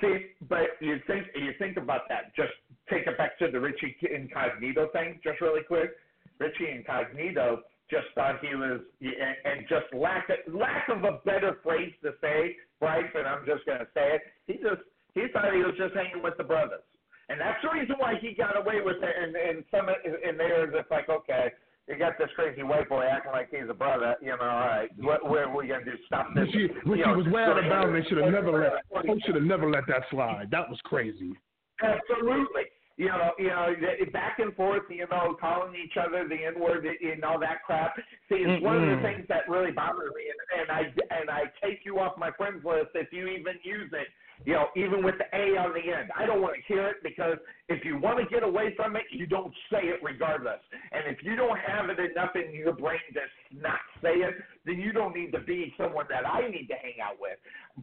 [0.00, 2.34] See, but you think you think about that.
[2.34, 2.52] Just
[2.90, 5.90] take it back to the Richie Incognito thing, just really quick.
[6.38, 11.92] Richie Incognito just thought he was, and just lack of, lack of a better phrase
[12.02, 14.22] to say, Bryce, and I'm just going to say it.
[14.46, 14.82] He just
[15.14, 16.84] he thought he was just hanging with the brothers,
[17.28, 19.14] and that's the reason why he got away with it.
[19.16, 21.52] And and some in there is it's like, okay,
[21.88, 24.16] you got this crazy white boy acting like he's a brother.
[24.20, 25.96] You know, all right, what what are we going to do?
[26.06, 26.46] Stop this?
[26.46, 27.94] Richie, Richie you know, was way out of bounds.
[27.94, 29.06] They should have never let.
[29.06, 30.48] Coach should have never let that slide.
[30.50, 31.32] That was crazy.
[31.82, 32.66] Absolutely.
[32.96, 33.74] You know, you know,
[34.12, 34.82] back and forth.
[34.90, 37.94] You know, calling each other the N word and all that crap.
[38.28, 40.80] See, it's one of the things that really bothers me, and, and I
[41.20, 44.08] and I take you off my friends list if you even use it.
[44.44, 46.96] You know, even with the A on the end, I don't want to hear it
[47.02, 47.38] because
[47.68, 50.60] if you want to get away from it, you don't say it regardless.
[50.92, 54.34] And if you don't have it enough in your brain to not say it,
[54.64, 57.38] then you don't need to be someone that I need to hang out with.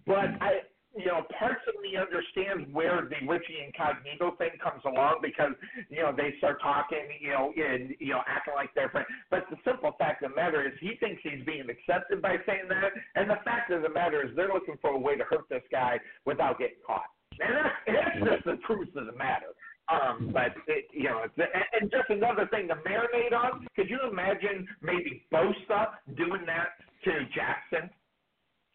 [0.06, 0.62] But I,
[0.95, 5.53] you know, parts of me understand where the Richie Incognito thing comes along because
[5.90, 9.07] you know they start talking, you know, and you know acting like they're friends.
[9.32, 12.70] But the simple fact of the matter is he thinks he's being accepted by saying
[12.70, 15.49] that, and the fact of the matter is they're looking for a way to hurt
[15.49, 17.10] this guy without getting caught.
[17.41, 19.57] And that's, that's just the truth of the matter.
[19.90, 23.68] Um, but it, you know, it's, and just another thing to marinate on.
[23.76, 27.90] Could you imagine maybe Bosa doing that to Jackson?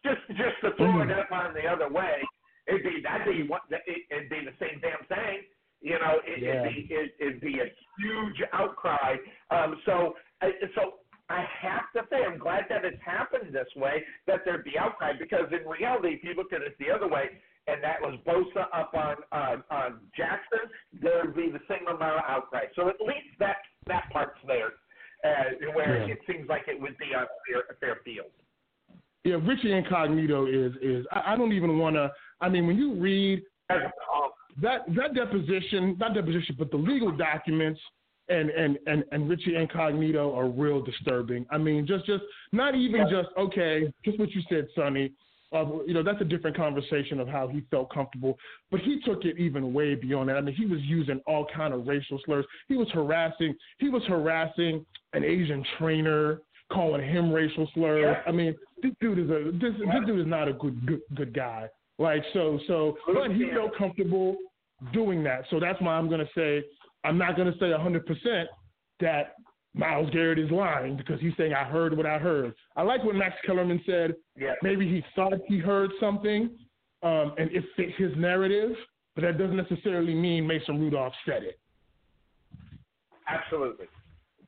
[0.03, 2.21] Just just to throw it up on the other way,
[2.67, 5.45] it'd be that'd be what it'd be the same damn thing.
[5.81, 6.49] You know, it, Yeah.
[6.51, 7.67] it'd be it, it'd be a
[7.99, 9.17] huge outcry.
[9.51, 10.15] Um, so
[10.75, 10.99] so
[11.29, 15.13] I have to say, I'm glad that it's happened this way, that there'd be outcry,
[15.19, 18.67] because in reality, if you look at it the other way, and that was Bosa
[18.73, 20.69] up on on, on Jackson,
[21.01, 22.65] there'd be the same amount of outcry.
[22.75, 23.57] So at least that
[23.87, 24.73] that part's there,
[25.25, 26.13] uh, where Yeah.
[26.13, 28.31] it seems like it would be on fair, a fair field.
[29.23, 32.11] Yeah, Richie Incognito is is I, I don't even want to.
[32.41, 37.79] I mean, when you read that that deposition, not deposition, but the legal documents
[38.29, 41.45] and and and and Richie Incognito are real disturbing.
[41.51, 45.11] I mean, just just not even just okay, just what you said, Sonny.
[45.51, 48.37] Uh, you know, that's a different conversation of how he felt comfortable,
[48.69, 50.37] but he took it even way beyond that.
[50.37, 52.45] I mean, he was using all kind of racial slurs.
[52.67, 53.55] He was harassing.
[53.79, 56.41] He was harassing an Asian trainer,
[56.71, 58.15] calling him racial slurs.
[58.27, 61.33] I mean, this dude is a this this dude is not a good good good
[61.33, 61.67] guy.
[61.97, 64.37] Like so so, but he felt comfortable
[64.93, 65.43] doing that.
[65.49, 66.63] So that's why I'm gonna say
[67.03, 68.49] I'm not gonna say 100 percent
[68.99, 69.35] that
[69.73, 72.53] Myles Garrett is lying because he's saying I heard what I heard.
[72.75, 74.15] I like what Max Kellerman said.
[74.37, 74.53] Yeah.
[74.63, 76.49] Maybe he thought he heard something,
[77.03, 78.71] um, and it fit his narrative,
[79.15, 81.59] but that doesn't necessarily mean Mason Rudolph said it.
[83.27, 83.85] Absolutely,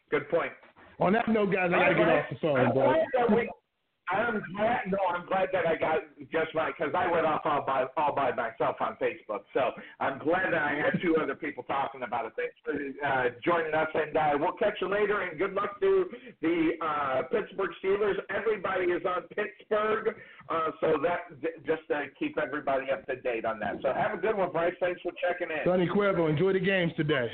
[0.10, 0.52] good point.
[1.00, 2.60] On that note, guys, I gotta get off the phone.
[2.60, 3.48] I'm But glad that
[4.12, 4.92] I'm glad.
[4.92, 6.00] No, I'm glad that I got
[6.32, 9.48] just right because I went off all by all by myself on Facebook.
[9.54, 12.34] So I'm glad that I had two other people talking about it.
[12.36, 15.22] Thanks for uh, joining us, and uh, we'll catch you later.
[15.22, 16.10] And good luck to
[16.42, 18.16] the uh, Pittsburgh Steelers.
[18.36, 20.16] Everybody is on Pittsburgh,
[20.50, 21.32] uh, so that
[21.66, 23.76] just to keep everybody up to date on that.
[23.82, 24.74] So have a good one, Bryce.
[24.80, 25.64] Thanks for checking in.
[25.64, 27.30] Sonny Cuervo, enjoy the games today.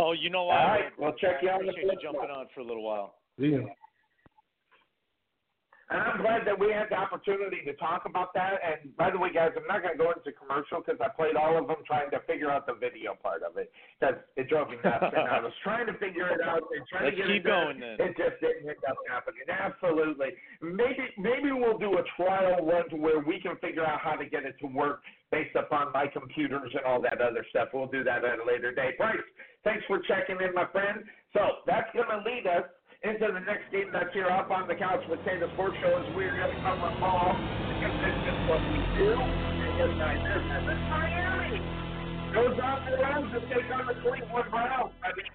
[0.00, 0.56] Oh, you know All what?
[0.56, 0.92] right, man?
[0.98, 3.16] we'll check you I on the appreciate you jumping on for a little while.
[3.36, 3.58] Yeah.
[5.90, 8.62] And I'm glad that we had the opportunity to talk about that.
[8.62, 11.34] And by the way, guys, I'm not going to go into commercial because I played
[11.34, 14.70] all of them trying to figure out the video part of it because it drove
[14.70, 15.10] me nuts.
[15.10, 17.48] and I was trying to figure it out and trying Let's to get keep it
[17.50, 17.74] done.
[17.74, 18.06] going then.
[18.06, 19.42] It just didn't end up happening.
[19.50, 20.30] Absolutely.
[20.62, 24.24] Maybe maybe we'll do a trial run to where we can figure out how to
[24.24, 27.68] get it to work based upon my computers and all that other stuff.
[27.72, 28.98] We'll do that at a later date.
[28.98, 29.16] Bryce,
[29.64, 31.04] thanks for checking in, my friend.
[31.32, 32.66] So that's going to lead us
[33.02, 36.06] into the next game that's here up on the Couch with Potato Sports Show as
[36.14, 39.10] we're going to come cover all because this is what we do.
[39.16, 41.56] And yes, I this and then Miami
[42.34, 44.92] goes on the road to take on the Cleveland Browns.
[45.00, 45.30] I mean,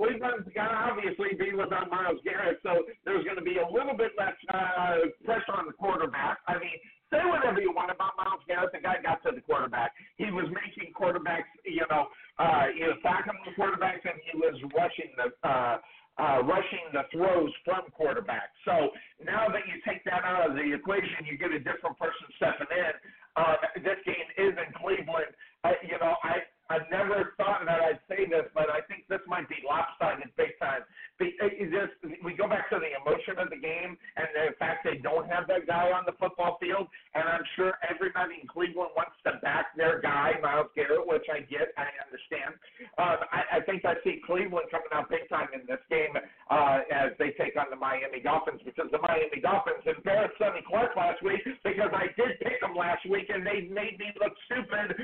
[0.00, 3.92] Cleveland's got to obviously be without Myles Garrett, so there's going to be a little
[3.92, 6.40] bit less uh, pressure on the quarterback.
[6.48, 6.72] I mean,
[7.12, 8.72] say whatever you want about Myles Garrett.
[8.72, 9.92] The guy got to the quarterback.
[10.16, 12.08] He was making quarterbacks, you know,
[12.40, 15.28] uh, he was sacking the quarterbacks, and he was rushing the.
[15.44, 15.76] Uh,
[16.18, 18.52] uh, rushing the throws from quarterbacks.
[18.68, 18.92] So
[19.24, 22.68] now that you take that out of the equation, you get a different person stepping
[22.68, 22.92] in.
[23.40, 25.32] Uh, this game is in Cleveland.
[25.64, 29.18] Uh, you know, I I never thought that I'd say this, but I think this
[29.26, 30.86] might be lopsided big time.
[31.18, 34.86] Be- it just we go back to the emotion of the game and the fact
[34.86, 36.86] they don't have that guy on the football field,
[37.18, 41.42] and I'm sure everybody in Cleveland wants to back their guy, Myles Garrett, which I
[41.42, 42.54] get, I understand.
[43.02, 46.86] Um, I, I think I see Cleveland coming out big time in this game uh,
[46.94, 51.18] as they take on the Miami Dolphins because the Miami Dolphins embarrassed Sonny Clark last
[51.26, 54.94] week because I did pick them last week and they made me look stupid.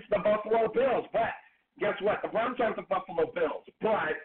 [0.00, 1.28] It's the Buffalo Bills, but
[1.78, 2.24] guess what?
[2.24, 4.16] The Browns aren't the Buffalo Bills, but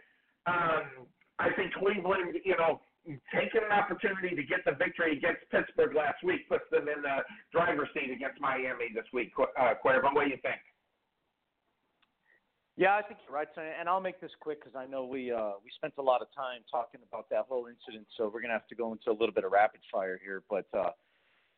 [0.48, 1.04] um,
[1.38, 2.80] I think Cleveland, you know,
[3.36, 7.28] taking an opportunity to get the victory against Pittsburgh last week puts them in the
[7.52, 9.34] driver's seat against Miami this week.
[9.36, 10.64] Uh, Cuervo, what do you think?
[12.78, 13.68] Yeah, I think you're right, Sonny.
[13.78, 16.28] And I'll make this quick because I know we uh, we spent a lot of
[16.34, 19.36] time talking about that whole incident, so we're gonna have to go into a little
[19.36, 20.44] bit of rapid fire here.
[20.50, 20.92] But uh,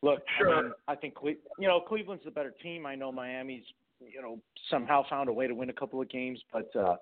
[0.02, 0.54] look, Sure.
[0.54, 2.84] I, mean, I think Cle- you know Cleveland's the better team.
[2.84, 3.64] I know Miami's
[4.00, 4.38] you know
[4.70, 6.96] somehow found a way to win a couple of games, but uh,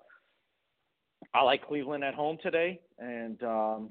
[1.33, 3.89] I like Cleveland at home today, and um,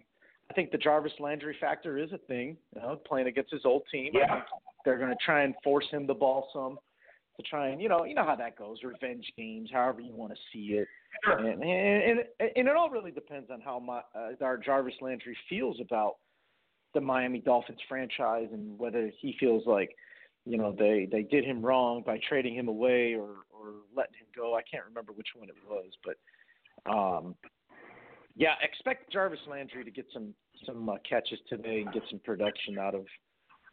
[0.50, 2.56] I think the Jarvis Landry factor is a thing.
[2.74, 4.42] You know, playing against his old team, Yeah.
[4.84, 6.78] they're going to try and force him the ball some
[7.36, 10.32] to try and you know you know how that goes, revenge games, however you want
[10.32, 10.88] to see it.
[11.26, 12.20] And, and and
[12.56, 16.16] and it all really depends on how my, uh, our Jarvis Landry feels about
[16.94, 19.94] the Miami Dolphins franchise and whether he feels like
[20.46, 24.26] you know they they did him wrong by trading him away or or letting him
[24.34, 24.54] go.
[24.54, 27.34] I can't remember which one it was, but um,
[28.36, 30.32] yeah, expect Jarvis Landry to get some
[30.64, 33.04] some uh, catches today and get some production out of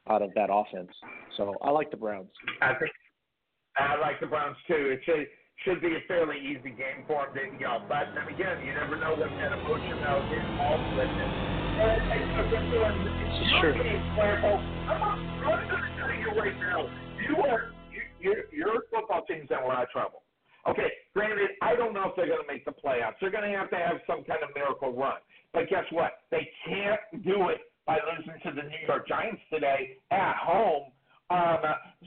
[0.09, 0.91] out of that offense.
[1.37, 2.31] So I like the Browns.
[2.61, 2.91] I think
[3.77, 4.97] I like the Browns too.
[4.97, 5.27] It should
[5.63, 7.85] should be a fairly easy game for them know.
[7.87, 11.42] But then again, you never know what kind of emotion they'll get involved
[13.59, 13.73] true.
[13.73, 16.89] I'm going to tell you right now,
[17.27, 20.23] you are you, your your football team's in a lot of trouble.
[20.67, 23.15] Okay, granted, I don't know if they're going to make the playoffs.
[23.19, 25.17] They're going to have to have some kind of miracle run.
[25.53, 26.23] But guess what?
[26.31, 30.91] They can't do it by losing to the New York Giants today at home.
[31.29, 31.59] Um,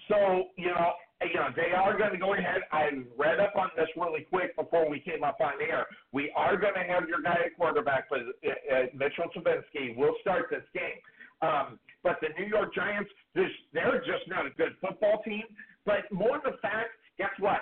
[0.08, 2.62] so you know, you know, they are going to go ahead.
[2.72, 5.86] I read up on this really quick before we came up on air.
[6.12, 10.46] We are going to have your guy at quarterback, but uh, Mitchell Trubisky will start
[10.50, 11.00] this game.
[11.42, 15.44] Um, but the New York Giants, they're just not a good football team.
[15.84, 17.60] But more the fact, guess what?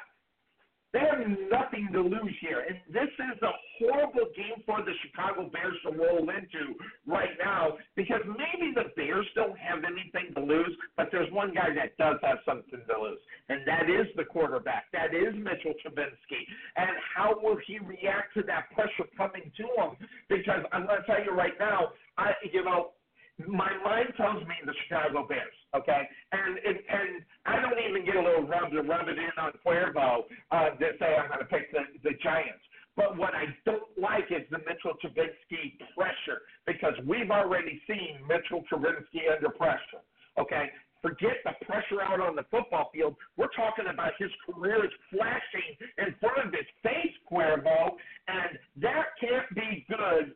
[0.94, 2.62] They have nothing to lose here.
[2.62, 3.50] And this is a
[3.82, 9.26] horrible game for the Chicago Bears to roll into right now because maybe the Bears
[9.34, 13.18] don't have anything to lose, but there's one guy that does have something to lose,
[13.48, 14.84] and that is the quarterback.
[14.92, 16.46] That is Mitchell Trubisky.
[16.76, 19.98] And how will he react to that pressure coming to him?
[20.28, 22.90] Because I'm going to tell you right now, I, you know,
[23.38, 26.08] my mind tells me the Chicago Bears, okay?
[26.32, 27.10] And and, and
[27.46, 30.86] I don't even get a little rub to rub it in on Cuervo uh, to
[30.98, 32.62] say I'm going to pick the, the Giants.
[32.96, 38.62] But what I don't like is the Mitchell Trubisky pressure because we've already seen Mitchell
[38.70, 40.06] Trubisky under pressure,
[40.38, 40.70] okay?
[41.02, 43.16] Forget the pressure out on the football field.
[43.36, 47.98] We're talking about his career is flashing in front of his face, Cuervo,
[48.28, 50.32] and that can't be good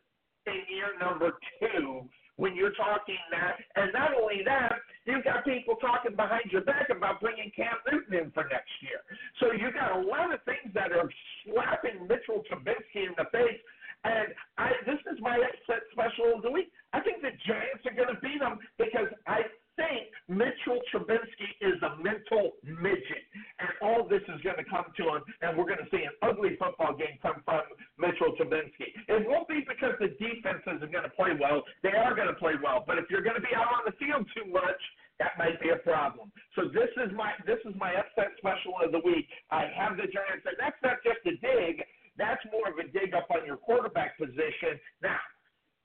[0.46, 2.08] in year number two
[2.39, 3.59] when you're talking that.
[3.77, 8.15] And not only that, you've got people talking behind your back about bringing Cam Newton
[8.15, 9.02] in for next year.
[9.43, 11.10] So you've got a lot of things that are
[11.44, 13.59] slapping Mitchell Trubisky in the face.
[14.06, 16.70] And I, this is my upset special of the week.
[16.94, 19.43] I think the Giants are going to beat them because I
[19.78, 23.24] think Mitchell Trubisky is a mental midget.
[23.62, 26.12] And all this is going to come to him, and we're going to see an
[26.26, 27.62] ugly football game come from
[27.96, 28.90] Mitchell Trubisky.
[29.06, 31.62] It won't be because the defense isn't going to play well.
[31.86, 32.82] They are going to play well.
[32.82, 34.82] But if you're going to be out on the field too much,
[35.22, 36.30] that might be a problem.
[36.55, 39.26] So this is my this is my upset special of the week.
[39.50, 41.82] I have the Giants, and that's not just a dig.
[42.18, 44.78] That's more of a dig up on your quarterback position.
[45.02, 45.18] Now,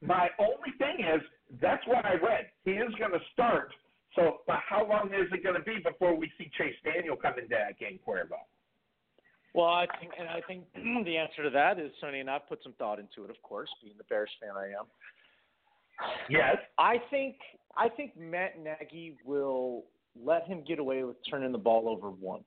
[0.02, 1.22] my only thing is
[1.62, 2.50] that's what I read.
[2.66, 3.74] He is going to start
[4.16, 7.34] so, but how long is it going to be before we see Chase Daniel come
[7.38, 8.38] into that game, Cuervo?
[9.54, 10.66] Well, I think, and I think
[11.06, 13.70] the answer to that is Sonny, and I've put some thought into it, of course,
[13.82, 14.86] being the Bears fan I am.
[16.30, 16.58] Yes.
[16.78, 17.36] I think
[17.78, 19.86] I think Matt Nagy will
[20.22, 22.44] let him get away with turning the ball over once.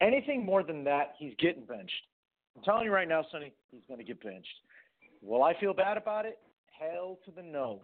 [0.00, 1.92] Anything more than that, he's getting benched.
[2.56, 4.46] I'm telling you right now, Sonny, he's going to get benched.
[5.22, 6.38] Will I feel bad about it?
[6.78, 7.80] Hell to the no.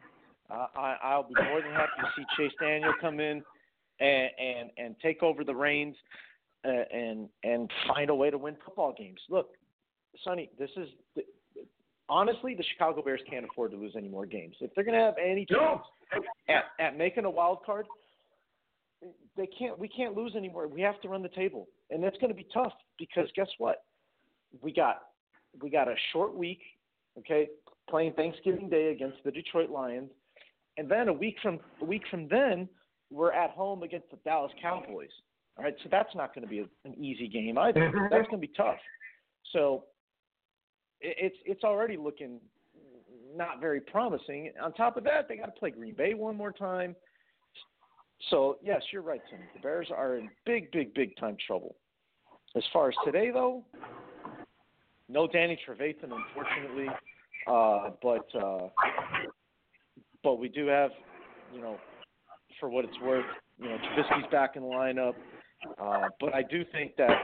[0.50, 3.42] Uh, I, I'll be more than happy to see Chase Daniel come in
[4.00, 5.96] and and, and take over the reins
[6.64, 9.20] uh, and and find a way to win football games.
[9.30, 9.50] Look,
[10.22, 10.88] Sonny, this is
[12.08, 14.56] honestly the Chicago Bears can't afford to lose any more games.
[14.60, 15.80] If they're going to have any chance
[16.48, 17.86] at, at making a wild card,
[19.36, 19.78] they can't.
[19.78, 20.68] We can't lose anymore.
[20.68, 23.84] We have to run the table, and that's going to be tough because guess what?
[24.60, 25.02] We got
[25.62, 26.60] we got a short week.
[27.18, 27.48] Okay,
[27.88, 30.10] playing Thanksgiving Day against the Detroit Lions
[30.76, 32.68] and then a week from a week from then,
[33.10, 35.10] we're at home against the Dallas Cowboys.
[35.56, 37.80] All right, so that's not going to be a, an easy game either.
[37.80, 38.06] Mm-hmm.
[38.10, 38.78] That's going to be tough.
[39.52, 39.84] So
[41.00, 42.40] it, it's it's already looking
[43.36, 44.52] not very promising.
[44.62, 46.94] On top of that, they got to play Green Bay one more time.
[48.30, 49.40] So yes, you're right, Tim.
[49.54, 51.76] The Bears are in big, big, big time trouble.
[52.56, 53.64] As far as today, though,
[55.08, 56.86] no Danny Trevathan, unfortunately.
[57.46, 58.68] Uh, but uh,
[60.24, 60.90] but we do have,
[61.54, 61.76] you know,
[62.58, 63.26] for what it's worth,
[63.58, 65.14] you know, Trubisky's back in the lineup.
[65.80, 67.22] Uh, but I do think that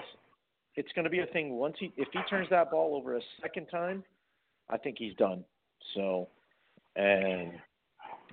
[0.77, 3.21] it's going to be a thing once he, if he turns that ball over a
[3.43, 4.05] second time,
[4.69, 5.45] I think he's done.
[5.95, 6.29] So,
[6.95, 7.53] and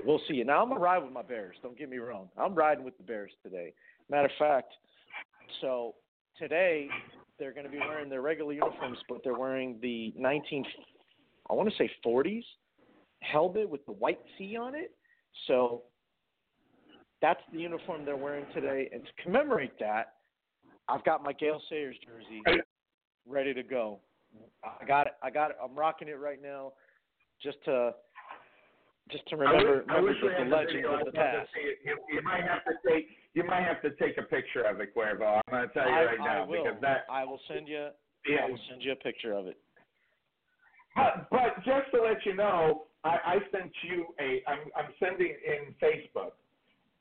[0.06, 0.44] we'll see.
[0.44, 1.56] Now I'm gonna ride with my Bears.
[1.64, 2.30] Don't get me wrong.
[2.38, 3.73] I'm riding with the Bears today.
[4.10, 4.73] Matter of fact,
[5.61, 5.95] so
[6.38, 6.88] today
[7.39, 10.65] they're going to be wearing their regular uniforms, but they're wearing the 19,
[11.49, 12.44] I want to say 40s
[13.22, 14.91] helmet with the white C on it.
[15.48, 15.84] So
[17.22, 18.89] that's the uniform they're wearing today.
[18.91, 20.14] And to commemorate that,
[20.88, 22.41] I've got my Gale Sayers jersey
[23.27, 23.99] ready to go.
[24.64, 25.14] I got it.
[25.23, 25.57] I got it.
[25.64, 26.73] I'm rocking it right now,
[27.41, 27.94] just to
[29.11, 31.49] just to remember, I wish, I the, the legends of the past.
[31.85, 34.95] You, you might have to take you might have to take a picture of it,
[34.95, 35.39] Cuervo.
[35.48, 36.64] I'm going to tell you I, right now will.
[36.64, 37.06] because that.
[37.10, 37.89] I will send you.
[38.27, 38.45] Yeah.
[38.45, 39.57] I will send you a picture of it.
[40.95, 44.44] But, but just to let you know, I, I sent you a.
[44.48, 46.34] I'm, I'm sending in Facebook,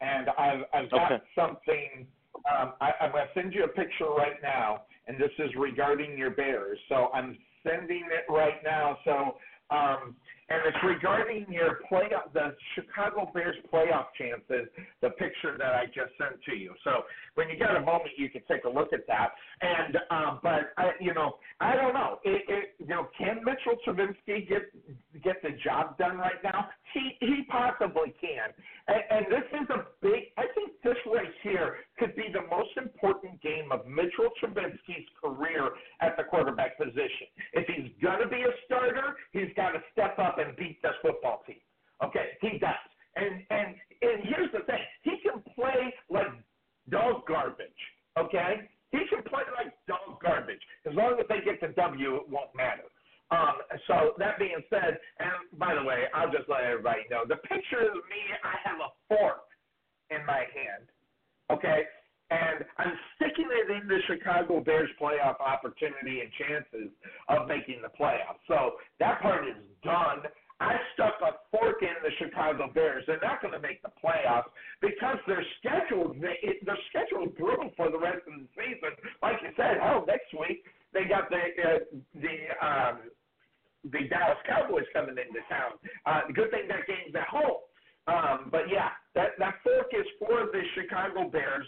[0.01, 1.25] and I've I've got Okay.
[1.37, 2.09] something.
[2.51, 6.19] Um, I, I'm going to send you a picture right now, and this is regarding
[6.19, 6.79] your Bears.
[6.89, 8.99] So I'm sending it right now.
[9.05, 9.37] So
[9.77, 10.17] um,
[10.49, 14.69] and it's regarding your playoff, the Chicago Bears playoff chances.
[15.03, 16.73] The picture that I just sent to you.
[16.85, 17.03] So
[17.35, 19.31] when you got a moment, you can take a look at that.
[19.61, 22.19] And um, but I, you know, I don't know.
[22.25, 24.71] It, it, you know, can Mitchell Trubisky get
[25.25, 26.69] get the job done right now?
[26.95, 28.55] He he possibly can.
[28.87, 30.31] And, and this is a big.
[30.39, 35.71] I think this right here could be the most important game of Mitchell Trubisky's career
[36.01, 37.27] at the quarterback position.
[37.53, 41.43] If he's gonna be a starter, he's got to step up and beat this football
[41.47, 41.61] team.
[42.05, 42.75] Okay, he does.
[43.17, 46.33] And and and here's the thing: he can play like
[46.91, 47.83] dog garbage.
[48.19, 50.61] Okay, he can play like dog garbage.
[50.87, 52.89] As long as they get the W, it won't matter.
[53.31, 53.59] Um,
[53.89, 57.83] so that being said, and by the way, I'll just let everybody know the picture
[57.83, 58.23] of me.
[58.45, 59.51] I have a fork
[60.11, 60.87] in my hand.
[61.51, 61.83] Okay,
[62.31, 66.91] and I'm sticking it in the Chicago Bears playoff opportunity and chances
[67.29, 68.43] of making the playoffs.
[68.49, 70.27] So that part is done.
[70.59, 73.05] I stuck a fork in the Chicago Bears.
[73.07, 74.49] They're not going to make the playoffs
[74.81, 76.17] because they're scheduled.
[76.21, 78.97] They, they're scheduled brutal for the rest of the season.
[79.23, 81.79] Like you said, hell, next week they got the uh,
[82.15, 82.37] the
[82.67, 82.97] um,
[83.85, 85.79] the Dallas Cowboys coming into town.
[86.07, 87.63] Uh, good thing that game's at home.
[88.09, 91.67] Um, but yeah, that that fork is for the Chicago Bears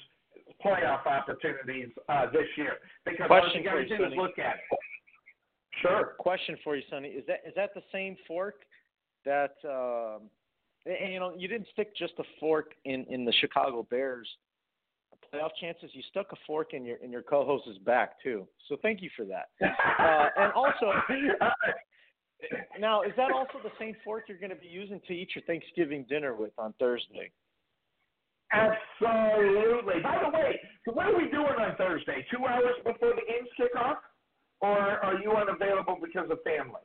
[0.64, 2.74] playoff opportunities uh, this year
[3.04, 4.16] because all Question you got for to you, do is Sonny.
[4.16, 4.78] look at it.
[5.82, 6.14] Sure.
[6.18, 7.08] Question for you, Sonny.
[7.08, 8.56] Is that is that the same fork
[9.24, 10.22] that um
[10.86, 14.28] and, and, you know you didn't stick just a fork in in the Chicago Bears
[15.32, 15.90] playoff chances.
[15.92, 18.46] You stuck a fork in your in your co-host's back too.
[18.68, 19.48] So thank you for that.
[19.98, 20.92] Uh, and also,
[22.78, 25.42] now is that also the same fork you're going to be using to eat your
[25.44, 27.30] Thanksgiving dinner with on Thursday?
[28.52, 30.00] Absolutely.
[30.02, 32.24] By the way, so what are we doing on Thursday?
[32.30, 33.98] Two hours before the games kick off,
[34.60, 36.80] or are you unavailable because of family?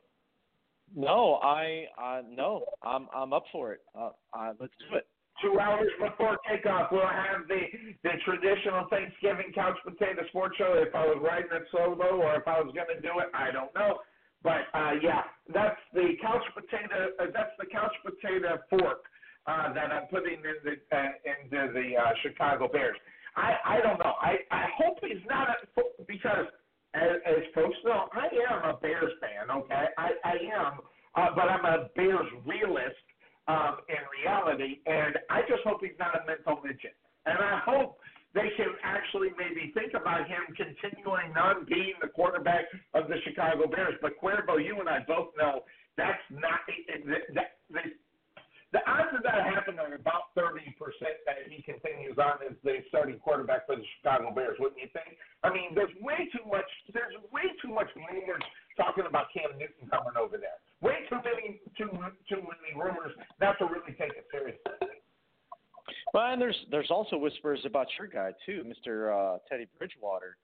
[0.94, 3.80] No, I uh, no, I'm I'm up for it.
[3.98, 5.08] Uh, uh, let's do it.
[5.42, 7.62] Two hours before kickoff, we'll have the
[8.04, 10.74] the traditional Thanksgiving couch potato sports show.
[10.76, 13.50] If I was riding it solo, or if I was going to do it, I
[13.50, 13.98] don't know.
[14.42, 15.22] But uh, yeah,
[15.52, 17.10] that's the couch potato.
[17.18, 19.02] Uh, that's the couch potato fork
[19.46, 22.96] uh, that I'm putting in the uh, into the uh, Chicago Bears.
[23.36, 24.14] I I don't know.
[24.20, 26.46] I I hope he's not a, because
[26.94, 29.50] as, as folks know, I am a Bears fan.
[29.50, 30.78] Okay, I I am,
[31.14, 33.04] uh, but I'm a Bears realist
[33.48, 36.96] um, in reality, and I just hope he's not a mental midget.
[37.26, 37.98] And I hope
[38.34, 43.66] they can actually maybe think about him continuing on being the quarterback of the Chicago
[43.66, 43.94] Bears.
[44.02, 45.62] But Cuervo, you and I both know
[45.96, 46.60] that's not
[47.06, 47.84] that, that, that
[48.74, 52.82] the odds of that happening are about thirty percent that he continues on as the
[52.90, 55.14] starting quarterback for the Chicago Bears, wouldn't you think?
[55.46, 58.42] I mean, there's way too much there's way too much rumors
[58.76, 60.58] talking about Cam Newton coming over there.
[60.82, 61.86] Way too many too
[62.26, 64.90] too many rumors not to really take it seriously.
[66.12, 69.14] Well, and there's there's also whispers about your guy too, Mr.
[69.14, 70.36] Uh, Teddy Bridgewater,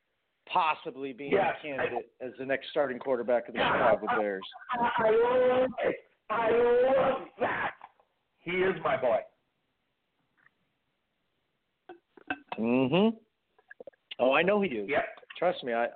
[0.46, 4.42] possibly being Yes, a candidate as the next starting quarterback of the Chicago Bears.
[4.70, 5.96] I love it.
[6.30, 7.69] I love that.
[8.50, 9.18] He is my boy.
[12.58, 13.16] Mm-hmm.
[14.18, 14.88] Oh, I know he is.
[14.88, 15.04] Yep.
[15.38, 15.86] Trust me, I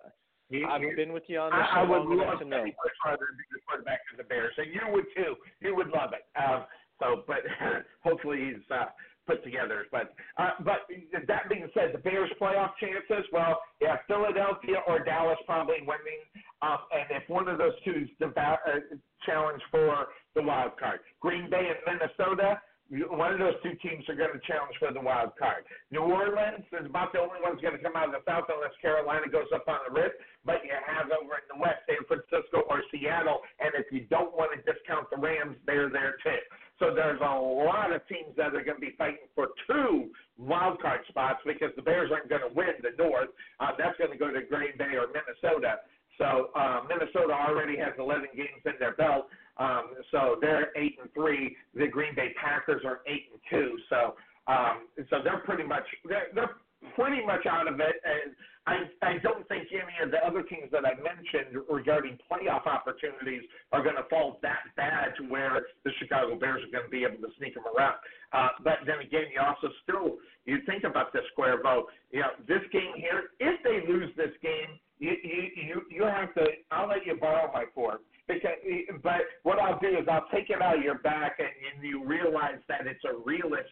[0.48, 2.62] He, I've he- been with you on this I, I would love to know.
[2.62, 5.34] Bridgewater to be the quarterback of the Bears, and you would too.
[5.60, 6.24] You would love it.
[6.40, 6.64] Um,
[7.00, 7.38] so, but
[8.04, 8.84] hopefully he's uh,
[9.26, 9.86] put together.
[9.90, 10.86] But uh, but
[11.26, 13.26] that being said, the Bears' playoff chances.
[13.32, 16.22] Well, yeah, Philadelphia or Dallas probably winning.
[16.62, 18.96] Um, and if one of those two is the ba- uh,
[19.26, 22.60] challenge for the wild card, Green Bay and Minnesota.
[22.92, 25.64] One of those two teams are going to challenge for the wild card.
[25.90, 28.76] New Orleans is about the only one's going to come out of the South unless
[28.84, 30.12] Carolina goes up on the wrist.
[30.44, 33.40] But you have over in the West, San Francisco or Seattle.
[33.58, 36.36] And if you don't want to discount the Rams, they're there too.
[36.78, 40.80] So there's a lot of teams that are going to be fighting for two wild
[40.80, 43.28] card spots because the Bears aren't going to win the North.
[43.60, 45.78] Uh, that's going to go to Green Bay or Minnesota.
[46.18, 49.28] So uh, Minnesota already has 11 games in their belt.
[49.58, 51.56] Um, so they're eight and three.
[51.74, 53.78] The Green Bay Packers are eight and two.
[53.88, 54.14] So
[54.46, 56.56] um, so they're pretty much they're, they're
[56.94, 57.96] pretty much out of it.
[58.04, 58.34] And
[58.66, 63.42] I I don't think any of the other teams that I mentioned regarding playoff opportunities
[63.72, 67.04] are going to fall that bad to where the Chicago Bears are going to be
[67.04, 67.96] able to sneak them around.
[68.32, 71.84] Uh, but then again, you also still you think about this Cuervo.
[72.10, 73.30] You know, this game here.
[73.40, 76.46] If they lose this game, you you you, you have to.
[76.70, 78.00] I'll let you borrow my fork.
[78.26, 78.56] Because,
[79.02, 82.02] but what I'll do is I'll take it out of your back, and, and you
[82.06, 83.68] realize that it's a realist,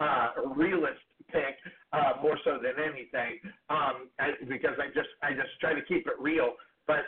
[0.00, 1.56] uh, a realist pick
[1.92, 3.40] uh, more so than anything.
[3.70, 6.54] Um, I, because I just I just try to keep it real.
[6.86, 7.04] But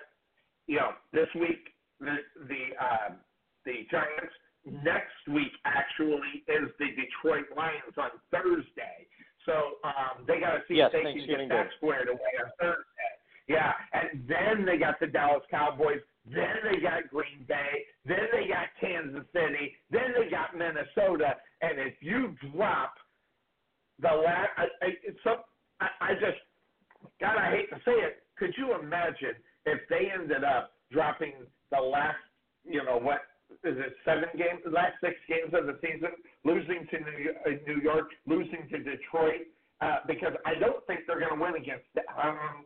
[0.67, 2.17] you know, this week the
[2.49, 3.15] the uh,
[3.65, 4.35] the Giants.
[4.67, 9.05] Next week actually is the Detroit Lions on Thursday.
[9.45, 12.51] So um, they got to see Yes, if they can get that squared away on
[12.59, 13.13] Thursday.
[13.47, 16.01] Yeah, and then they got the Dallas Cowboys.
[16.25, 17.85] Then they got Green Bay.
[18.07, 19.77] Then they got Kansas City.
[19.91, 21.37] Then they got Minnesota.
[21.61, 22.95] And if you drop
[24.01, 25.39] the last, I, I, it's some,
[25.81, 26.41] I, I just,
[27.21, 28.23] God, I hate to say it.
[28.37, 31.33] Could you imagine if they ended up dropping
[31.71, 32.19] the last,
[32.65, 33.21] you know, what
[33.63, 36.11] is it, seven games, the last six games of the season,
[36.45, 39.47] losing to New, uh, New York, losing to Detroit,
[39.81, 41.87] uh, because I don't think they're going to win against.
[42.21, 42.65] Um,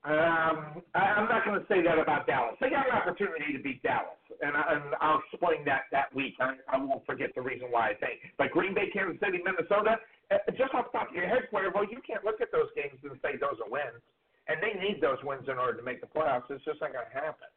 [0.00, 2.56] um, I, I'm not going to say that about Dallas.
[2.60, 6.34] They got an opportunity to beat Dallas, and, I, and I'll explain that that week.
[6.40, 8.24] I, I won't forget the reason why I think.
[8.38, 10.00] But Green Bay, Kansas City, Minnesota,
[10.32, 12.96] uh, just off the top of your head, Cuervo, you can't look at those games
[13.04, 14.00] and say those are wins.
[14.48, 16.48] And they need those wins in order to make the playoffs.
[16.48, 17.50] It's just not going to happen.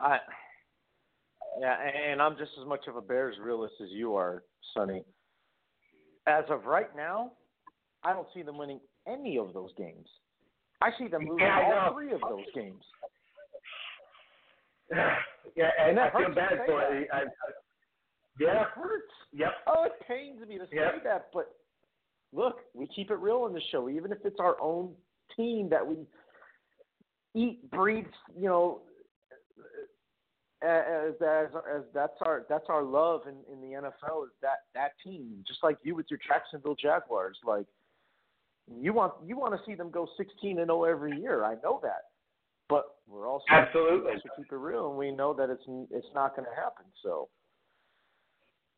[0.00, 0.18] I
[1.60, 1.76] yeah,
[2.10, 4.44] and I'm just as much of a Bears realist as you are,
[4.74, 5.04] Sonny.
[6.26, 7.32] As of right now,
[8.04, 10.06] I don't see them winning any of those games.
[10.82, 12.82] I see them losing Yeah, all three of those games.
[14.90, 17.08] yeah, and, And that I feel hurts bad for it.
[17.12, 17.22] I, I,
[18.38, 19.12] yeah, It hurts.
[19.32, 19.52] Yep.
[19.66, 21.04] Oh, it pains me to say Yep.
[21.04, 21.54] that, but
[22.32, 24.94] look, we keep it real in the show, even if it's our own
[25.36, 25.96] team that we
[27.34, 28.80] eat, breathe, you know,
[30.62, 34.92] as as as that's our that's our love in in the NFL is that that
[35.02, 37.66] team, just like you with your Jacksonville Jaguars, like
[38.78, 41.44] you want you want to see them go 16 and 0 every year.
[41.44, 42.02] I know that,
[42.68, 44.00] but we're also Absolutely.
[44.10, 46.84] we also keep it real, and we know that it's it's not going to happen.
[47.02, 47.28] So.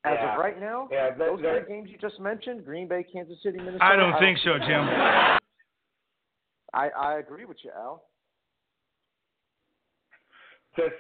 [0.05, 0.33] As Yeah.
[0.35, 3.41] of right now, Yeah, that- those that- three games you just mentioned, Green Bay, Kansas
[3.41, 3.85] City, Minnesota.
[3.85, 4.83] I don't think so, Jim.
[6.75, 8.05] I I agree with you, Al.
[10.75, 10.95] just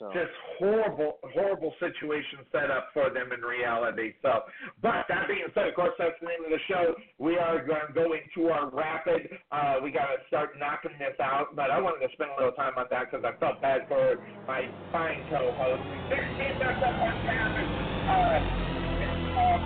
[0.00, 4.14] So just horrible, horrible situation set up for them in reality.
[4.22, 4.48] So,
[4.80, 6.96] but that being said, of course, that's the name of the show.
[7.18, 9.28] We are going to go into our rapid.
[9.52, 12.56] Uh, we got to start knocking this out, but I wanted to spend a little
[12.56, 14.16] time on that because I felt bad for
[14.48, 15.84] my fine co-host.
[18.08, 18.40] Uh,
[19.36, 19.60] uh,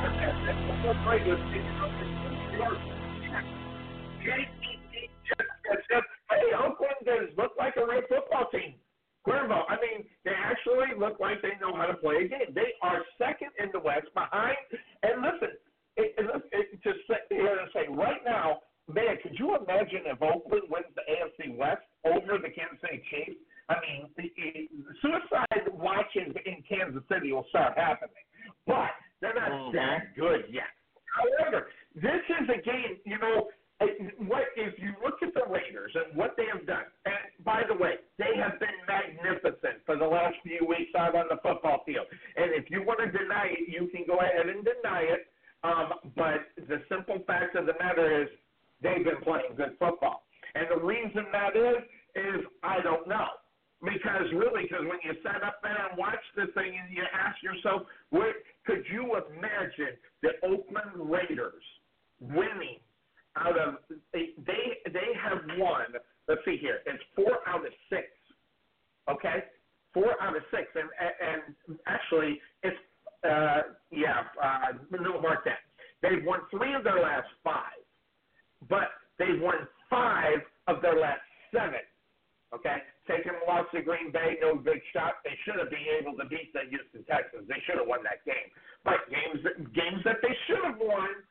[6.30, 8.74] Hey, Oakland does look like a real football team.
[9.26, 12.52] Cuervo, I mean, they actually look like they know how to play a game.
[12.54, 14.56] They are second in the West behind.
[15.02, 15.56] And listen,
[15.96, 18.60] it, it, it, to say, here to say right now,
[18.92, 23.40] man, could you imagine if Oakland wins the AFC West over the Kansas City Chiefs?
[23.68, 28.28] I mean, the, the suicide watches in Kansas City will start happening,
[28.66, 29.76] but they're not mm-hmm.
[29.76, 30.68] that good yet.
[31.08, 33.48] However, this is a game, you know.
[33.80, 36.84] It- What if you look at the Raiders and what they have done?
[37.04, 41.28] And by the way, they have been magnificent for the last few weeks out on
[41.28, 42.06] the football field.
[42.36, 45.26] And if you want to deny it, you can go ahead and deny it.
[45.62, 48.28] Um, but the simple fact of the matter is,
[48.80, 50.26] they've been playing good football.
[50.54, 51.82] And the reason that is,
[52.14, 53.28] is I don't know.
[53.82, 57.42] Because really, because when you sat up there and watched this thing and you ask
[57.42, 61.64] yourself, what, could you imagine the Oakland Raiders
[62.20, 62.80] winning
[63.36, 63.74] out of
[64.12, 65.86] they they have won.
[66.28, 66.80] Let's see here.
[66.86, 68.06] It's four out of six.
[69.10, 69.44] Okay,
[69.92, 72.76] four out of six, and and actually it's
[73.24, 75.58] uh yeah uh no mark that
[76.02, 77.80] they've won three of their last five,
[78.68, 81.20] but they've won five of their last
[81.52, 81.80] seven.
[82.54, 82.76] Okay,
[83.10, 85.18] taking a loss to Green Bay, no big shot.
[85.24, 87.48] They should have been able to beat the Houston Texans.
[87.48, 88.46] They should have won that game.
[88.84, 89.42] But games
[89.74, 91.26] games that they should have won,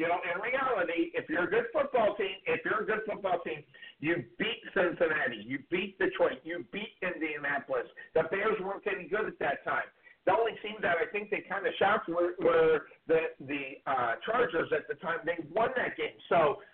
[0.00, 3.36] you know, in reality, if you're a good football team, if you're a good football
[3.44, 3.60] team,
[4.00, 7.84] you beat Cincinnati, you beat Detroit, you beat Indianapolis.
[8.16, 9.84] The Bears weren't getting good at that time.
[10.24, 14.16] The only team that I think they kind of shocked were, were the the uh,
[14.24, 15.20] Chargers at the time.
[15.28, 16.16] They won that game.
[16.32, 16.64] So,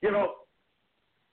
[0.00, 0.46] you know,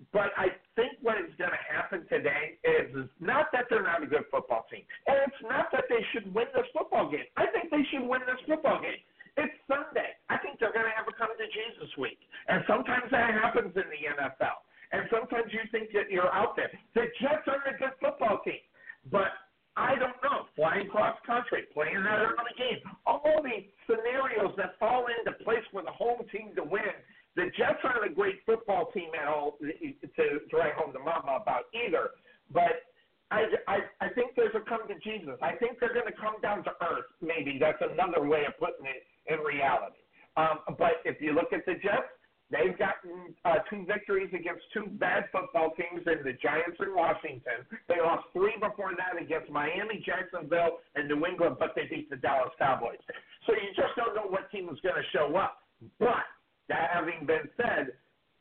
[0.09, 4.01] but I think what is going to happen today is, is not that they're not
[4.01, 7.29] a good football team, and it's not that they should win this football game.
[7.37, 9.05] I think they should win this football game.
[9.37, 10.17] It's Sunday.
[10.29, 12.17] I think they're going to have a come to Jesus week,
[12.49, 14.65] and sometimes that happens in the NFL.
[14.91, 16.71] And sometimes you think that you're out there.
[16.95, 18.63] The Jets are a good football team,
[19.11, 19.29] but
[19.77, 20.49] I don't know.
[20.55, 25.83] flying cross country, playing that early game, all these scenarios that fall into place for
[25.83, 26.97] the home team to win.
[27.35, 30.93] The Jets aren't a great football team at all eh, eh, to, to write home
[30.93, 32.17] to mama about either.
[32.49, 32.89] But
[33.29, 35.37] I, I, I think there's a come to Jesus.
[35.43, 37.05] I think they're going to come down to earth.
[37.21, 40.01] Maybe that's another way of putting it in reality.
[40.35, 42.13] Um, but if you look at the Jets,
[42.49, 47.67] They've gotten uh, two victories against two bad football teams in the Giants and Washington.
[47.89, 52.15] They lost three before that against Miami, Jacksonville, and New England, but they beat the
[52.15, 53.03] Dallas Cowboys.
[53.45, 55.59] So you just don't know what team is going to show up.
[55.99, 56.23] But
[56.69, 57.91] that having been said,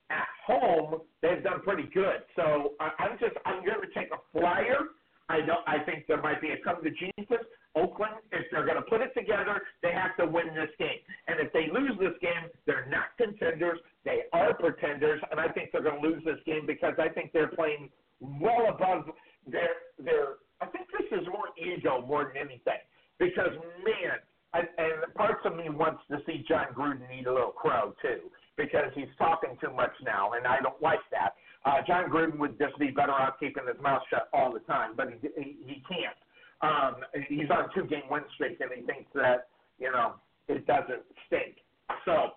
[0.09, 2.23] at home they've done pretty good.
[2.37, 4.95] So I'm just I'm going to take a flyer.
[5.29, 5.67] I don't.
[5.67, 7.43] I think there might be a come to Jesus.
[7.75, 11.03] Oakland, if they're going to put it together, they have to win this game.
[11.29, 13.79] And if they lose this game, they're not contenders.
[14.05, 17.33] They are pretenders, and I think they're going to lose this game because I think
[17.33, 17.91] they're playing
[18.21, 19.11] well above
[19.47, 20.41] their their.
[20.61, 22.81] I think this is more ego more than anything
[23.19, 23.53] because
[23.85, 24.17] man,
[24.55, 28.31] I, and parts of me wants to see Jon Gruden eat a little crow too
[28.57, 31.35] because he's talking too much now, and I don't like that.
[31.67, 34.93] Uh, Jon Gruden would just be better off keeping his mouth shut all the time,
[34.97, 36.17] but he he, he can't.
[36.63, 40.15] Um, he's on a two game win streak, and he thinks that you know
[40.49, 41.57] it doesn't stink.
[42.05, 42.31] So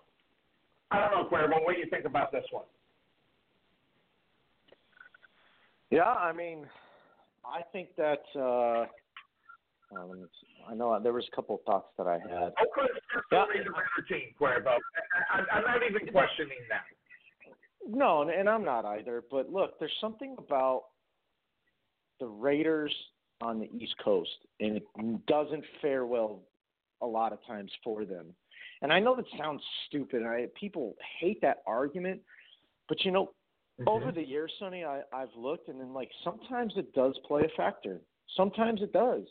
[0.90, 2.64] I don't know, Cuervo, what do you think about this one?
[5.90, 6.66] Yeah, I mean,
[7.44, 8.22] I think that.
[8.36, 8.86] uh
[9.92, 10.28] um,
[10.70, 12.54] I know there was a couple of thoughts that I had.
[12.62, 12.94] Oakland's
[13.32, 13.42] yeah.
[13.42, 14.78] the better team, Cuervo.
[15.34, 16.86] I, I'm not even questioning that.
[17.86, 19.24] No, and I'm not either.
[19.30, 20.84] But look, there's something about
[22.18, 22.94] the Raiders
[23.40, 26.42] on the East Coast, and it doesn't fare well
[27.00, 28.26] a lot of times for them.
[28.82, 30.22] And I know that sounds stupid.
[30.22, 32.20] I people hate that argument,
[32.88, 33.26] but you know,
[33.80, 33.88] mm-hmm.
[33.88, 37.56] over the years, Sonny, I, I've looked, and then like sometimes it does play a
[37.56, 38.00] factor.
[38.36, 39.24] Sometimes it does,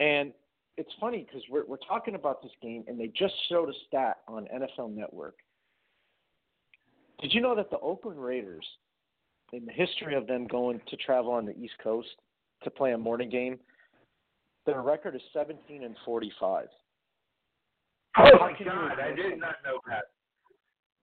[0.00, 0.32] and
[0.76, 4.18] it's funny because we're we're talking about this game, and they just showed a stat
[4.28, 5.36] on NFL Network.
[7.24, 8.66] Did you know that the Oakland Raiders,
[9.54, 12.10] in the history of them going to travel on the East Coast,
[12.64, 13.58] to play a morning game.
[14.66, 16.66] Their record is 17 and 45.
[18.18, 19.00] Oh my God!
[19.00, 20.04] I did not know that.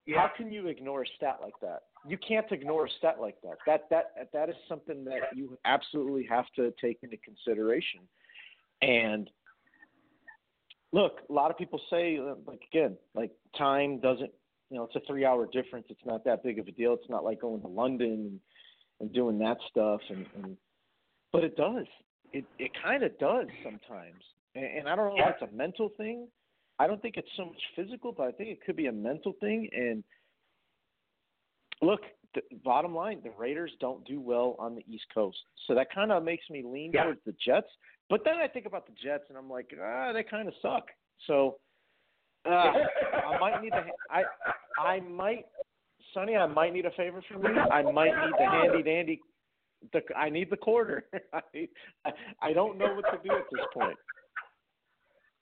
[0.06, 0.22] Yeah.
[0.22, 1.86] How can you ignore a stat like that?
[2.08, 3.58] You can't ignore a stat like that.
[3.66, 8.02] That that that is something that you absolutely have to take into consideration.
[8.84, 9.28] And
[10.94, 14.32] look, a lot of people say, like again, like time doesn't,
[14.72, 15.86] you know, it's a three-hour difference.
[15.90, 16.94] It's not that big of a deal.
[16.94, 18.40] It's not like going to London and
[19.02, 20.00] and doing that stuff.
[20.10, 20.58] And, and
[21.34, 21.86] but it does.
[22.32, 24.24] It it kind of does sometimes,
[24.56, 26.28] and, and I don't know if it's a mental thing.
[26.80, 29.34] I don't think it's so much physical, but I think it could be a mental
[29.42, 29.68] thing.
[29.74, 30.04] And
[31.82, 32.02] look,
[32.34, 36.14] the bottom line, the Raiders don't do well on the East Coast, so that kind
[36.14, 37.04] of makes me lean yeah.
[37.04, 37.68] towards the Jets.
[38.10, 40.86] But then I think about the Jets, and I'm like, ah, they kind of suck.
[41.28, 41.58] So
[42.46, 42.50] uh,
[43.30, 44.24] I might need the I
[44.80, 45.46] I might
[46.14, 47.60] Sonny, I might need a favor from you.
[47.60, 49.22] I might need the handy dandy
[49.94, 51.06] the I need the quarter.
[51.34, 51.42] I,
[52.06, 52.12] I
[52.42, 53.98] I don't know what to do at this point.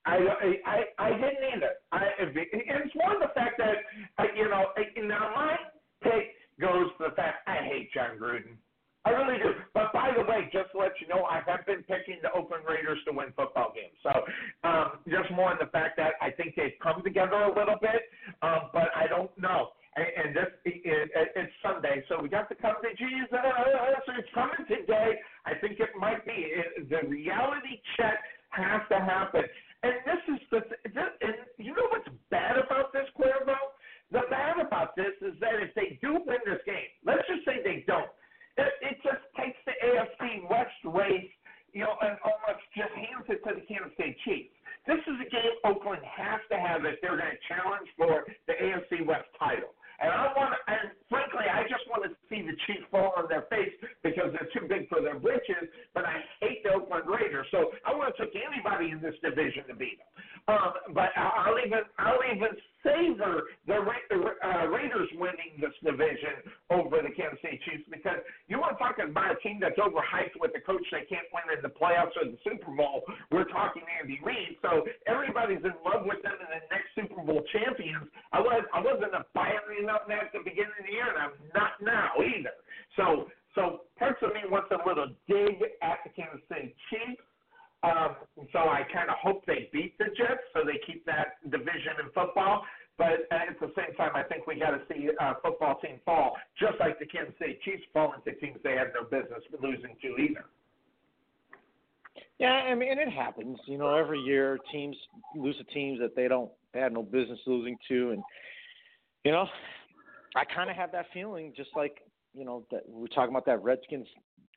[0.05, 0.17] I
[0.65, 1.71] I I didn't either.
[1.91, 3.75] I it's more the fact that
[4.17, 4.65] uh, you know
[5.07, 5.55] now my
[6.03, 8.57] take goes to the fact I hate Jon Gruden.
[9.05, 9.55] I really do.
[9.73, 12.63] But by the way, just to let you know, I have been picking the Oakland
[12.67, 13.95] Raiders to win football games.
[14.03, 14.11] So
[14.67, 18.11] um, just more in the fact that I think they've come together a little bit,
[18.41, 22.75] um, but I don't know and this it, it's Sunday, so we got to come
[22.81, 23.29] to Jesus.
[23.31, 25.19] It's coming today.
[25.45, 26.53] I think it might be.
[26.89, 28.19] the reality check
[28.49, 29.43] has to happen,
[29.83, 30.59] and this is the.
[30.89, 33.55] This, and you know what's bad about this, Cuervo?
[34.11, 37.61] The bad about this is that if they do win this game, let's just say
[37.63, 38.09] they don't,
[38.59, 41.31] it, it just takes the AFC West race,
[41.73, 44.55] you know, and almost just hands it to the Kansas City Chiefs.
[44.87, 48.55] This is a game Oakland has to have if they're going to challenge for the
[48.57, 49.75] AFC West title.
[49.99, 53.43] And I want, and frankly, I just want to see the Chiefs fall on their
[53.51, 55.67] face because they're too big for their britches.
[55.93, 59.67] But I hate the Oakland Raiders, so I want to take anybody in this division
[59.67, 60.11] to beat them.
[60.47, 67.11] Um, but I'll even, I'll even savor the uh, Raiders winning this division over the
[67.11, 70.63] Kansas City Chiefs because you want to talk about a team that's overhyped with a
[70.63, 73.03] coach they can't win in the playoffs or the Super Bowl.
[73.31, 77.43] We're talking Andy Reid, so everybody's in love with them and the next Super Bowl
[77.51, 78.07] champions.
[78.31, 81.35] I was I wasn't a firing up at the beginning of the year, and I'm
[81.53, 82.55] not now either.
[82.95, 87.21] So so parts of me wants a little dig at the Kansas City Chiefs.
[87.81, 88.15] Um,
[88.51, 92.11] so I kind of hope they beat the Jets so they keep that division in
[92.13, 92.63] football.
[92.97, 96.01] But at the same time, I think we got to see a uh, football team
[96.03, 99.95] fall, just like the Kansas City Chiefs fall into teams they have no business losing
[100.01, 100.43] to either.
[102.39, 103.57] Yeah, I mean, it happens.
[103.65, 104.97] You know, every year teams
[105.33, 108.23] lose to teams that they don't they had no business losing to, and
[109.23, 109.47] you know,
[110.35, 112.01] I kind of have that feeling, just like
[112.33, 114.07] you know that we were talking about that Redskins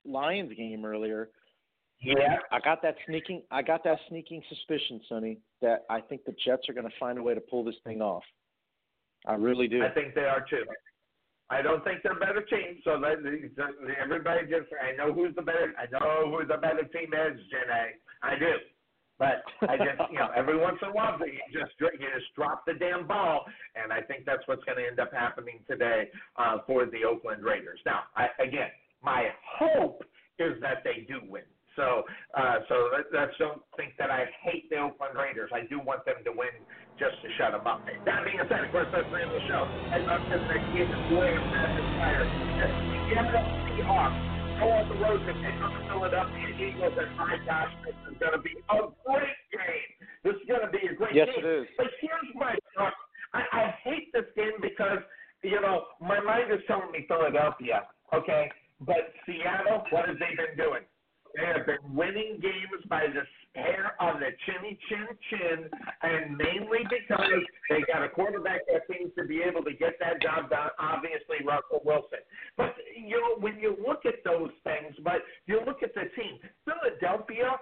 [0.04, 1.30] Lions game earlier.
[2.00, 2.38] Yeah.
[2.50, 6.68] I got that sneaking I got that sneaking suspicion, Sonny, that I think the Jets
[6.68, 8.24] are going to find a way to pull this thing off.
[9.26, 9.84] I really do.
[9.84, 10.64] I think they are too.
[11.48, 13.18] I don't think they're a better team, so that,
[14.02, 17.92] everybody just I know who's the better I know who the better team is, Janae.
[18.22, 18.54] I do.
[19.22, 22.66] But I just, you know, every once in a while, you just you just drop
[22.66, 23.46] the damn ball,
[23.78, 27.46] and I think that's what's going to end up happening today uh, for the Oakland
[27.46, 27.78] Raiders.
[27.86, 30.02] Now, I, again, my hope
[30.42, 31.46] is that they do win.
[31.78, 32.02] So,
[32.34, 35.54] uh, so let, let's don't think that I hate the Oakland Raiders.
[35.54, 36.52] I do want them to win
[36.98, 37.86] just to shut them up.
[37.86, 39.62] That being said, of course, that's the end of the show.
[39.62, 42.26] And uh, the game is way fire.
[42.26, 47.34] The NFL Seahawks go on the road to pick up the Philadelphia Eagles, and my
[47.42, 49.90] gosh, this is going to be a great game.
[50.22, 51.44] This is going to be a great yes, game.
[51.44, 51.66] It is.
[51.76, 52.94] But here's my thought.
[53.34, 54.98] I, I hate this game because
[55.42, 57.86] you know my mind is telling me Philadelphia.
[58.12, 60.82] Okay, but Seattle, what have they been doing?
[61.36, 63.24] They have been winning games by the
[63.58, 65.70] hair on the chinny chin chin,
[66.02, 70.20] and mainly because they got a quarterback that seems to be able to get that
[70.20, 70.70] job done.
[70.78, 72.20] Obviously, Russell Wilson.
[72.56, 76.38] But you know, when you look at those things, but you look at the team,
[76.64, 77.56] Philadelphia.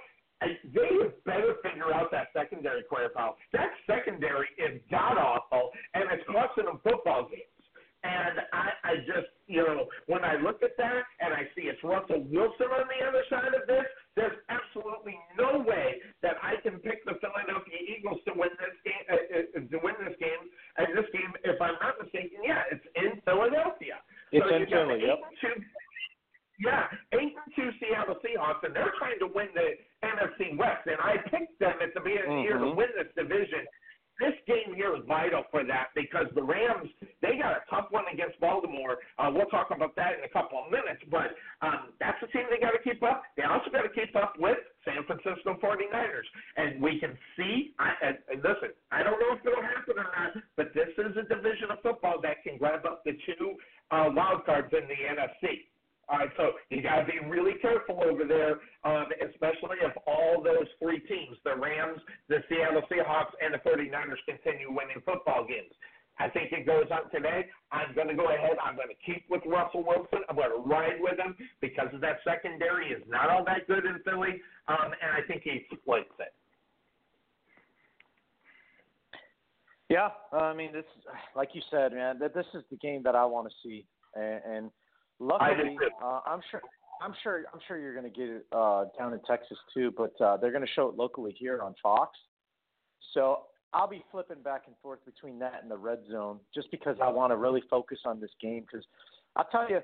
[0.73, 0.89] They
[1.27, 3.35] better figure out that secondary firepower.
[3.53, 7.61] That secondary is god awful, and it's costing them football games.
[8.01, 11.85] And I, I just, you know, when I look at that and I see it's
[11.85, 13.85] Russell Wilson on the other side of this,
[14.17, 19.05] there's absolutely no way that I can pick the Philadelphia Eagles to win this game.
[19.05, 20.43] Uh, uh, to win this game,
[20.81, 24.01] and this game, if I'm not mistaken, yeah, it's in Philadelphia.
[24.33, 25.05] It's so in Philly.
[25.05, 25.21] Yep.
[25.45, 25.55] Two,
[26.57, 26.89] yeah,
[27.21, 30.89] eight and two Seattle Seahawks, and they're trying to win the NFC West.
[30.89, 32.81] And I picked them at the beginning of the year to Mhm.
[32.81, 33.69] win this division
[34.21, 36.93] this game here is vital for that because the Rams
[37.25, 39.01] they got a tough one against Baltimore.
[39.19, 41.33] Uh, we'll talk about that in a couple of minutes, but
[41.65, 43.25] um, that's the team they got to keep up.
[43.37, 46.29] They also got to keep up with San Francisco 49ers,
[46.61, 47.73] and we can see.
[47.81, 51.17] I, and, and listen, I don't know if it'll happen or not, but this is
[51.17, 53.57] a division of football that can grab up the two
[53.91, 55.65] uh, wild cards in the NFC.
[56.11, 60.43] All right, so you got to be really careful over there, um, especially if all
[60.43, 65.71] those three teams, the Rams, the Seattle Seahawks, and the 49ers, continue winning football games.
[66.19, 67.47] I think it goes on today.
[67.71, 68.59] I'm going to go ahead.
[68.63, 70.27] I'm going to keep with Russell Wilson.
[70.29, 74.01] I'm going to ride with him because that secondary is not all that good in
[74.05, 76.35] Philly, um, and I think he exploits it.
[79.89, 80.85] Yeah, I mean, this,
[81.37, 84.41] like you said, man, that this is the game that I want to see, and,
[84.45, 84.71] and
[85.21, 86.61] luckily, uh, I'm sure,
[87.03, 90.19] I'm sure, I'm sure you're going to get it uh, down in Texas too, but
[90.21, 92.17] uh, they're going to show it locally here on Fox.
[93.15, 93.41] So
[93.73, 97.09] I'll be flipping back and forth between that and the red zone, just because I
[97.09, 98.65] want to really focus on this game.
[98.71, 98.87] Because
[99.35, 99.81] I'll tell you,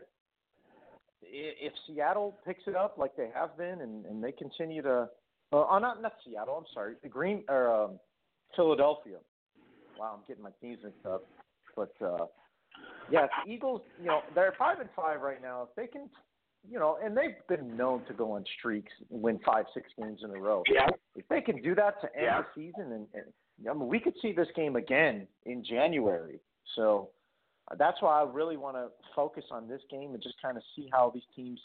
[1.22, 5.08] if Seattle picks it up like they have been, and, and they continue to,
[5.52, 7.98] uh, oh, not not Seattle, I'm sorry, the Green or um,
[8.54, 9.16] Philadelphia.
[9.98, 11.24] Wow, I'm getting my teams mixed up,
[11.74, 11.92] but.
[12.00, 12.26] uh
[13.10, 15.62] yeah, Eagles, you know, they're five and five right now.
[15.62, 16.08] If they can,
[16.68, 20.30] you know, and they've been known to go on streaks, win five, six games in
[20.30, 20.62] a row.
[20.72, 20.88] Yeah.
[21.14, 22.42] If they can do that to end Yeah.
[22.42, 26.40] the season, and, and I mean, we could see this game again in January.
[26.74, 27.10] So
[27.70, 30.62] uh, that's why I really want to focus on this game and just kind of
[30.74, 31.60] see how these teams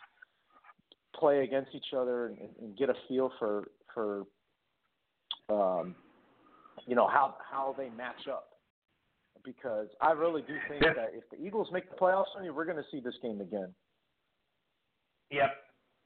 [1.16, 4.26] play against each other and, and get a feel for for
[5.50, 5.96] um,
[6.88, 8.48] you know how how they match up
[9.44, 10.94] because I really do think Yeah.
[10.94, 13.74] that if the Eagles make the playoffs, we're going to see this game again.
[15.32, 15.52] Yep.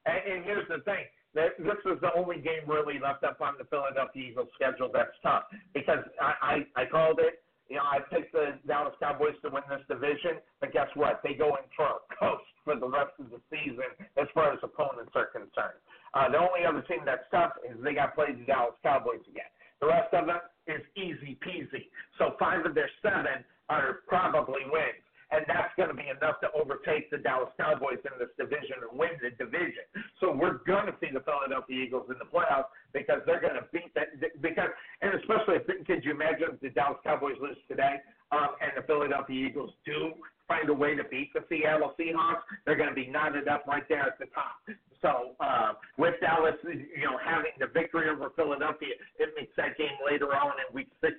[0.06, 1.06] And, and here's the thing.
[1.36, 5.44] This is the only game really left up on the Philadelphia Eagles schedule that's tough
[5.74, 7.44] because I, I, I called it.
[7.68, 11.20] You know, I picked the Dallas Cowboys to win this division, but guess what?
[11.26, 14.60] They go in for a coast for the rest of the season as far as
[14.64, 15.82] opponents are concerned.
[16.14, 19.52] Uh, the only other team that's tough is they got played the Dallas Cowboys again.
[19.82, 21.92] The rest of them is easy peasy.
[22.18, 25.05] So five of their seven are probably wins.
[25.32, 28.94] And that's going to be enough to overtake the Dallas Cowboys in this division and
[28.98, 29.86] win the division.
[30.22, 33.66] So we're going to see the Philadelphia Eagles in the playoffs because they're going to
[33.74, 34.14] beat that.
[34.42, 34.70] Because
[35.02, 37.98] and especially, if, could you imagine if the Dallas Cowboys lose today
[38.32, 40.14] um, and the Philadelphia Eagles do
[40.48, 42.46] find a way to beat the Seattle Seahawks?
[42.66, 44.62] They're going to be knotted up right there at the top.
[45.06, 49.94] So uh, with Dallas, you know, having the victory over Philadelphia, it makes that game
[50.02, 51.14] later on in Week 16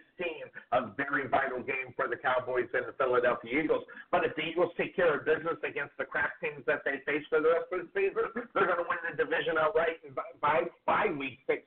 [0.74, 3.86] a very vital game for the Cowboys and the Philadelphia Eagles.
[4.10, 7.22] But if the Eagles take care of business against the crap teams that they face
[7.30, 8.26] for the rest of the season,
[8.58, 10.02] they're going to win the division outright
[10.42, 11.62] by by week 16,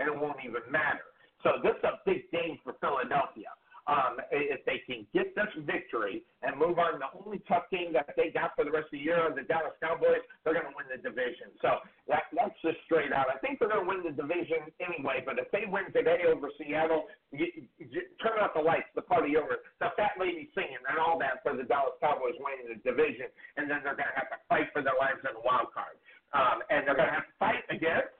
[0.00, 1.08] and it won't even matter.
[1.40, 3.48] So this is a big game for Philadelphia
[3.86, 6.96] um, if they can get this victory and move on.
[7.00, 9.44] The only tough game that they got for the rest of the year are the
[9.44, 10.24] Dallas Cowboys.
[10.42, 11.52] They're going to win the division.
[11.60, 13.28] So that, that's just straight out.
[13.28, 15.20] I think they're going to win the division anyway.
[15.20, 19.36] But if they win today over Seattle, you, you, turn out the lights, the party
[19.36, 19.60] over.
[19.84, 23.28] The fat lady singing and all that for the Dallas Cowboys winning the division,
[23.60, 26.00] and then they're going to have to fight for their lives in the wild card.
[26.32, 28.16] Um, and they're going to have to fight against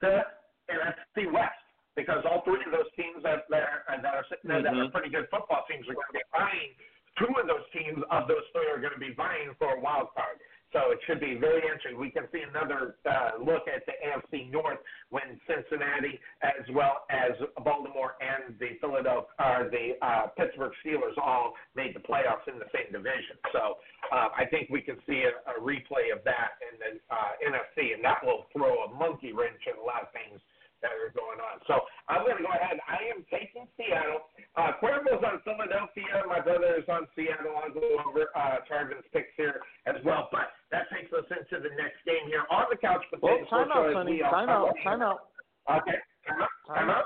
[0.00, 0.24] the
[0.72, 1.67] NFC West
[1.98, 4.70] because all three of those teams that that are, that are sitting there mm-hmm.
[4.70, 6.70] that are pretty good football teams are going to be vying.
[7.18, 10.14] Two of those teams of those three are going to be vying for a wild
[10.14, 10.38] card.
[10.70, 11.98] So it should be very interesting.
[11.98, 14.78] We can see another uh, look at the AFC North
[15.08, 17.32] when Cincinnati, as well as
[17.64, 22.68] Baltimore and the Philadelphia, uh, the uh, Pittsburgh Steelers, all made the playoffs in the
[22.68, 23.40] same division.
[23.50, 23.80] So
[24.12, 27.96] uh, I think we can see a, a replay of that in the uh, NFC,
[27.96, 30.38] and that will throw a monkey wrench in a lot of things
[30.82, 31.58] that are going on.
[31.66, 32.78] So I'm going to go ahead.
[32.86, 34.26] I am taking Seattle.
[34.54, 36.22] Uh, Cuervo's on Philadelphia.
[36.26, 37.58] My brother is on Seattle.
[37.58, 40.28] I'll go over uh, Tarvin's picks here as well.
[40.30, 43.02] But that takes us into the next game here on the couch.
[43.20, 44.20] Well, time out, Sonny.
[44.22, 44.74] Time out.
[44.84, 45.30] Time out.
[45.66, 45.98] Okay.
[46.26, 46.54] Time out.
[46.66, 47.04] Time out.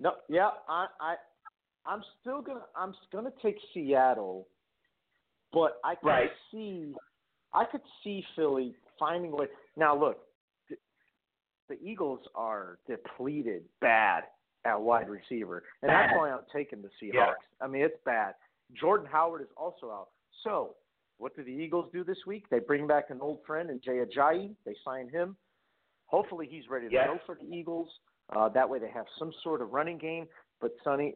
[0.00, 1.14] No, yeah, I, I,
[1.84, 4.48] I'm still gonna, I'm gonna take Seattle,
[5.52, 6.30] but I could right.
[6.50, 6.94] see,
[7.52, 9.46] I could see Philly finding a way.
[9.76, 10.20] Now, look,
[11.70, 14.24] the Eagles are depleted bad
[14.66, 16.08] at wide receiver, and bad.
[16.08, 17.14] that's why I'm taking the Seahawks.
[17.14, 17.32] Yeah.
[17.62, 18.34] I mean, it's bad.
[18.78, 20.08] Jordan Howard is also out.
[20.44, 20.74] So,
[21.18, 22.44] what do the Eagles do this week?
[22.50, 24.54] They bring back an old friend in Jay Ajayi.
[24.66, 25.36] They sign him.
[26.06, 27.06] Hopefully, he's ready to yes.
[27.06, 27.88] go for the Eagles.
[28.34, 30.26] Uh, that way, they have some sort of running game.
[30.60, 31.14] But Sonny,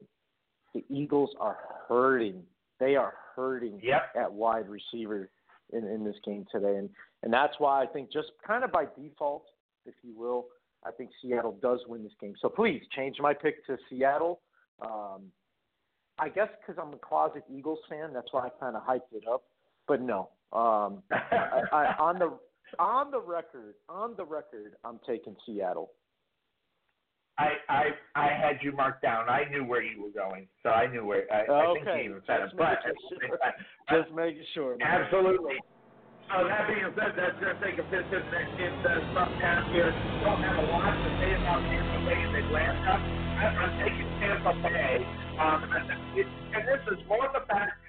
[0.75, 1.59] the Eagles are
[1.89, 2.43] hurting.
[2.81, 4.11] They are hurting yep.
[4.17, 5.29] at wide receiver
[5.73, 6.89] in, in this game today, and
[7.23, 9.45] and that's why I think just kind of by default,
[9.87, 10.47] if you will.
[10.87, 12.35] I think Seattle does win this game.
[12.41, 14.41] So please change my pick to Seattle.
[14.83, 15.33] Um,
[16.19, 19.25] I guess because I'm a closet Eagles fan, that's why I kind of hyped it
[19.31, 19.45] up.
[19.89, 22.39] But no, um, I, I, on the
[22.79, 25.91] on the record, on the record, I'm taking Seattle.
[27.39, 27.83] I I
[28.15, 29.29] I had you marked down.
[29.29, 31.25] I knew where you were going, so I knew where.
[31.33, 31.53] I, okay.
[31.53, 33.39] I think you even said it, but sure.
[34.03, 34.77] just making sure.
[34.77, 34.89] Man.
[34.89, 35.57] Absolutely.
[36.31, 39.93] So that being said, that's take a visit next game to some down here.
[40.25, 42.95] Don't have a lot to say about Tampa Bay and Atlanta.
[43.45, 45.05] I'm taking Tampa Bay.
[45.37, 45.85] Um, and,
[46.17, 47.84] this is more the fact that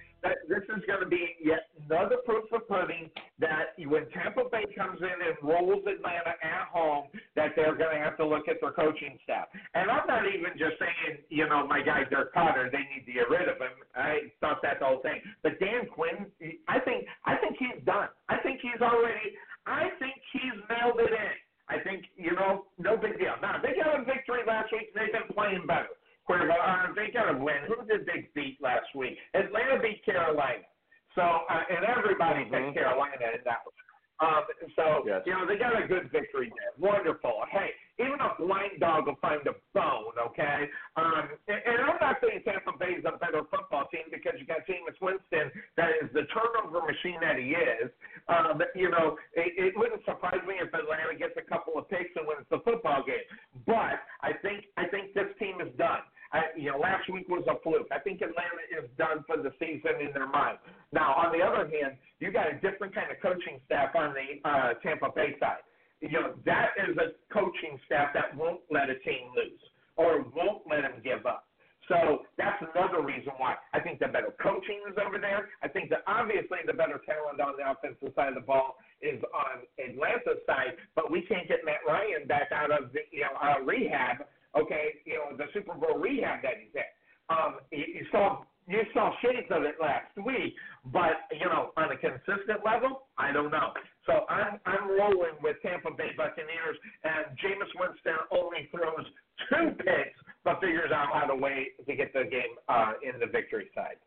[0.47, 4.99] this is going to be yet another proof of pudding that when Tampa Bay comes
[5.01, 8.71] in and rolls Atlanta at home, that they're going to have to look at their
[8.71, 9.47] coaching staff.
[9.73, 13.13] And I'm not even just saying, you know, my guy Dirk Koetter, they need to
[13.13, 13.75] get rid of him.
[13.95, 15.21] I thought that's the whole thing.
[15.43, 16.25] But Dan Quinn,
[16.67, 18.09] I think, I think he's done.
[18.29, 19.35] I think he's already.
[19.65, 21.35] I think he's nailed it in.
[21.67, 23.33] I think, you know, no big deal.
[23.41, 24.93] Now, they got a victory last week.
[24.93, 25.89] They've been playing better.
[26.29, 27.65] Cuervo, uh, they got to win.
[27.67, 29.17] Who did they beat last week?
[29.33, 30.65] Atlanta beat Carolina.
[31.13, 32.73] So, uh, and everybody mm-hmm.
[32.73, 33.75] picked Carolina in that one.
[34.23, 34.47] Um,
[34.79, 35.27] so, yes.
[35.27, 36.71] you know, they got a good victory there.
[36.79, 37.43] Wonderful.
[37.51, 40.71] Hey, even a blind dog will find a bone, okay?
[40.95, 44.47] Um, and, and I'm not saying Tampa Bay is a better football team because you
[44.47, 47.91] got Jameis Winston that is the turnover machine that he is.
[48.31, 52.15] Um, you know, it, it wouldn't surprise me if Atlanta gets a couple of picks
[52.15, 53.27] and wins the football game.
[53.67, 56.07] But I think I think this team is done.
[56.35, 57.87] I, you know, last week was a fluke.
[57.95, 60.59] I think Atlanta is done for the season in their mind.
[60.91, 64.43] Now, on the other hand, you got a different kind of coaching staff on the
[64.43, 65.63] uh, Tampa Bay side.
[66.01, 69.63] You know, that is a coaching staff that won't let a team lose
[69.95, 71.47] or won't let them give up.
[71.87, 75.47] So that's another reason why I think the better coaching is over there.
[75.63, 79.21] I think that obviously the better talent on the offensive side of the ball is
[79.31, 83.37] on Atlanta's side, but we can't get Matt Ryan back out of the you know
[83.37, 84.25] uh, rehab
[84.57, 86.89] okay, you know, the Super Bowl rehab that he's in.
[87.29, 91.97] Um, you saw you saw shades of it last week, but you know, on a
[91.97, 93.73] consistent level, I don't know.
[94.05, 99.05] So I'm I'm rolling with Tampa Bay Buccaneers, and Jameis Winston only throws
[99.49, 103.27] two picks, but figures out how to way to get the game uh, in the
[103.27, 103.97] victory side.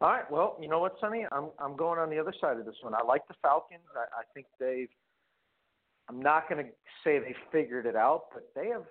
[0.00, 0.30] All right.
[0.30, 1.26] Well, you know what, Sonny?
[1.30, 2.94] I'm I'm going on the other side of this one.
[2.94, 3.82] I like the Falcons.
[3.94, 4.90] I, I think they've
[6.08, 6.70] I'm not going to
[7.02, 8.84] say they figured it out, but they have.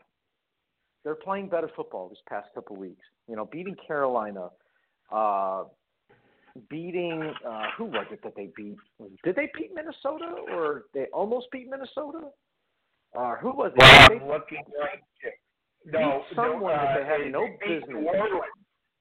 [1.04, 3.06] They're playing better football this past couple weeks.
[3.28, 4.50] You know, beating Carolina,
[5.12, 5.66] uh,
[6.70, 8.78] beating uh, who was it that they beat?
[9.24, 12.30] Did they beat Minnesota or they almost beat Minnesota?
[13.14, 13.82] Or uh, who was it?
[13.82, 15.00] Well, they I'm looking right.
[15.86, 17.90] No, someone no, uh, that they had they, no they business.
[17.90, 18.54] New Orleans.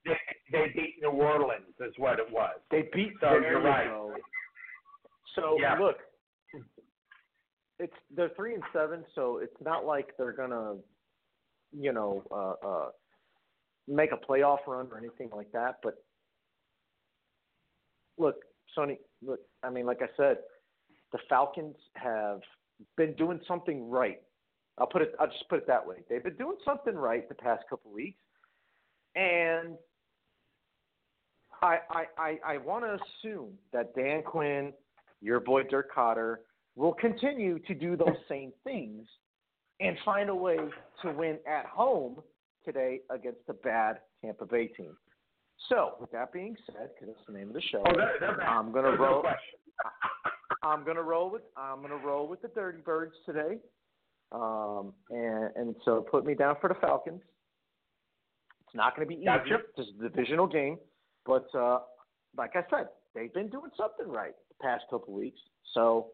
[0.05, 0.17] They
[0.51, 2.59] they beat New Orleans, is what it was.
[2.69, 3.13] They beat.
[3.21, 3.87] So you're right.
[3.87, 4.13] go.
[5.35, 5.79] So Yeah.
[5.79, 5.97] look,
[7.79, 10.75] it's they're three and seven, so it's not like they're gonna,
[11.71, 12.89] you know, uh, uh,
[13.87, 15.77] make a playoff run or anything like that.
[15.81, 15.95] But
[18.17, 18.35] look,
[18.75, 20.37] Sonny, look, I mean, like I said,
[21.11, 22.41] the Falcons have
[22.97, 24.21] been doing something right.
[24.77, 25.13] I'll put it.
[25.19, 25.97] I'll just put it that way.
[26.09, 28.21] They've been doing something right the past couple weeks,
[29.15, 29.75] and
[31.61, 34.73] I I I, I want to assume that Dan Quinn,
[35.21, 36.37] your boy Dirk Koetter,
[36.75, 39.05] will continue to do those same things
[39.79, 40.57] and find a way
[41.01, 42.21] to win at home
[42.65, 44.95] today against the bad Tampa Bay team.
[45.69, 48.41] So, with that being said, because that's the name of the show, Oh, they're.
[48.41, 49.25] I'm gonna There's no roll.
[50.63, 53.57] I'm gonna roll with I'm gonna roll with the Dirty Birds today,
[54.31, 57.21] um, and and so put me down for the Falcons.
[58.73, 59.25] It's not going to be easy.
[59.25, 59.59] Gotcha.
[59.77, 60.79] It's a divisional game,
[61.25, 61.79] but uh,
[62.35, 65.39] like I said, they've been doing something right the past couple weeks.
[65.73, 66.07] So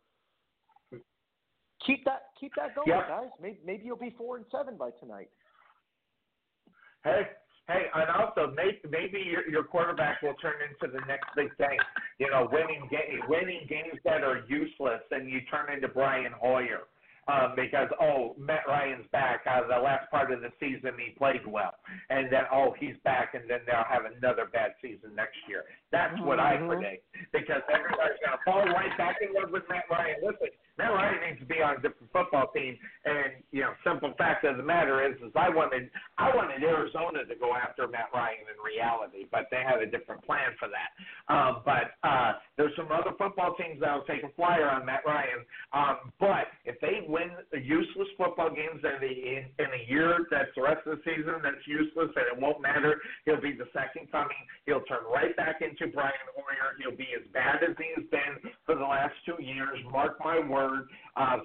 [1.85, 3.07] keep that keep that going, Yep.
[3.07, 3.29] guys.
[3.41, 5.29] Maybe maybe you'll be four and seven by tonight.
[7.03, 7.29] Hey,
[7.67, 11.79] hey, and also maybe, maybe your, your quarterback will turn into the next big thing.
[12.17, 16.87] You know, winning ga- winning games that are useless, and you turn into Brian Hoyer.
[17.27, 21.45] Um, because oh Matt Ryan's back of the last part of the season he played
[21.45, 21.75] well
[22.09, 25.65] and then oh he's back and then they'll have another bad season next year.
[25.91, 26.69] That's what I Mhm.
[26.69, 30.15] predict because everybody's gonna fall right back in love with Matt Ryan.
[30.23, 30.49] Listen,
[30.79, 34.45] Matt Ryan needs to be on a different football team and you know, simple fact
[34.45, 38.47] of the matter is is I wanted I wanted Arizona to go after Matt Ryan
[38.47, 40.95] in reality, but they had a different plan for that.
[41.27, 45.43] Um, but uh, there's some other football teams that'll take a flyer on Matt Ryan.
[45.73, 50.53] Um, but if they win useless football games in, the, in, in a year that's
[50.55, 54.11] the rest of the season that's useless and it won't matter, he'll be the second
[54.11, 54.37] coming.
[54.65, 56.77] He'll turn right back into Brian Hoyer.
[56.77, 59.79] He'll be as bad as he has been for the last two years.
[59.91, 60.68] Mark my word,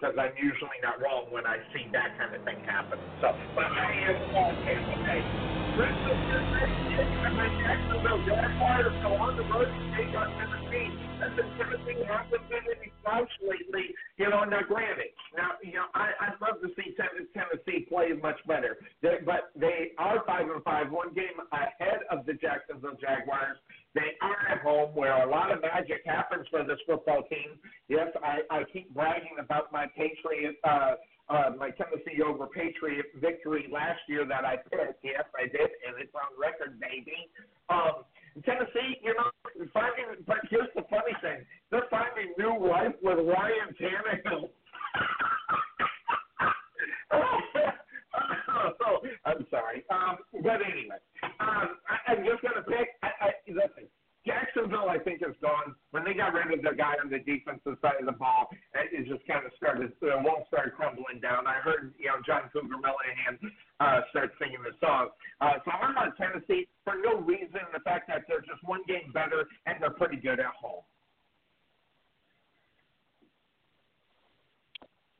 [0.00, 2.98] because I'm usually not wrong when I see that kind of thing happen.
[3.20, 5.22] So, but I am uh, Tampa Bay.
[7.34, 11.03] My Jacksonville Jaguars go on the road to take on Tennessee.
[11.24, 15.08] Listen, Tennessee hasn't been any slouch lately, you know, now granted.
[15.34, 18.76] Now, you know, I, I'd love to see Ten- Tennessee play much better.
[19.00, 23.56] They, but they are 5 and 5, one game ahead of the Jacksonville Jaguars.
[23.94, 27.56] They are at home where a lot of magic happens for this football team.
[27.88, 30.96] Yes, I, I keep bragging about my Patriot, uh,
[31.30, 35.00] uh, my Tennessee over Patriot victory last year that I picked.
[35.02, 37.30] Yes, I did, and it's on record, baby.
[37.70, 38.04] Um,
[38.42, 39.30] Tennessee, you know,
[39.72, 44.50] finding, but here's the funny thing: they're finding new life with Ryan Tannehill.
[48.82, 49.84] oh, I'm sorry.
[49.90, 50.98] Um, but anyway,
[51.40, 52.88] um, I, I'm just going to pick.
[53.02, 53.86] I, I, listen,
[54.26, 55.76] Jacksonville, I think, is gone.
[55.92, 59.04] When they got rid of the guy on the defensive side of the ball, it
[59.04, 61.46] just kind of started, uh, won't start crumbling down.
[61.46, 63.38] I heard, you know, John Cougar Mellencamp
[63.80, 65.12] uh, start singing the song.
[65.40, 67.60] Uh, so I'm on Tennessee for no reason.
[67.72, 70.82] The fact that they're just one game better and they're pretty good at home.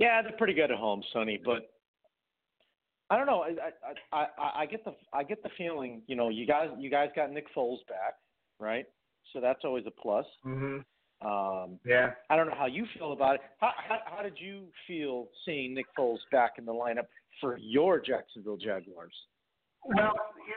[0.05, 1.71] Yeah, they're pretty good at home, Sonny, but
[3.09, 3.43] I don't know.
[3.43, 3.55] I
[4.15, 7.09] I, I I get the I get the feeling, you know, you guys you guys
[7.17, 8.17] got Nick Foles back,
[8.59, 8.85] right?
[9.33, 10.27] So that's always a plus.
[10.45, 11.27] Mm-hmm.
[11.27, 12.11] Um, Yeah.
[12.29, 13.41] I don't know how you feel about it.
[13.61, 17.07] How, how how did you feel seeing Nick Foles back in the lineup
[17.41, 19.15] for your Jacksonville Jaguars?
[19.87, 20.13] Well,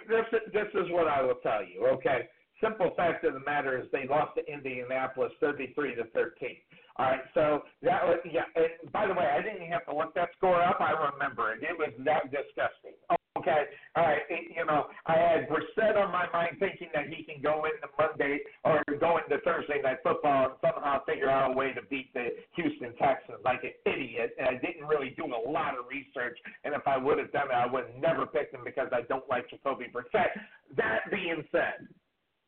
[0.09, 1.87] this this is what I will tell you.
[1.93, 2.27] Okay,
[2.61, 6.57] simple fact of the matter is they lost to Indianapolis thirty-three to thirteen.
[6.97, 8.49] All right, so that was yeah.
[8.55, 10.81] And by the way, I didn't have to look that score up.
[10.81, 11.61] I remember it.
[11.61, 12.97] It was that disgusting.
[13.37, 14.23] Okay, all right.
[14.31, 18.39] You know, I had Brissett on my mind, thinking that he can go into Monday
[18.65, 22.29] or go into Thursday night football and somehow figure out a way to beat the
[22.55, 24.33] Houston Texans like an idiot.
[24.39, 26.39] And I didn't really do a lot of research.
[26.65, 29.01] And if I would have done it, I would have never picked him because I
[29.01, 30.33] don't like Jacoby Brissett.
[30.75, 31.85] That being said,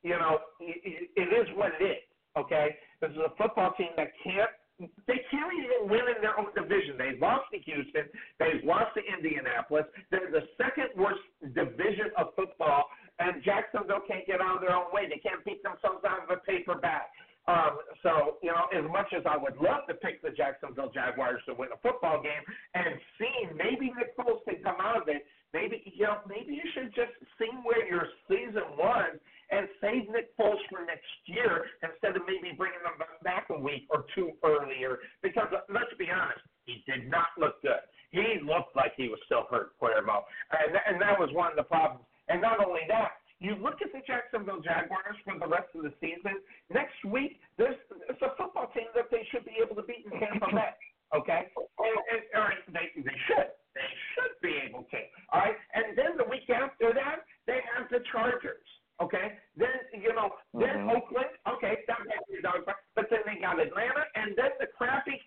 [0.03, 2.03] you know, it, it is what it is.
[2.37, 4.51] Okay, this is a football team that can't.
[4.79, 6.95] They can't even win in their own division.
[6.95, 8.07] They lost to Houston.
[8.39, 9.83] They've lost to Indianapolis.
[10.09, 11.19] They're the second worst
[11.51, 12.87] division of football,
[13.19, 15.11] and Jacksonville can't get out of their own way.
[15.11, 17.11] They can't beat themselves out of a paper bag.
[17.49, 21.41] Um, so, you know, as much as I would love to pick the Jacksonville Jaguars
[21.47, 22.45] to win a football game
[22.75, 26.67] and seeing maybe Nick Foles can come out of it, maybe, you know, maybe you
[26.77, 27.11] should just
[27.41, 29.17] see where your season was
[29.51, 33.87] and save Nick Foles for next year instead of maybe bringing him back a week
[33.89, 34.99] or two earlier.
[35.21, 37.81] Because let's be honest, he did not look good.
[38.11, 40.25] He looked like he was still hurt, Cuervo.
[40.51, 42.05] And, and that was one of the problems.
[42.27, 45.93] And not only that, you look at the Jacksonville Jaguars for the rest of the
[46.01, 46.41] season.
[46.69, 50.13] Next week, there's, there's a football team that they should be able to beat in
[50.19, 50.75] Tampa Bay.
[51.09, 55.01] Okay, and, and, or they they should they should be able to.
[55.33, 58.61] All right, and then the week after that, they have the Chargers.
[59.01, 60.95] Okay, then you know, then Mhm.
[60.97, 61.29] Oakland.
[61.47, 62.75] Okay, that might be a dog fight.
[62.95, 65.21] But then they got Atlanta, and then the crappy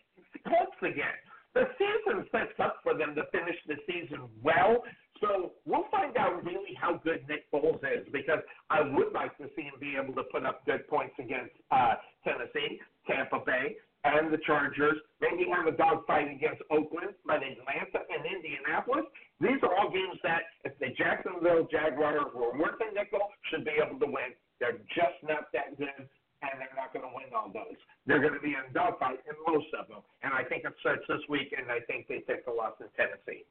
[0.46, 1.16] Colts again.
[1.54, 4.84] The season sets up for them to finish the season well.
[5.20, 9.48] So we'll find out really how good Nick Foles is because I would like to
[9.54, 14.32] see him be able to put up good points against uh, Tennessee, Tampa Bay, and
[14.32, 14.98] the Chargers.
[15.20, 19.06] Maybe have a dogfight against Oakland, but Atlanta and Indianapolis.
[19.40, 23.78] These are all games that if the Jacksonville Jaguars were worth a nickel, should be
[23.78, 24.34] able to win.
[24.58, 27.78] They're just not that good, and they're not going to win all those.
[28.06, 31.02] They're going to be in dogfight in most of them, and I think it starts
[31.08, 33.46] this week, and I think they take the loss in Tennessee.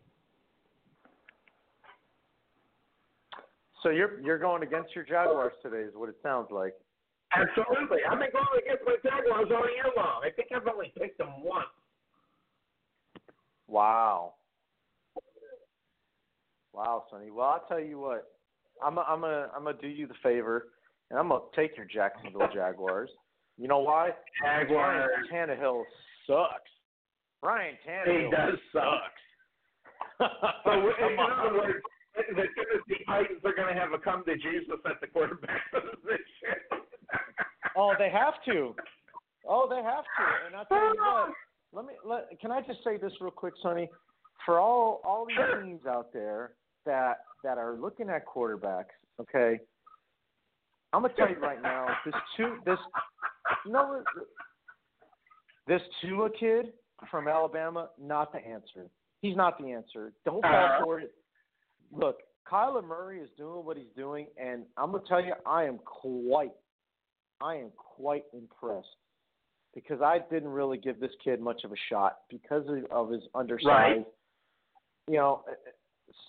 [3.84, 6.76] So you're you're going against your Jaguars today, is what it sounds like.
[7.34, 8.00] Absolutely.
[8.10, 10.22] I've been going against my Jaguars all year long.
[10.24, 11.68] I think I've only picked them once.
[13.68, 14.34] Wow.
[16.74, 17.32] Wow, Sonny.
[17.32, 18.27] Well, I'll tell you what.
[18.84, 20.69] I'm a, I'm a, I'm gonna do you the favor,
[21.10, 23.10] and I'm gonna take your Jacksonville Jaguars.
[23.58, 24.11] You know why?
[24.43, 25.10] Jaguars.
[25.32, 25.84] Ryan Tannehill
[26.27, 26.72] sucks.
[27.43, 28.84] Ryan Tannehill He does suck.
[28.84, 30.32] sucks.
[30.66, 31.80] So, in other words,
[32.16, 36.81] the Tennessee Titans are going to have a come to Jesus at the quarterback position.
[37.77, 38.75] Oh, they have to.
[39.48, 40.48] Oh, they have to.
[40.48, 41.30] And I'll tell you what.
[41.74, 41.93] Let me.
[42.06, 43.90] Let, can I just say this real quick, Sonny?
[44.45, 46.53] For all all these teams out there
[46.85, 48.85] that that are looking at quarterbacks,
[49.19, 49.59] okay.
[50.93, 52.80] I'm gonna tell you right now, this two this
[53.66, 54.03] what
[55.67, 56.74] this Tua kid
[57.09, 58.90] from Alabama, not the answer.
[59.22, 60.14] He's not the answer.
[60.25, 61.14] Don't fall for it.
[61.91, 62.17] Look,
[62.51, 66.51] Kyler Murray is doing what he's doing, and I'm gonna tell you, I am quite,
[67.44, 68.88] I am quite impressed
[69.74, 73.24] because I didn't really give this kid much of a shot because of, of his
[73.36, 73.66] undersize.
[73.66, 74.06] Right.
[75.08, 75.53] You know, uh,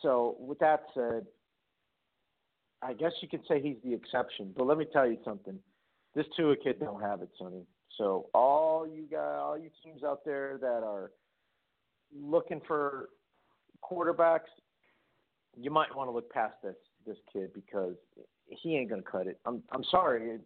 [0.00, 1.26] so with that said,
[2.82, 4.52] I guess you could say he's the exception.
[4.56, 5.58] But let me tell you something:
[6.14, 7.64] this Tua kid don't have it, Sonny.
[7.98, 11.12] So all you guys, all you teams out there that are
[12.14, 13.10] looking for
[13.84, 14.50] quarterbacks,
[15.56, 16.76] you might want to look past this
[17.06, 17.94] this kid because
[18.46, 19.38] he ain't gonna cut it.
[19.44, 20.38] I'm I'm sorry.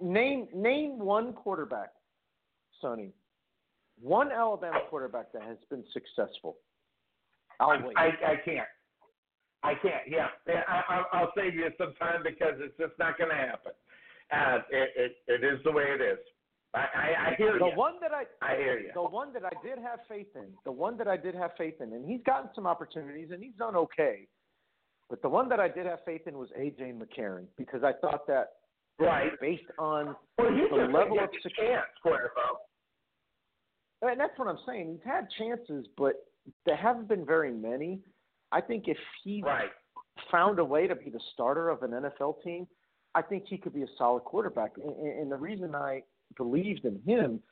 [0.00, 1.90] Name name one quarterback,
[2.80, 3.12] Sonny.
[4.00, 6.58] One Alabama quarterback that has been successful.
[7.60, 7.96] I'll wait.
[7.96, 8.68] I, I can't.
[9.64, 10.02] I can't.
[10.06, 13.72] Yeah, I, I'll save you some time because it's just not going to happen.
[14.32, 16.18] Uh, it, it it is the way it is.
[16.74, 17.76] I I, I hear the you.
[17.76, 18.90] one that I I hear you.
[18.94, 21.74] the one that I did have faith in, the one that I did have faith
[21.80, 24.28] in, and he's gotten some opportunities and he's done okay.
[25.10, 28.26] But the one that I did have faith in was AJ McCarron because I thought
[28.26, 28.50] that
[28.98, 29.38] Right.
[29.40, 31.52] based on Well, the level of success.
[31.56, 32.58] chance, Cuervo.
[34.02, 34.92] And that's what I'm saying.
[34.92, 36.14] He's had chances, but
[36.64, 38.02] there haven't been very many.
[38.52, 39.70] I think if he Right.
[40.30, 42.66] found a way to be the starter of an NFL team,
[43.14, 44.76] I think he could be a solid quarterback.
[44.78, 46.04] And, and and the reason I
[46.36, 47.42] believed in him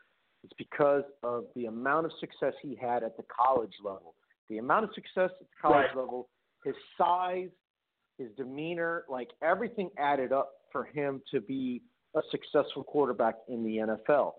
[0.45, 4.15] is because of the amount of success he had at the college level.
[4.49, 5.97] The amount of success at the college Right.
[5.97, 6.29] level,
[6.65, 7.51] his size,
[8.19, 11.83] his demeanor, like everything added up for him to be
[12.15, 14.33] a successful quarterback in the NFL.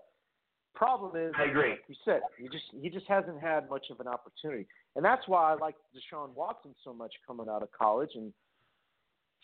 [0.74, 1.70] Problem is, I agree.
[1.70, 5.26] like you said, he just he just hasn't had much of an opportunity, and that's
[5.26, 8.10] why I like Deshaun Watson so much coming out of college.
[8.14, 8.32] And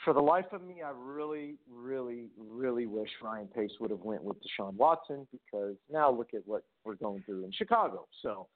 [0.04, 4.22] for the life of me, I really, really, really wish Ryan Pace would have went
[4.22, 8.06] with Deshaun Watson because now look at what we're going through in Chicago.
[8.22, 8.46] So,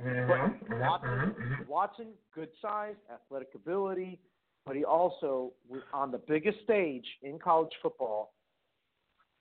[0.00, 0.68] Mm-hmm.
[0.70, 1.34] but Watson,
[1.66, 4.20] Watson, good size, athletic ability,
[4.68, 8.34] but he also was on the biggest stage in college football,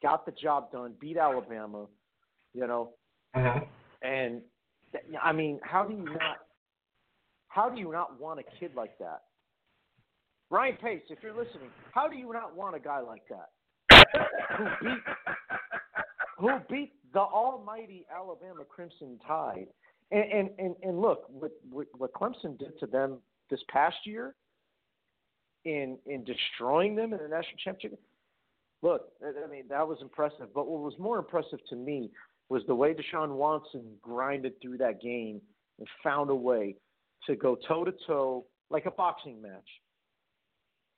[0.02, 1.86] got the job done, beat Alabama,
[2.54, 2.92] you know,
[3.36, 3.66] Mm-hmm.
[4.08, 4.42] and
[5.22, 6.38] I mean, how do you not?
[7.50, 9.24] How do you not want a kid like that?
[10.50, 13.50] Ryan Pace, if you're listening, how do you not want a guy like that?
[14.58, 15.04] who beat
[16.40, 19.68] who beat the almighty Alabama Crimson Tide?
[20.12, 23.18] And and and, and look, what, what what Clemson did to them
[23.50, 24.36] this past year
[25.68, 28.00] in in destroying them in the national championship.
[28.82, 30.54] Look, I mean that was impressive.
[30.54, 32.10] But what was more impressive to me
[32.50, 35.42] was the way Deshaun Watson grinded through that game
[35.80, 36.76] and found a way
[37.26, 39.70] to go toe to toe like a boxing match.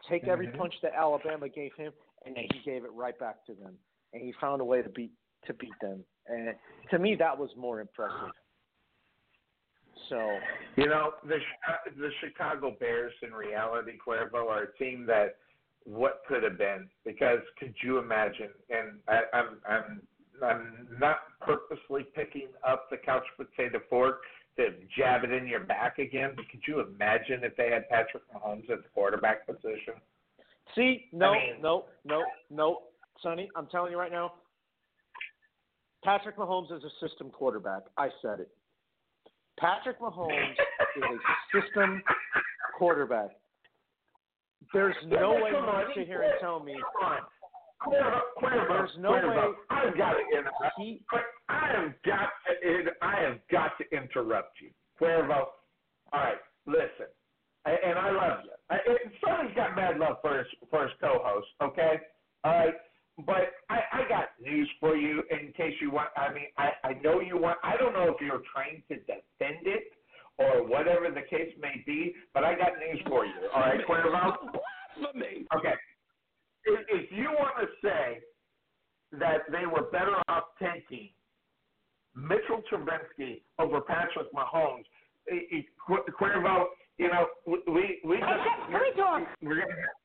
[0.08, 0.58] Take every Mhm.
[0.58, 1.92] punch that Alabama gave him,
[2.26, 3.78] and then he gave it right back to them,
[4.14, 5.12] and he found a way to beat
[5.46, 6.06] to beat them.
[6.28, 6.56] And
[6.92, 8.34] to me, that was more impressive.
[10.08, 10.40] So
[10.78, 11.38] You know, the
[11.98, 15.38] the Chicago Bears in reality, Cuervo, are a team that
[15.86, 18.50] what could have been because could you imagine?
[18.70, 20.02] And I, I'm I'm
[20.44, 24.22] I'm not purposely picking up the couch potato fork
[24.58, 28.24] to jab it in your back again, but could you imagine if they had Patrick
[28.34, 29.96] Mahomes at the quarterback position?
[30.76, 32.84] See, no, I mean- no, no, no,
[33.22, 33.50] Sonny.
[33.56, 34.34] I'm telling you right now.
[36.04, 37.84] Patrick Mahomes is a system quarterback.
[37.98, 38.50] I said it.
[39.60, 40.56] Patrick Mahomes
[40.98, 42.02] is a system
[42.78, 43.30] quarterback.
[44.74, 46.76] There's no way you can sit here and tell me
[47.90, 50.78] There's no way I've got to interrupt.
[50.78, 51.02] he
[51.50, 55.46] I have got to, I have got to interrupt you, Cuervo.
[56.12, 57.08] All right, listen,
[57.66, 58.96] I, and I love you.
[59.24, 61.48] Sonny's got mad love for his for his co-host.
[61.62, 62.00] Okay,
[62.44, 62.74] all right,
[63.26, 66.10] but I, I got news for you in case you want.
[66.16, 67.58] I mean, I, I know you want.
[67.64, 69.92] I don't know if you're trying to defend it
[70.38, 73.34] or whatever the case may be, but I got news for you.
[73.54, 74.38] All right, Cuervo.
[75.58, 75.74] Okay.
[76.66, 78.20] If, if you want to say
[79.20, 81.10] that they were better off taking
[82.16, 84.86] Mitchell Trubisky over Patrick Mahomes,
[85.32, 86.66] eh, eh, it, it, Cuervo,
[86.98, 88.32] you know, we we, we just
[88.72, 89.24] let me talk.
[89.42, 89.68] We're gonna.
[89.68, 89.99] You,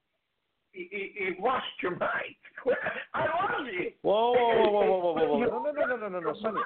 [0.74, 2.36] you you lost your mind.
[3.14, 3.90] I love you.
[4.02, 5.44] Whoa, whoa, whoa, whoa, whoa, whoa, whoa, whoa.
[5.46, 6.60] No, no, no, no, no, no, no, Sonny.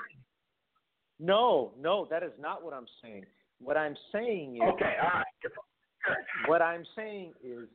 [1.20, 3.24] No, no, that is not what I'm saying.
[3.60, 6.46] What I'm saying is Okay, all right.
[6.46, 7.68] what I'm saying is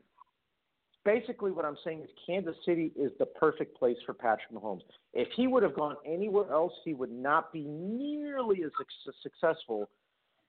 [1.03, 4.81] basically what I'm saying is Kansas City is the perfect place for Patrick Mahomes.
[5.13, 8.71] If he would have gone anywhere else, he would not be nearly as
[9.21, 9.89] successful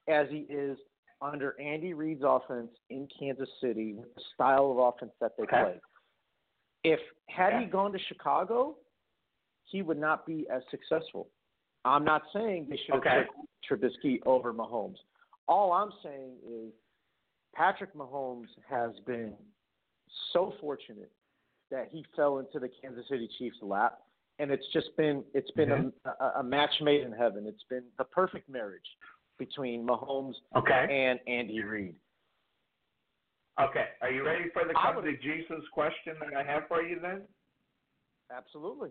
[0.09, 0.79] as he is
[1.25, 5.61] under Andy Reid's offense in Kansas City with the style of offense that they Okay.
[5.63, 5.81] play.
[6.85, 8.77] If had he gone to Chicago,
[9.65, 11.29] he would not be as successful.
[11.87, 13.27] I'm not saying they should have Okay.
[13.67, 14.99] took Trubisky over Mahomes.
[15.49, 16.73] All I'm saying is
[17.55, 19.35] Patrick Mahomes has been
[20.33, 21.11] so fortunate
[21.71, 24.03] that he fell into the Kansas City Chiefs' lap,
[24.39, 26.09] and it's just been it's been Mm-hmm.
[26.23, 27.47] a, a match made in heaven.
[27.47, 28.99] It's been the perfect marriage
[29.39, 30.87] between Mahomes Okay.
[30.91, 31.95] and Andy Reid.
[33.61, 33.87] Okay.
[34.03, 37.23] Are you ready for the come to Jesus question that I have for you then?
[38.35, 38.91] Absolutely.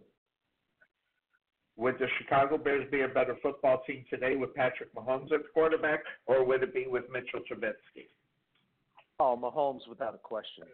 [1.75, 6.01] Would the Chicago Bears be a better football team today with Patrick Mahomes at quarterback,
[6.27, 8.07] or would it be with Mitchell Trubisky?
[9.19, 10.65] Oh, Mahomes without a question.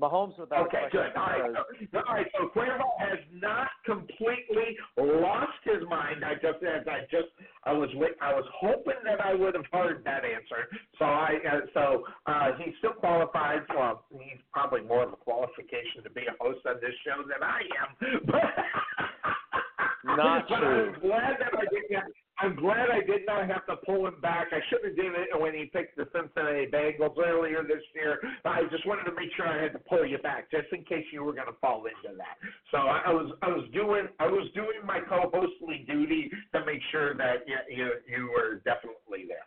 [0.00, 1.12] Mahomes without Okay, good.
[1.16, 1.52] All right,
[1.92, 2.26] so, all right.
[2.36, 6.24] So Cuervo has not completely lost his mind.
[6.24, 7.28] I just, as I just,
[7.64, 10.68] I was, I was hoping that I would have heard that answer.
[10.98, 13.60] So I, uh, so uh, he's still qualified.
[13.68, 17.42] Well, he's probably more of a qualification to be a host on this show than
[17.42, 18.20] I am.
[18.26, 20.92] But Not but true.
[20.94, 22.04] I'm glad that I did not.
[22.40, 24.48] I'm glad I did not have to pull him back.
[24.52, 28.18] I should have done it when he picked the Cincinnati Bengals earlier this year.
[28.44, 31.04] I just wanted to make sure I had to pull you back, just in case
[31.12, 32.38] you were going to fall into that.
[32.70, 36.80] So I, I was, I was doing, I was doing my co-hostly duty to make
[36.90, 39.46] sure that you, you, you were definitely there.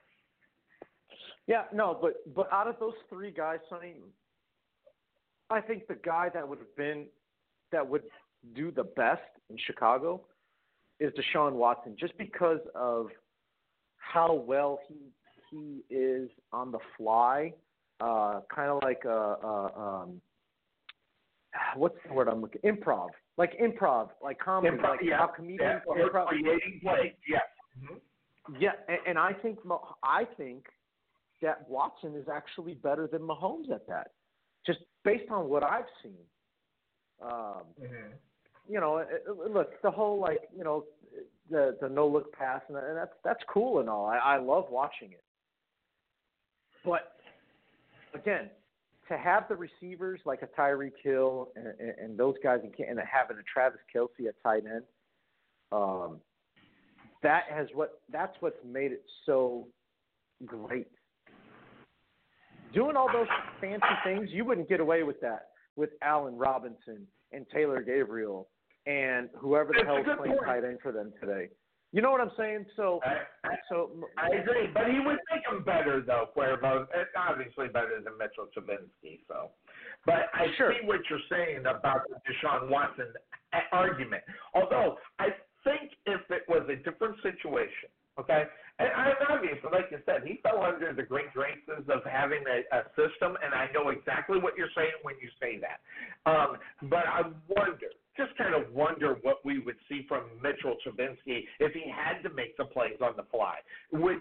[1.47, 3.95] Yeah, no, but but out of those three guys, Sonny,
[5.49, 7.07] I think the guy that would have been
[7.71, 8.03] that would
[8.55, 10.21] do the best in Chicago
[10.99, 13.07] is Deshaun Watson, just because of
[13.97, 14.95] how well he
[15.49, 17.53] he is on the fly,
[17.99, 20.21] uh, kind of like a, a um,
[21.75, 25.81] what's the word I'm looking improv, like improv, like comedy, Improv, like yeah, how comedians
[25.87, 26.27] yeah, improv.
[26.27, 27.41] creating plays, yes.
[27.79, 27.99] Mhm.
[28.59, 30.65] Yeah, and, and I think Mo- I think
[31.41, 34.11] that Watson is actually better than Mahomes at that,
[34.65, 36.13] just based on what I've seen.
[37.21, 37.63] Um,
[38.69, 39.03] you know,
[39.49, 40.85] look, the whole like you know
[41.49, 44.05] the the no look pass and, and that's that's cool and all.
[44.05, 45.23] I, I love watching it,
[46.85, 47.13] but
[48.13, 48.49] again,
[49.09, 52.99] to have the receivers like a Tyreek Hill and, and, and those guys and, and
[52.99, 54.83] having a Travis Kelce at tight end,
[55.71, 56.19] um,
[57.21, 59.67] that has what that's what's made it so
[60.45, 60.87] great.
[62.73, 63.27] Doing all those
[63.61, 68.47] fancy things, you wouldn't get away with that with Allen Robinson and Taylor Gabriel
[68.85, 70.45] and whoever the hell's good playing point.
[70.45, 71.49] tight end for them today.
[71.93, 72.65] You know what I'm saying?
[72.75, 72.99] So,
[73.69, 76.87] so I agree, but he would make him better though, Cuervo.
[77.15, 79.19] Obviously better than Mitchell Trubisky.
[79.27, 79.51] So,
[80.03, 80.73] but I Sure.
[80.73, 83.13] see what you're saying about the Deshaun Watson
[83.71, 84.23] argument.
[84.55, 87.89] Although I think if it was a different situation,
[88.19, 88.45] okay,
[88.79, 92.75] and I'm obviously, like you said, he fell under the great graces of having a,
[92.75, 95.77] a system, and I know exactly what you're saying when you say that.
[96.25, 96.57] Um,
[96.89, 101.73] but I wonder, just kind of wonder what we would see from Mitchell Trubisky if
[101.73, 103.59] he had to make the plays on the fly.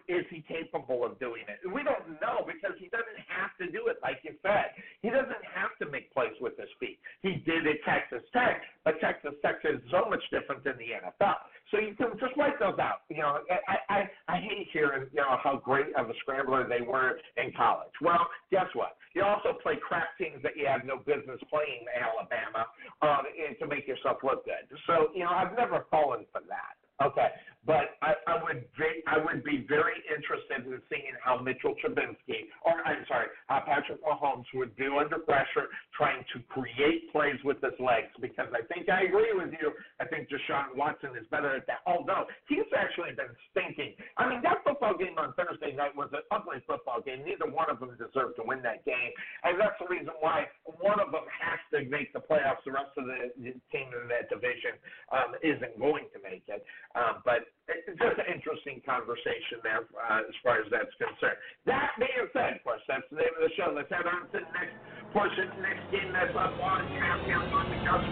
[0.08, 1.60] Is he capable of doing it?
[1.68, 4.72] We don't know because he doesn't have to do it, like you said.
[5.00, 6.98] He doesn't have to make plays with his feet.
[7.22, 11.36] he did at Texas Tech, but Texas Tech is so much different than the NFL.
[11.72, 13.08] So you can just write those out.
[13.08, 16.84] You know, I I, I hate hearing you know how great of a scrambler they
[16.84, 17.90] were in college.
[18.00, 18.96] Well, guess what?
[19.14, 22.68] You also play crap teams that you have no business playing, Alabama,
[23.00, 23.24] um,
[23.58, 24.68] to make yourself look good.
[24.86, 26.76] So you know, I've never fallen for that.
[27.02, 27.28] Okay,
[27.64, 28.66] but I, I would
[29.06, 34.02] I would be very interested in seeing how Mitchell Trubisky, or I'm sorry, how Patrick
[34.02, 38.10] Mahomes would do under pressure, trying to create plays with his legs.
[38.20, 39.70] Because I think I agree with you.
[40.02, 41.86] I think Deshaun Watson is better at that.
[41.86, 43.94] Although he's actually been stinking.
[44.18, 47.22] I mean, that football game on Thursday night was an ugly football game.
[47.22, 49.14] Neither one of them deserved to win that game,
[49.46, 50.50] and that's the reason why
[50.82, 52.66] one of them has to make the playoffs.
[52.66, 54.74] The rest of the team in that division
[55.14, 56.66] um, isn't going to make it.
[56.98, 61.38] Um, but just an interesting conversation there uh, as far as that's concerned.
[61.66, 63.70] That being said, of course, that's the name of the show.
[63.70, 64.74] Let's head on to the next
[65.14, 68.06] portion, next game that's up on here on the couch.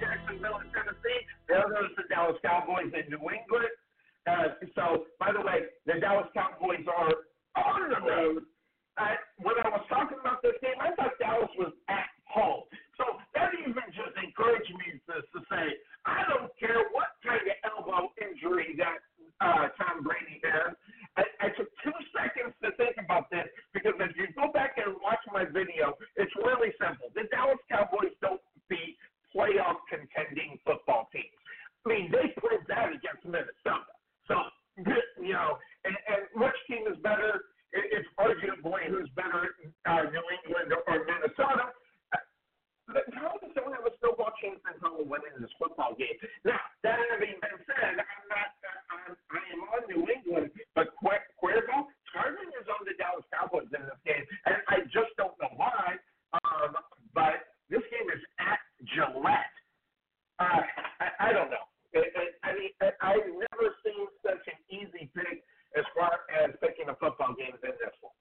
[0.00, 1.20] Jacksonville and Tennessee.
[1.48, 3.72] The other is the Dallas Cowboys in New England.
[4.26, 7.14] Uh, so, by the way, the Dallas Cowboys are
[7.54, 8.42] on the road
[9.00, 12.64] uh, when I was talking about this game, I thought Dallas was at home.
[12.96, 13.04] So
[13.36, 15.64] that even just encouraged me to, to say,
[16.08, 19.04] I don't care what kind of elbow injury that
[19.44, 20.72] uh, Tom Brady has.
[21.20, 23.44] I, I took two seconds to think about this
[23.76, 27.12] because if you go back and watch my video, it's really simple.
[27.12, 28.40] The Dallas Cowboys don't
[28.72, 28.96] beat
[29.36, 31.36] playoff contending football teams.
[31.84, 33.92] I mean, they proved that against Minnesota.
[34.24, 34.36] So,
[35.20, 37.52] you know, and, and which team is better?
[37.72, 39.56] it's arguably who's better,
[39.88, 41.72] uh, New England or Minnesota.
[42.92, 46.12] The Cowboys don't have a snowball chance hell of winning this football game.
[46.44, 48.48] Now, that having been said, I'm not,
[48.92, 53.80] I'm, I am on New England, but Cuervo, Tarvin is on the Dallas Cowboys in
[53.88, 55.96] this game, and I just don't know why.
[56.44, 56.76] Um,
[57.16, 58.60] but this game is at
[58.92, 59.56] Gillette.
[60.36, 60.60] Uh,
[61.00, 61.64] I, I don't know.
[61.96, 65.44] It, it, I mean, I've never seen such an easy pick
[65.76, 68.12] as far as picking a football game in this one.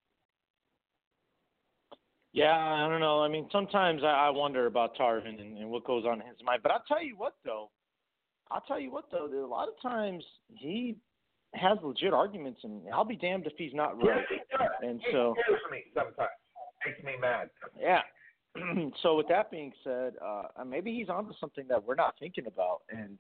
[2.34, 3.22] Yeah, I don't know.
[3.22, 6.38] I mean, sometimes I, I wonder about Tarvin and, and what goes on in his
[6.44, 6.62] mind.
[6.64, 7.70] But I'll tell you what, though.
[8.50, 9.28] I'll tell you what, though.
[9.30, 10.96] There, A lot of times he
[11.54, 14.24] has legit arguments, and I'll be damned if he's not right.
[14.30, 14.70] Yes, he does.
[14.82, 16.30] And so, scares me sometimes.
[16.86, 17.50] Makes me mad.
[17.80, 18.02] Yeah.
[19.04, 22.80] so with that being said, uh, maybe he's onto something that we're not thinking about,
[22.90, 23.20] and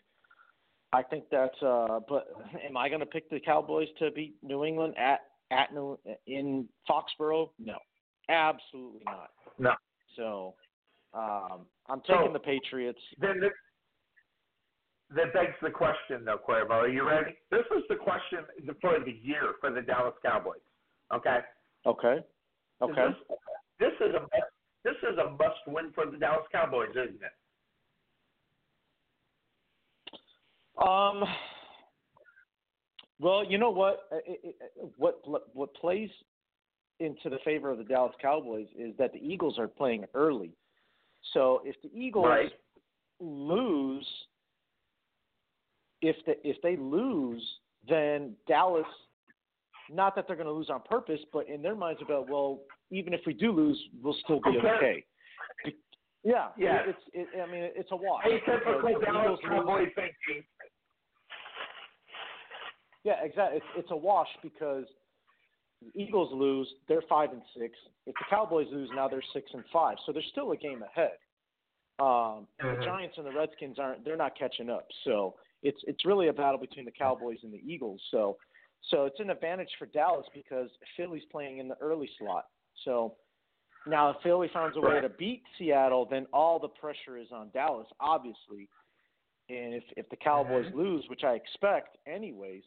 [0.93, 1.61] I think that's.
[1.61, 2.27] Uh, but
[2.67, 6.67] am I going to pick the Cowboys to beat New England at at New in
[6.89, 7.49] Foxborough?
[7.59, 7.77] No,
[8.31, 9.31] absolutely not.
[9.59, 9.73] No.
[10.15, 10.55] So
[11.13, 12.99] um, I'm taking So, the Patriots.
[13.19, 13.51] Then this,
[15.15, 16.71] that begs the question, though, Cuervo.
[16.71, 17.35] Are you ready?
[17.49, 18.39] This is the question
[18.79, 20.59] for the year for the Dallas Cowboys.
[21.13, 21.39] Okay.
[21.85, 22.19] Okay.
[22.81, 23.07] Okay.
[23.07, 23.37] This,
[23.79, 24.27] this is a
[24.83, 27.35] this is a must win for the Dallas Cowboys, isn't it?
[30.81, 31.23] Um.
[33.19, 34.07] Well, you know what?
[34.25, 34.55] It, it,
[34.97, 35.21] what
[35.53, 36.09] what plays
[37.01, 40.51] into the favor of the Dallas Cowboys is that the Eagles are playing early.
[41.33, 42.51] So if the Eagles Right.
[43.19, 44.07] lose,
[46.01, 48.85] if the, if they lose, then Dallas,
[49.89, 52.59] not that they're going to lose on purpose, but in their minds about well,
[52.91, 54.69] even if we do lose, we'll still be Okay.
[54.69, 55.05] okay.
[56.23, 56.83] Yeah, Yeah.
[56.85, 58.23] It's it, I mean it's a wash.
[58.25, 60.43] Atypical the Dallas Cowboy thinking.
[63.03, 63.57] Yeah, exactly.
[63.57, 64.85] It's, it's a wash because
[65.95, 67.77] Eagles lose, they're five and six.
[68.05, 69.97] If the Cowboys lose, now they're six and five.
[70.05, 71.17] So there's still a game ahead.
[71.99, 72.79] Um, Mhm.
[72.79, 74.87] The Giants and the Redskins aren't; they're not catching up.
[75.03, 78.01] So it's it's really a battle between the Cowboys and the Eagles.
[78.09, 78.37] So
[78.81, 82.47] so it's an advantage for Dallas because Philly's playing in the early slot.
[82.83, 83.15] So
[83.85, 87.49] now if Philly finds a way to beat Seattle, then all the pressure is on
[87.51, 88.69] Dallas, obviously.
[89.49, 90.75] And if if the Cowboys Mhm.
[90.75, 92.63] lose, which I expect anyways,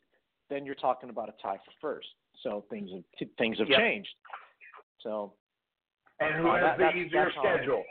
[0.49, 2.15] then you're talking about a tie for first.
[2.43, 3.79] So things have things have Yep.
[3.79, 4.15] changed.
[5.01, 5.35] So
[6.21, 7.85] And who Uh, has that- the easier schedule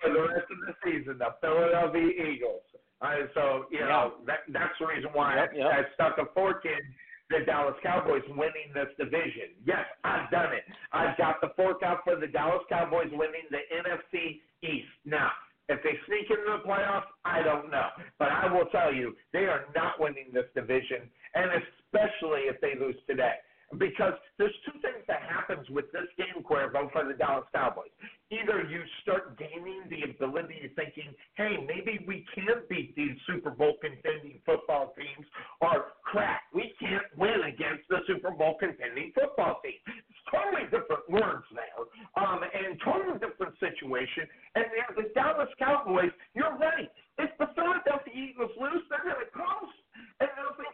[0.00, 1.16] for the rest of the season?
[1.18, 2.62] The Philadelphia Eagles.
[3.00, 5.72] Uh, so you know that that's the reason why Yep, I, yep.
[5.88, 6.94] I stuck a fork in
[7.30, 9.54] the Dallas Cowboys winning this division.
[9.64, 10.64] Yes, I've done it.
[10.92, 14.92] I've got the fork out for the Dallas Cowboys winning the NFC East.
[15.06, 15.32] Now,
[15.70, 17.88] if they sneak into the playoffs, I don't know.
[18.18, 22.74] But I will tell you, they are not winning this division, and especially if they
[22.74, 23.36] lose today.
[23.78, 27.94] Because there's two things that happens with this game, Cuervo, for the Dallas Cowboys.
[28.30, 33.50] Either you start gaining the ability of thinking, hey, maybe we can beat these Super
[33.50, 35.26] Bowl contending football teams,
[35.60, 39.78] or crap, we can't win against the Super Bowl contending football team.
[39.86, 41.78] It's totally different words there,
[42.18, 44.26] um, and totally different situation.
[44.54, 44.66] And
[44.98, 46.90] the Dallas Cowboys, you're right.
[47.18, 49.78] If the Philadelphia Eagles lose, they're going to coast.
[50.20, 50.72] And they'll think,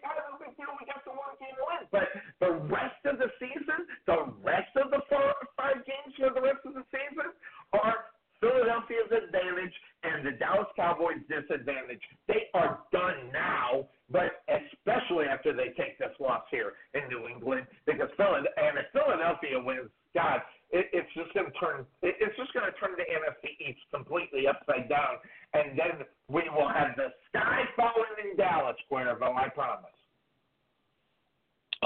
[1.40, 1.84] the one.
[1.92, 2.08] But
[2.40, 6.42] the rest of the season, the rest of the four or five games for the
[6.42, 7.32] rest of the season
[7.72, 9.72] are Philadelphia's advantage
[10.04, 12.02] and the Dallas Cowboys' disadvantage.
[12.28, 17.66] They are done now, but especially after they take this loss here in New England,
[17.86, 20.40] because Philadelphia, and if Philadelphia wins, God,
[20.70, 21.86] it, it's just going to turn.
[22.02, 25.20] It, it's just going to turn the NFC East completely upside down,
[25.54, 29.34] and then we will have the sky falling in Dallas, Cuervo.
[29.36, 29.92] I promise.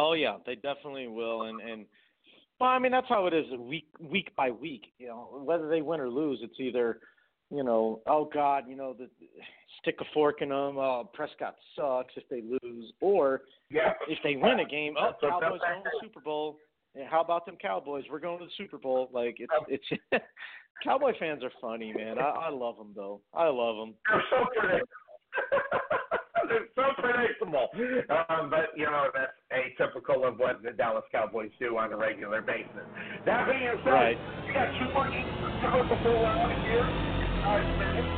[0.01, 1.85] Oh yeah, they definitely will, and and
[2.59, 4.87] well, I mean that's how it is week week by week.
[4.99, 7.01] You know, whether they win or lose, it's either
[7.51, 9.09] you know, oh God, you know, the,
[9.81, 10.79] stick a fork in them.
[10.79, 13.93] Oh, Prescott sucks if they lose, or yeah.
[14.09, 16.59] if they win a game, oh, Cowboys going to the Super Bowl.
[16.95, 18.05] And how about them Cowboys?
[18.11, 19.11] We're going to the Super Bowl.
[19.13, 20.25] Like it's it's
[20.85, 22.19] Cowboy fans are funny, man.
[22.19, 23.21] I, I love them though.
[23.35, 23.95] I love them.
[24.09, 24.89] They're so predictable.
[26.49, 27.69] They're so predictable.
[28.29, 32.43] Um, but you know that's atypical of what the Dallas Cowboys do on a regular
[32.43, 32.87] basis.
[33.27, 34.19] That being said, right.
[34.47, 36.87] we got two more games to go before we're out of here.
[37.43, 38.11] Five minutes.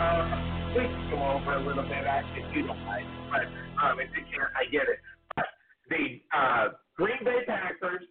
[0.00, 0.22] Uh,
[0.76, 2.04] we can go over a little bit.
[2.04, 3.44] Actually, you don't mind, but
[3.82, 5.00] um, if you can't, I get it.
[5.36, 5.46] But
[5.88, 8.04] the uh, Green Bay Packers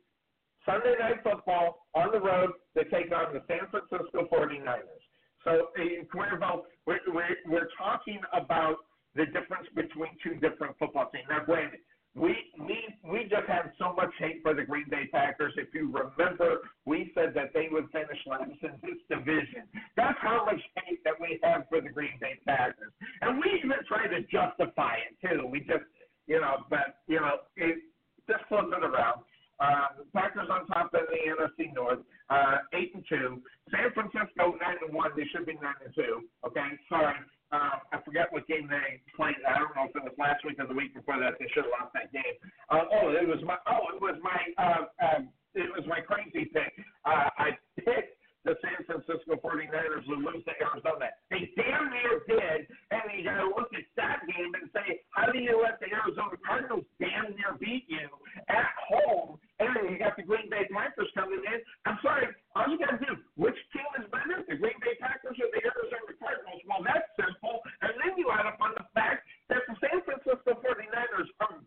[0.66, 2.52] Sunday Night Football on the road.
[2.76, 5.04] They take on the San Francisco 49ers.
[5.44, 8.78] So, in Cuervo, we're, we're, we're talking about
[9.16, 11.26] the difference between two different football teams.
[11.30, 11.80] Now, granted,
[12.20, 12.78] we we
[13.10, 15.54] we just had so much hate for the Green Bay Packers.
[15.58, 19.64] If you remember, we said that they would finish last in this division.
[19.96, 22.92] That's how much hate that we have for the Green Bay Packers,
[23.22, 25.48] and we even try to justify it too.
[25.48, 25.88] We just,
[26.28, 27.80] you know, but you know, it,
[28.28, 29.22] just flip it around.
[29.60, 32.00] Uh, Packers on top in the NFC North,
[32.30, 33.42] uh, eight and two.
[33.72, 35.12] San Francisco nine and one.
[35.16, 36.24] They should be nine and two.
[36.46, 37.16] Okay, sorry.
[37.52, 39.42] Uh, I forget what game they played.
[39.48, 41.34] I don't know if it was last week or the week before that.
[41.40, 42.38] They should have lost that game.
[42.70, 43.58] Uh, oh, it was my.
[43.66, 44.38] Oh, it was my.
[44.62, 45.22] Uh, uh,
[45.56, 46.74] it was my crazy pick.
[47.06, 51.12] Uh, I picked the San Francisco 49ers to lose to Arizona.
[51.28, 55.28] They damn near did, and you got to look at that game and say, how
[55.28, 58.08] do you let the Arizona Cardinals damn near beat you
[58.48, 59.44] at home?
[59.60, 61.60] And then you got the Green Bay Packers coming in.
[61.84, 65.36] I'm sorry, all you got to do, which team is better, the Green Bay Packers
[65.36, 66.64] or the Arizona Cardinals?
[66.64, 67.60] Well, that's simple.
[67.84, 71.60] And then you add up on the fact that the San Francisco 49ers are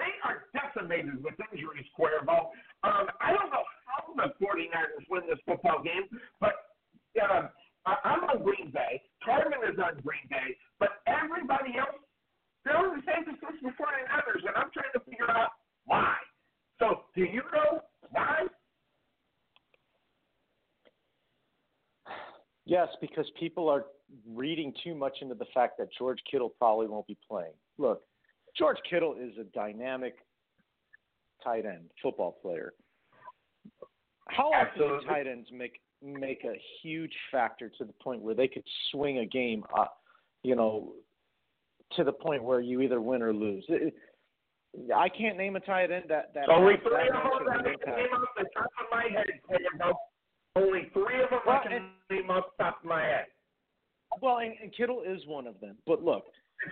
[0.00, 2.56] they are decimated with injuries, Cuervo.
[2.80, 6.06] Um, I don't know how the 49ers win this football game,
[6.40, 6.54] but
[7.20, 7.48] uh,
[7.86, 9.02] I'm on Green Bay.
[9.24, 11.98] Carmen is on Green Bay, but everybody else,
[12.64, 15.50] they're on the same San Francisco 49ers, and I'm trying to figure out
[15.86, 16.14] why.
[16.78, 18.46] So, do you know why?
[22.66, 23.86] Yes, because people are
[24.28, 27.54] reading too much into the fact that George Kittle probably won't be playing.
[27.78, 28.02] Look,
[28.56, 30.14] George Kittle is a dynamic
[31.42, 32.72] tight end football player.
[34.36, 38.48] How often do tight ends make make a huge factor to the point where they
[38.48, 39.84] could swing a game, uh,
[40.42, 40.92] you know,
[41.96, 43.64] to the point where you either win or lose?
[43.68, 43.94] It,
[44.94, 47.56] I can't name a tight end that that only has three that of them of
[47.58, 47.98] an that impact.
[47.98, 49.26] came off the top of my head.
[50.56, 53.26] Only three of them Well, I can and- name off the top of my head.
[54.20, 55.76] Well, and, and Kittle is one of them.
[55.86, 56.24] But look,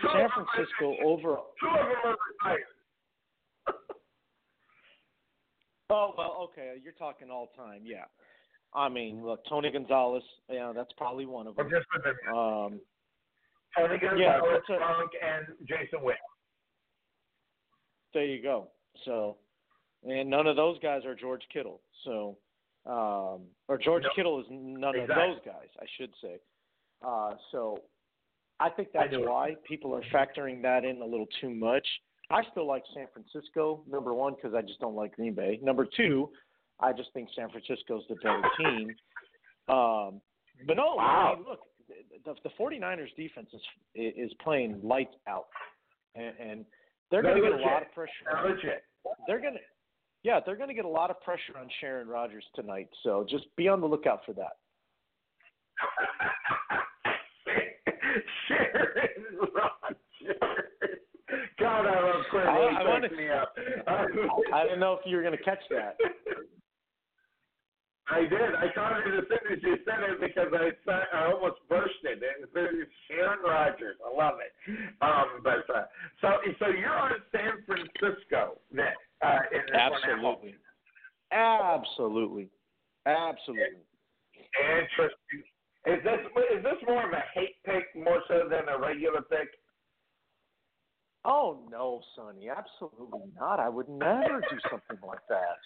[0.03, 1.37] San Francisco over.
[1.61, 2.65] Two of them are retired.
[5.91, 6.75] Oh well, okay.
[6.83, 8.05] You're talking all time, yeah.
[8.75, 11.71] I mean, look, Tony Gonzalez, yeah, that's probably one of them.
[11.71, 12.81] just with the Um,
[13.77, 14.11] Tony Yeah,
[14.41, 16.19] Gonzalez, that's a- and Jason Witt.
[18.13, 18.71] there you go.
[19.05, 19.39] So,
[20.07, 21.81] and none of those guys are George Kittle.
[22.05, 22.37] So,
[22.85, 24.11] um, or George No.
[24.15, 25.25] Kittle is none Exactly.
[25.31, 26.39] of those guys, I should say.
[27.03, 27.83] Uh, so,
[28.61, 29.21] I think that's it.
[29.27, 31.87] why people are factoring that in a little too much.
[32.31, 35.59] I still like San Francisco, number one, because I just don't like Green Bay.
[35.63, 36.31] Number two,
[36.81, 38.95] I just think San Francisco's the better team.
[39.69, 40.21] Um,
[40.67, 41.61] but no, I mean, look,
[42.25, 43.61] the, the 49ers defense is
[43.95, 45.47] is playing lights out,
[46.15, 46.65] and, and
[47.11, 48.59] they're going to get a lot of pressure.
[48.63, 48.81] They're.
[49.27, 49.61] They're going to,
[50.23, 52.89] yeah, they're going to get a lot of pressure on Sharon Rogers tonight.
[53.03, 54.57] So just be on the lookout for that.
[58.49, 59.09] Sharon
[59.55, 59.98] Rodgers.
[61.61, 62.47] God, I love Quinn.
[62.47, 63.57] I- I wanted- me up.
[64.53, 65.97] I didn't know if you were going to catch that.
[68.11, 68.55] I did.
[68.57, 70.73] I caught it as soon as you said it because I
[71.15, 72.23] I almost bursted.
[72.23, 73.97] And it's Sharon Rogers.
[74.01, 74.53] I love it.
[75.03, 75.85] Um, but uh,
[76.23, 80.37] so so you're on San Francisco then uh, in this one at home.
[80.41, 80.55] Absolutely.
[81.33, 82.49] Absolutely.
[83.05, 83.85] Absolutely.
[84.57, 85.45] Interesting.
[85.85, 86.21] Is this
[86.57, 89.49] is this more of a hate pick more so than a regular pick?
[91.25, 93.59] Oh no, Sonny, absolutely not.
[93.61, 95.59] I would never do something like that.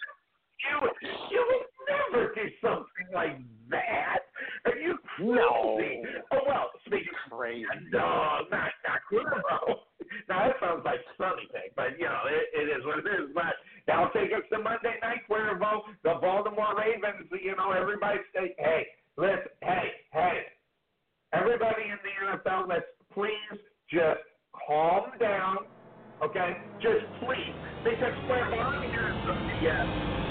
[0.63, 0.91] You would
[1.29, 3.37] you would never do something like
[3.69, 4.19] that.
[4.65, 6.01] Are you oh, crazy?
[6.01, 6.19] No.
[6.31, 7.65] Oh well, speaking Crazy.
[7.91, 9.75] no, not not Cuervo.
[10.29, 13.33] Now that sounds like Sonny pick, but you know it, it is what it is.
[13.33, 13.57] But
[13.87, 15.81] that'll take us to Monday night Cuervo.
[16.03, 17.27] The Baltimore Ravens.
[17.31, 18.85] You know everybody say, hey,
[19.17, 20.43] listen, hey, hey,
[21.33, 23.57] everybody in the NFL, let's please
[23.89, 24.21] just
[24.53, 25.57] calm down.
[26.23, 29.83] Okay, just please, because Cuervo, I'm hearing some yes.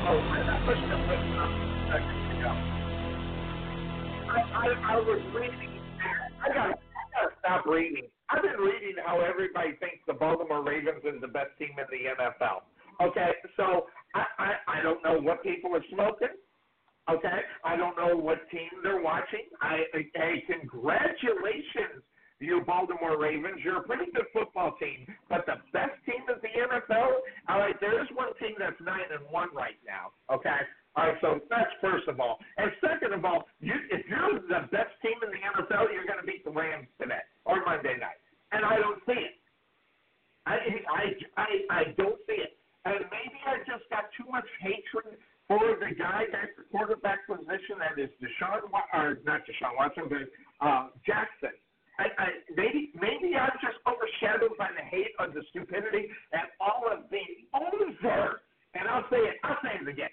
[0.08, 1.50] Oh, I, I, let's just let's not
[1.92, 2.52] second ago.
[4.32, 5.78] I, I, I was reading.
[6.42, 8.08] I gotta I gotta stop reading.
[8.30, 12.16] I've been reading how everybody thinks the Baltimore Ravens is the best team in the
[12.16, 12.64] NFL.
[13.04, 16.32] Okay, so I, I, I don't know what people are smoking.
[17.10, 19.44] Okay, I don't know what team they're watching.
[19.60, 19.82] I,
[20.14, 22.00] hey, congratulations,
[22.42, 23.62] you Baltimore Ravens.
[23.62, 27.22] You're a pretty good football team, but the best team in the NFL.
[27.48, 30.10] All right, there is one team that's nine and one right now.
[30.34, 30.60] Okay,
[30.94, 32.38] all right, so that's first of all.
[32.58, 36.20] And second of all, you, if you're the best team in the NFL, you're going
[36.20, 38.20] to beat the Rams today or Monday night.
[38.52, 39.40] And I don't see it.
[40.44, 40.58] I,
[40.90, 41.02] I,
[41.38, 42.58] I, I don't see it.
[42.84, 45.16] And maybe I just got too much hatred
[45.48, 50.28] for the guy at the quarterback position that is Deshaun, or not Deshaun Watson, but
[50.60, 51.56] uh, Jackson.
[51.98, 56.88] I, I, maybe maybe I'm just overshadowed by the hate of the stupidity and all
[56.90, 58.40] of the over,
[58.74, 60.12] and I'll say it, I'll say it again,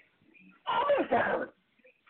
[0.68, 1.54] over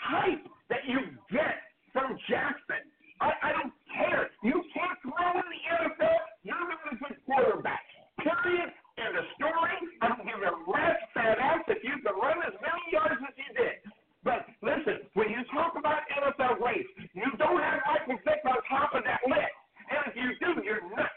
[0.01, 0.99] hype that you
[1.31, 1.61] get
[1.93, 2.83] from Jackson.
[3.21, 4.33] I, I don't care.
[4.43, 6.21] You can't throw in the NFL.
[6.43, 7.85] You're not a good quarterback.
[8.17, 8.73] Period.
[9.01, 12.57] And the story, I don't give a rat's fat ass if you can run as
[12.61, 13.81] many yards as you did.
[14.25, 18.93] But listen, when you talk about NFL race, you don't have Michael Vick on top
[18.93, 19.57] of that list.
[19.89, 21.17] And if you do, you're nuts.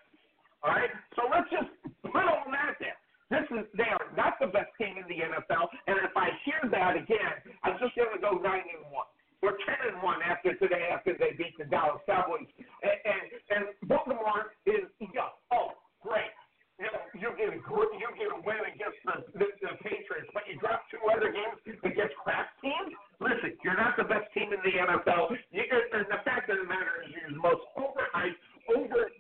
[0.64, 0.92] All right?
[1.16, 1.68] So let's just
[2.08, 2.96] put all that there.
[3.32, 6.70] This is they are not the best team in the NFL, and if I hear
[6.70, 7.36] that again,
[7.68, 9.08] I'm just going to go nine and one.
[9.44, 13.64] We're ten and one after today, after they beat the Dallas Cowboys, and and, and
[13.92, 16.32] Baltimore is yeah, oh great.
[16.80, 20.32] You know, you get a gr- you get a win against the, the the Patriots,
[20.32, 22.96] but you drop two other games against crap teams.
[23.20, 25.36] Listen, you're not the best team in the NFL.
[25.52, 28.40] You, and the fact of the matter is, you're the most overhyped,
[28.80, 29.12] over.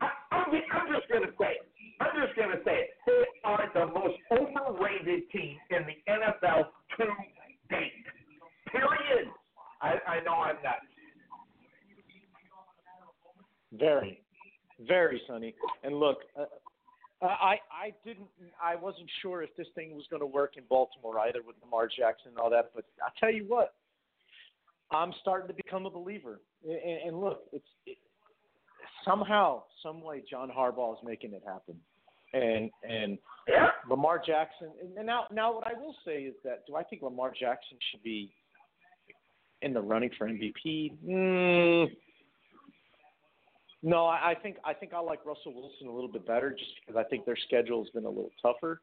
[0.00, 1.68] I, I'm, I'm just going to say it.
[2.00, 2.90] I'm just going to say it.
[3.06, 6.68] They are the most overrated team in the NFL
[6.98, 7.04] to
[7.70, 7.92] date.
[8.70, 9.28] Period.
[9.80, 10.86] I, I know I'm nuts.
[13.72, 14.20] Very,
[14.86, 15.54] very sunny.
[15.82, 16.44] And look, uh,
[17.20, 18.28] I I didn't
[18.62, 21.88] I wasn't sure if this thing was going to work in Baltimore either with Lamar
[21.88, 22.70] Jackson and all that.
[22.74, 23.74] But I tell you what,
[24.90, 26.40] I'm starting to become a believer.
[26.64, 27.98] And, and look, it's it,
[29.04, 31.76] somehow, some way, John Harbaugh is making it happen.
[32.32, 33.18] And and.
[33.88, 34.68] Lamar Jackson.
[34.96, 38.02] And now now what I will say is that do I think Lamar Jackson should
[38.02, 38.32] be
[39.62, 40.92] in the running for MVP?
[41.06, 41.90] Mm,
[43.82, 46.70] no, I I think I think I like Russell Wilson a little bit better just
[46.80, 48.80] because I think their schedule has been a little tougher.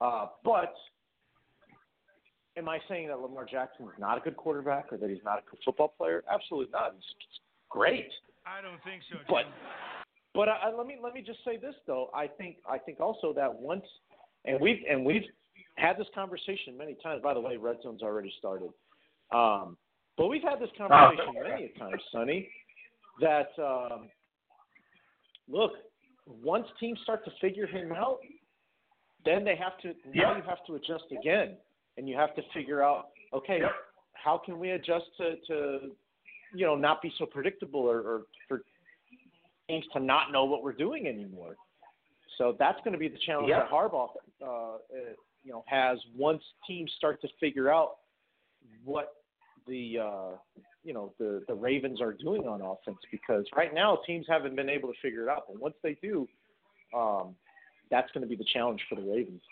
[0.00, 0.74] Uh, but
[2.58, 5.38] am I saying that Lamar Jackson is not a good quarterback or that he's not
[5.38, 6.24] a good football player?
[6.30, 6.92] Absolutely not.
[6.94, 8.10] He's, he's great.
[8.46, 9.16] I don't think so.
[9.16, 9.24] Jim.
[9.28, 9.44] But
[10.34, 12.10] but I, I, let me let me just say this though.
[12.14, 13.84] I think I think also that once
[14.44, 15.24] and we've and we've
[15.76, 17.22] had this conversation many times.
[17.22, 18.70] By the way, Red Zone's already started.
[19.32, 19.76] Um,
[20.16, 22.48] but we've had this conversation many a times, Sonny
[23.20, 24.08] that um,
[25.48, 25.72] look,
[26.26, 28.18] once teams start to figure him out,
[29.24, 31.56] then they have to now you have to adjust again,
[31.98, 33.72] and you have to figure out okay, Yep.
[34.14, 35.90] how can we adjust to to
[36.54, 38.62] you know not be so predictable or, or for
[39.68, 41.56] teams to not know what we're doing anymore.
[42.38, 43.64] So that's going to be the challenge Yep.
[43.64, 44.08] that Harbaugh
[44.40, 44.78] uh, uh,
[45.42, 47.96] you know has once teams start to figure out
[48.84, 49.14] what
[49.66, 50.36] the uh,
[50.84, 54.70] you know the the Ravens are doing on offense because right now teams haven't been
[54.70, 56.26] able to figure it out, but once they do,
[56.96, 57.34] um,
[57.90, 59.42] that's going to be the challenge for the Ravens.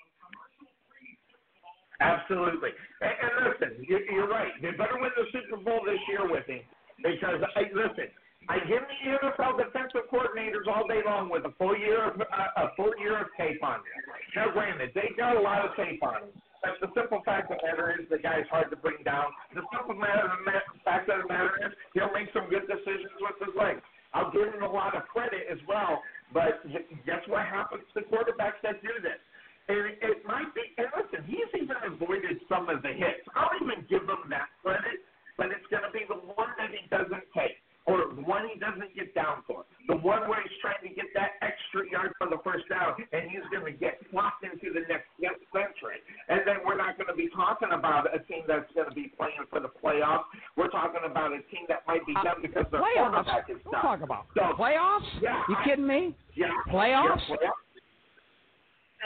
[2.01, 2.71] Absolutely.
[3.01, 4.53] And, and listen, you, you're right.
[4.61, 6.61] They better win the Super Bowl this year with him
[7.01, 8.13] because, I, listen,
[8.49, 12.63] I give the NFL defensive coordinators all day long with a full year of uh,
[12.63, 13.99] a full year of tape on them.
[14.37, 16.35] Now, granted, they got a lot of tape on them.
[16.63, 19.31] But the simple fact of the matter is, the guy's hard to bring down.
[19.55, 23.39] The simple matter, the fact of the matter is, he'll make some good decisions with
[23.39, 23.83] his legs.
[24.15, 26.03] I'll give him a lot of credit as well.
[26.33, 26.63] But
[27.07, 29.21] guess what happens to quarterbacks that do this?
[29.69, 33.27] And it, it might be, and listen, he's even avoided some of the hits.
[33.35, 35.03] I'll even give him that credit,
[35.37, 38.59] but it's going to be the one that he doesn't take or the one he
[38.59, 39.63] doesn't get down for.
[39.87, 43.31] The one where he's trying to get that extra yard for the first down, and
[43.31, 45.07] he's going to get flopped into the next
[45.55, 46.03] century.
[46.27, 49.15] And then we're not going to be talking about a team that's going to be
[49.15, 50.27] playing for the playoffs.
[50.59, 53.23] We're talking about a team that might be uh, done because their playoffs.
[53.23, 53.83] quarterback is done.
[53.83, 55.07] talk about So, playoffs?
[55.23, 56.15] Yeah, you I- kidding me?
[56.35, 56.51] Yeah.
[56.67, 57.23] Playoffs?
[57.31, 57.66] Yeah, playoffs.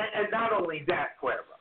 [0.00, 1.60] And, and not only that, Cuervo,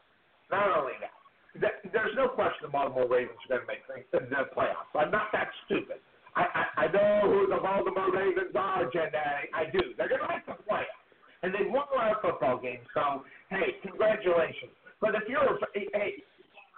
[0.49, 1.11] not only that,
[1.59, 4.87] th- there's no question the Baltimore Ravens are going to make the, the playoffs.
[4.95, 5.99] I'm not that stupid.
[6.35, 9.11] I, I, I know who the Baltimore Ravens are, Jen.
[9.11, 9.91] I, I do.
[9.97, 11.03] They're going to make the playoffs.
[11.43, 12.85] And they won of football games.
[12.93, 14.71] So, hey, congratulations.
[15.01, 16.23] But if you're, hey,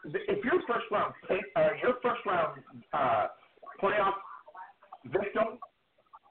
[0.06, 2.62] if your first round pick, uh, your first round
[2.94, 3.28] uh,
[3.82, 4.14] playoff
[5.06, 5.58] victim,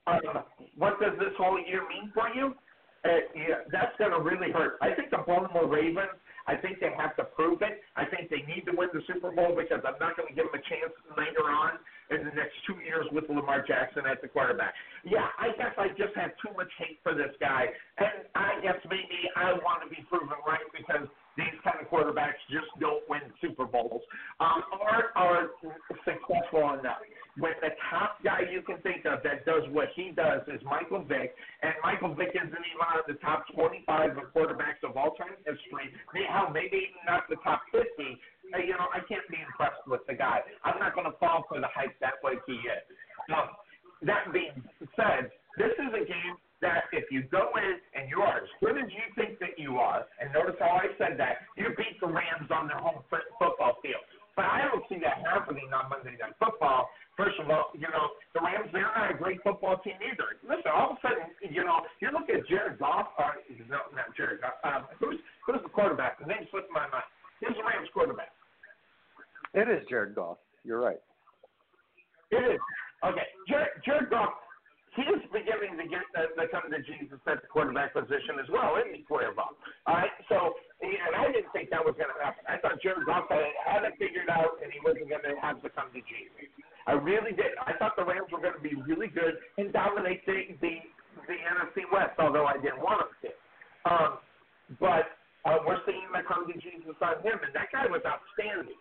[0.06, 0.42] uh,
[0.76, 2.54] what does this whole year mean for you?
[3.00, 4.76] Uh, yeah, that's going to really hurt.
[4.82, 6.20] I think the Baltimore Ravens.
[6.48, 7.80] I think they have to prove it.
[7.94, 10.50] I think they need to win the Super Bowl because I'm not going to give
[10.50, 11.78] them a chance later on
[12.10, 14.74] in the next two years with Lamar Jackson at the quarterback.
[15.04, 17.70] Yeah, I guess I just have too much hate for this guy,
[18.02, 21.06] and I guess maybe I want to be proven right because
[21.40, 24.04] these kind of quarterbacks just don't win Super Bowls
[24.38, 25.56] um, or are
[25.88, 27.00] successful enough.
[27.38, 31.00] When the top guy you can think of that does what he does is Michael
[31.00, 35.38] Vick, and Michael Vick isn't even on the top 25 of quarterbacks of all time
[35.48, 35.88] history.
[36.28, 37.86] Hell, maybe even not the top 50.
[37.88, 40.42] Uh, you know, I can't be impressed with the guy.
[40.64, 42.84] I'm not going to fall for the hype that way he is.
[43.32, 43.54] Um,
[44.02, 44.58] that being
[44.98, 48.76] said, this is a game that if you go in and you are as good
[48.76, 52.08] as you think that you are, and notice how I said that, you beat the
[52.08, 54.04] Rams on their home football field.
[54.36, 56.88] But I don't see that happening on Monday Night Football.
[57.16, 60.40] First of all, you know, the Rams, they're not a great football team either.
[60.46, 63.36] Listen, all of a sudden, you know, you look at Jared Goff, or,
[63.68, 66.20] no, not Jared Goff, um, who's, who's the quarterback?
[66.20, 67.04] The name slipped my mind.
[67.44, 68.32] Who's the Rams quarterback?
[69.52, 70.38] It is Jared Goff.
[70.64, 71.00] You're right.
[72.30, 72.60] It is.
[73.04, 73.26] Okay.
[73.48, 74.30] Jared, Jared Goff,
[74.98, 78.50] he is beginning to get the, the come to Jesus at the quarterback position as
[78.50, 79.54] well, isn't he, Cuervo?
[79.86, 80.10] All right.
[80.26, 82.42] So, and I didn't think that was going to happen.
[82.50, 85.70] I thought Jared Goff had, it figured out and he wasn't going to have to
[85.70, 86.50] come to Jesus.
[86.90, 87.54] I really did.
[87.62, 90.82] I thought the Rams were going to be really good and dominate the, the,
[91.30, 93.30] the NFC West, although I didn't want them to.
[93.86, 94.12] Um,
[94.82, 95.06] but
[95.46, 98.80] uh, we're seeing the come to Jesus on him, and that guy was outstanding.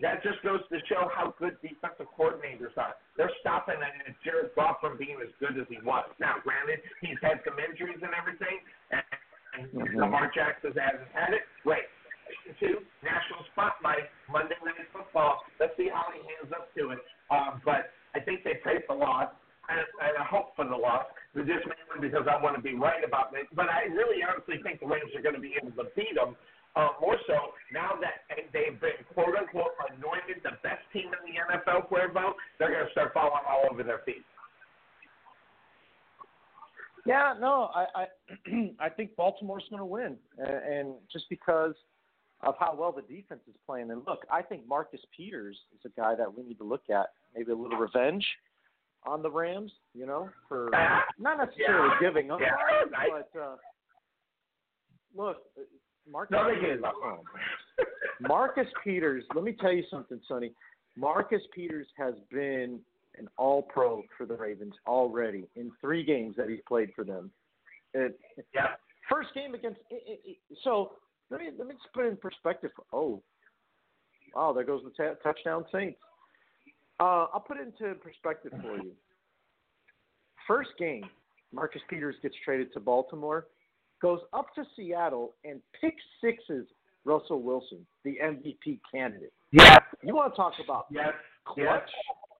[0.00, 2.96] That just goes to show how good defensive coordinators are.
[3.16, 3.76] They're stopping
[4.24, 6.08] Jared Goff from being as good as he was.
[6.18, 8.58] Now, granted, he's had some injuries and everything,
[8.90, 9.04] and,
[9.54, 10.00] and Mhm.
[10.00, 11.46] Lamar Jackson hasn't had it.
[11.62, 11.84] Great.
[12.58, 15.44] Two, national spotlight, Monday Night Football.
[15.60, 16.98] Let's see how he hands up to it.
[17.30, 19.28] Um, but I think they paid the loss,
[19.68, 22.74] and, and I hope for the loss, but just mainly because I want to be
[22.74, 23.46] right about it.
[23.54, 26.36] But I really honestly think the Rams are going to be able to beat them.
[26.74, 27.34] Uh, more so
[27.72, 32.70] now that they've been quote unquote anointed the best team in the NFL, Cuervo, they're
[32.72, 34.24] going to start falling all over their feet.
[37.04, 38.06] Yeah, no, I I,
[38.80, 41.74] I think Baltimore's going to win, and, and just because
[42.42, 43.90] of how well the defense is playing.
[43.90, 47.06] And look, I think Marcus Peters is a guy that we need to look at.
[47.36, 48.24] Maybe a little revenge
[49.04, 50.70] on the Rams, you know, for
[51.18, 52.08] not necessarily Yeah.
[52.08, 53.10] giving up, Yeah, on it, right.
[53.32, 53.56] but uh,
[55.16, 55.36] look,
[56.10, 56.76] Marcus No, they Peters.
[56.76, 56.94] gave up.
[58.20, 60.52] Marcus Peters, let me tell you something, Sonny.
[60.96, 62.80] Marcus Peters has been
[63.18, 67.30] an all pro for the Ravens already in three games that he's played for them.
[67.94, 68.18] It,
[68.54, 68.68] yeah.
[69.10, 70.92] First game against it, it, so
[71.30, 72.70] let me let me just put it in perspective.
[72.92, 73.22] Oh,
[74.34, 75.98] wow, there goes the ta- touchdown Saints.
[77.00, 78.92] Uh, I'll put it into perspective for you.
[80.46, 81.04] First game,
[81.52, 83.46] Marcus Peters gets traded to Baltimore,
[84.02, 86.66] goes up to Seattle and pick sixes
[87.04, 89.32] Russell Wilson, the MVP candidate.
[89.52, 89.78] Yeah.
[90.02, 91.14] You want to talk about Yes.
[91.44, 91.88] clutch?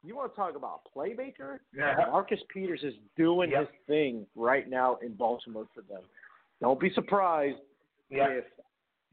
[0.04, 1.60] You want to talk about playmaker?
[1.72, 1.94] Yeah.
[2.10, 3.70] Marcus Peters is doing Yep.
[3.70, 6.02] his thing right now in Baltimore for them.
[6.60, 7.60] Don't be surprised
[8.10, 8.28] Yeah.
[8.28, 8.44] if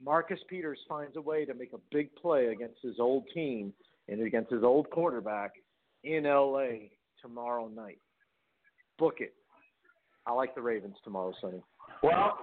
[0.02, 3.74] Marcus Peters finds a way to make a big play against his old team
[4.08, 5.62] and against his old quarterback
[6.04, 6.90] in LA
[7.22, 8.00] tomorrow night.
[8.98, 9.36] Book it.
[10.26, 11.64] I like the Ravens tomorrow, Sonny.
[12.04, 12.40] Well,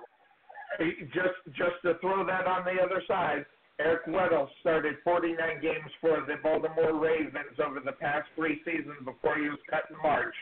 [1.12, 3.46] just just to throw that on the other side,
[3.78, 9.36] Eric Weddle started 49 games for the Baltimore Ravens over the past three seasons before
[9.36, 10.34] he was cut in March.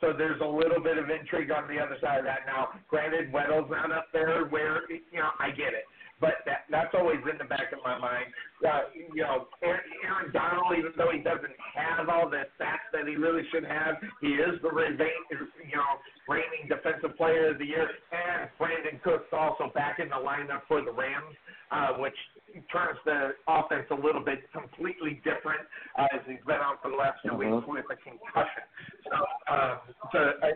[0.00, 2.46] So there's a little bit of intrigue on the other side of that.
[2.46, 5.84] Now, granted, Weddle's not up there where you know I get it,
[6.20, 8.32] but that that's always in the back of my mind.
[8.58, 13.14] Uh, you know, Aaron, Donald, even though he doesn't have all the stats that he
[13.14, 15.94] really should have, he is the reigning, you know,
[16.28, 20.82] reigning defensive player of the year, and Brandin Cooks also back in the lineup for
[20.82, 21.34] the Rams,
[21.70, 22.16] uh, which
[22.72, 25.62] turns the offense a little bit completely different
[25.98, 28.64] uh, as he's been out for the last 2 weeks with a concussion.
[29.06, 29.16] So,
[29.48, 29.74] uh,
[30.12, 30.50] so I,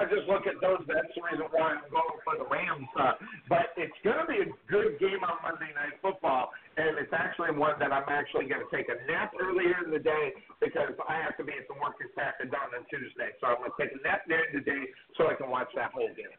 [0.00, 0.80] I just look at those.
[0.88, 2.88] That's the reason why I'm going for the Rams.
[2.96, 7.12] Uh, but it's going to be a good game on Monday Night Football, and it's
[7.12, 10.94] actually one that I'm actually going to take a nap earlier in the day because
[11.08, 13.34] I have to be at the work at Sack and Dawn on Tuesday.
[13.40, 14.86] So I'm going to take a nap during the day
[15.18, 16.30] so I can watch that whole game.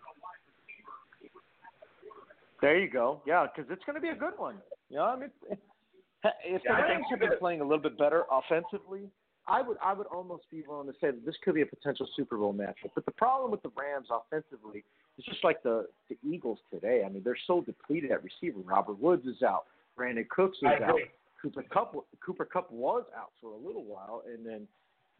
[2.61, 3.21] There you go.
[3.25, 4.55] Yeah, because it's going to be a good one.
[4.89, 8.23] You know, I mean, if the Yeah, Rams had been playing a little bit better
[8.31, 9.09] offensively,
[9.47, 12.07] I would I would almost be willing to say that this could be a potential
[12.15, 12.91] Super Bowl matchup.
[12.93, 14.83] But the problem with the Rams offensively
[15.17, 17.03] is just like the the Eagles today.
[17.05, 18.59] I mean, they're so depleted at receiver.
[18.63, 19.65] Robert Woods is out.
[19.97, 20.99] Brandin Cooks is I out.
[21.41, 24.67] Cooper Kupp Cooper Kupp was out for a little while, and then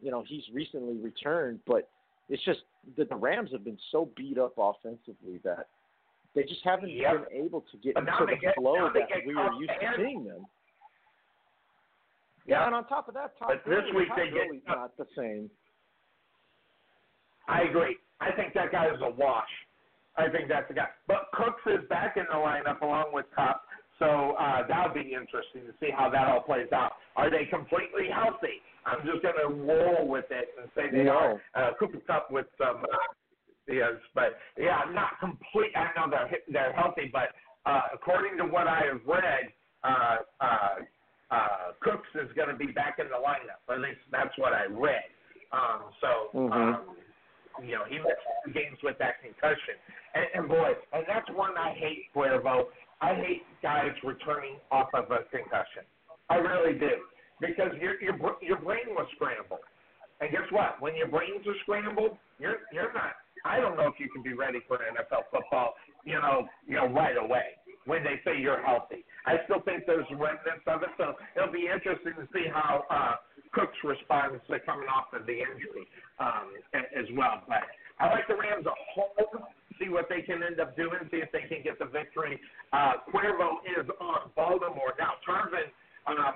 [0.00, 1.60] you know he's recently returned.
[1.66, 1.88] But
[2.28, 2.60] it's just
[2.96, 5.66] that the Rams have been so beat up offensively that
[6.34, 7.28] they just haven't Yep.
[7.30, 10.46] been able to get into the get- flow that we are used to seeing them.
[12.46, 15.06] Yeah, and on top of that, Todd But this week Todd they get- not the
[15.16, 15.50] same.
[17.48, 17.98] I agree.
[18.20, 19.50] I think that guy is a wash.
[20.16, 20.88] I think that's the guy.
[21.06, 23.66] But Cooks is back in the lineup along with Kupp,
[24.02, 26.92] so uh, that'll be interesting to see how that all plays out.
[27.14, 28.58] Are they completely healthy?
[28.84, 31.16] I'm just going to roll with it and say they No.
[31.16, 31.42] are.
[31.54, 32.96] Uh, Cooper Kupp with some, uh,
[33.68, 35.70] yes, but yeah, not complete.
[35.76, 37.28] I know they're they're healthy, but
[37.64, 39.52] uh, according to what I have read,
[39.84, 40.74] uh, uh,
[41.30, 43.62] uh, Cooks is going to be back in the lineup.
[43.72, 45.04] At least that's what I read.
[45.52, 46.30] Um, so.
[46.34, 46.52] Mhm.
[46.52, 46.96] Um,
[47.62, 49.76] you know, he missed games with that concussion.
[50.14, 52.64] And, and boy, and that's one I hate, Cuervo.
[53.02, 55.84] I hate guys returning off of a concussion.
[56.30, 57.02] I really do.
[57.40, 59.66] Because your your your brain was scrambled.
[60.20, 60.80] And guess what?
[60.80, 64.34] When your brains are scrambled, you're you're not I don't know if you can be
[64.34, 65.74] ready for NFL football,
[66.04, 69.04] you know, you know, right away when they say you're healthy.
[69.26, 73.14] I still think there's remnants of it, so it'll be interesting to see how uh,
[73.52, 75.86] Cooks responds to coming off of the injury
[76.18, 77.42] um, as well.
[77.48, 77.66] But
[78.02, 79.46] I like the Rams at home.
[79.78, 80.98] See what they can end up doing.
[81.10, 82.38] See if they can get the victory.
[82.72, 85.22] Uh, Cuervo is on Baltimore now.
[85.22, 85.70] Tarvin.
[86.10, 86.34] Um,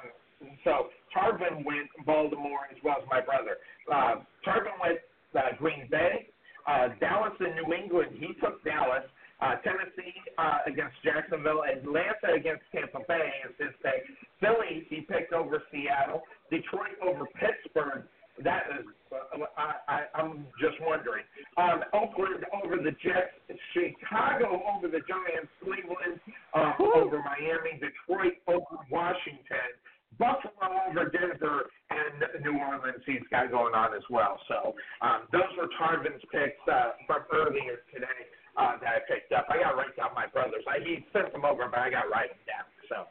[0.62, 3.58] so Tarvin went Baltimore as well as my brother.
[3.90, 4.98] Uh, Tarvin went
[5.34, 6.30] uh, Green Bay.
[6.66, 8.14] Uh, Dallas and New England.
[8.18, 9.04] He took Dallas.
[9.40, 14.00] Uh, Tennessee uh, against Jacksonville, Atlanta against Tampa Bay is his pick.
[14.40, 16.22] Philly, he picked over Seattle.
[16.50, 18.04] Detroit over Pittsburgh.
[18.44, 21.24] That is, uh, I, I, I'm just wondering.
[21.56, 23.32] Um, Oakland over the Jets.
[23.72, 25.48] Chicago over the Giants.
[25.64, 26.20] Cleveland
[26.52, 27.80] uh, over Miami.
[27.80, 29.72] Detroit over Washington.
[30.18, 33.04] Buffalo over Denver and New Orleans.
[33.04, 34.40] He's got going on as well.
[34.48, 34.72] So
[35.04, 38.20] um, those were Tarvin's picks uh, from earlier today
[38.56, 39.44] uh, that I picked up.
[39.52, 40.64] I got to write down my brothers.
[40.64, 42.66] I, he sent them over, but I got to write them down.
[42.88, 43.04] So,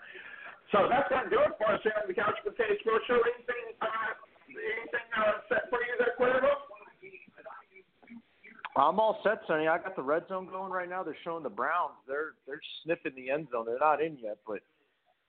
[0.74, 3.22] so that's gonna do it for us here on the Couch Potato Sports Show.
[3.22, 4.18] Anything, uh,
[4.62, 6.50] anything uh, set for you there, Cuervo?
[8.78, 9.68] I'm all set, Sonny.
[9.68, 11.02] I got the red zone going right now.
[11.02, 11.94] They're showing the Browns.
[12.08, 13.66] They're they're sniffing the end zone.
[13.66, 14.60] They're not in yet, but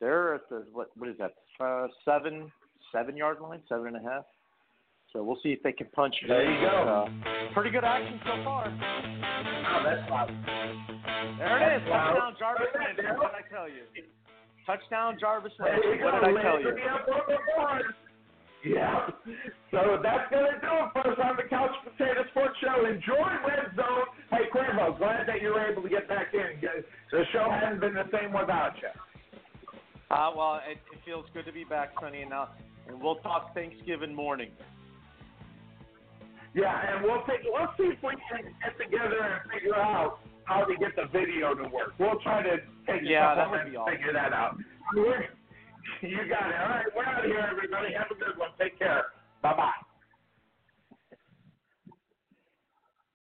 [0.01, 1.35] they're at the what what is that?
[1.61, 2.51] Uh, seven
[2.93, 4.25] seven yard line, seven and a half.
[5.13, 6.29] So we'll see if they can punch it.
[6.29, 7.07] There you go.
[7.07, 8.67] Uh, pretty good action so far.
[8.67, 10.45] Oh, that's awesome.
[11.39, 11.89] There it is.
[11.89, 12.15] Wow.
[12.15, 13.07] Touchdown Jarvis Landry.
[13.17, 13.83] What did I tell you?
[14.67, 16.03] Touchdown Jarvis Landry.
[16.03, 16.75] What did I tell you?
[18.67, 19.07] Yeah.
[19.71, 22.87] So that's going to do it for us on the Couch Potato Sports Show.
[22.87, 24.11] Enjoy Red Zone.
[24.31, 26.61] Hey, Cuervo, glad that you were able to get back in.
[27.13, 28.91] The show hasn't been the same without you.
[30.11, 32.51] Uh, well, it, it feels good to be back, Sonny, and now
[32.89, 34.51] and we'll talk Thanksgiving morning.
[36.55, 40.65] Yeah, and we'll take, let's see if we can get together and figure out how
[40.65, 41.93] to get the video to work.
[41.99, 43.95] We'll try to take Yeah, that would be awesome.
[43.95, 44.57] figure that out.
[44.95, 45.27] We're,
[46.03, 46.57] you got it.
[46.61, 47.95] All right, we're out of here, everybody.
[47.95, 48.51] Have a good one.
[48.61, 49.05] Take care.
[49.43, 49.86] Bye bye.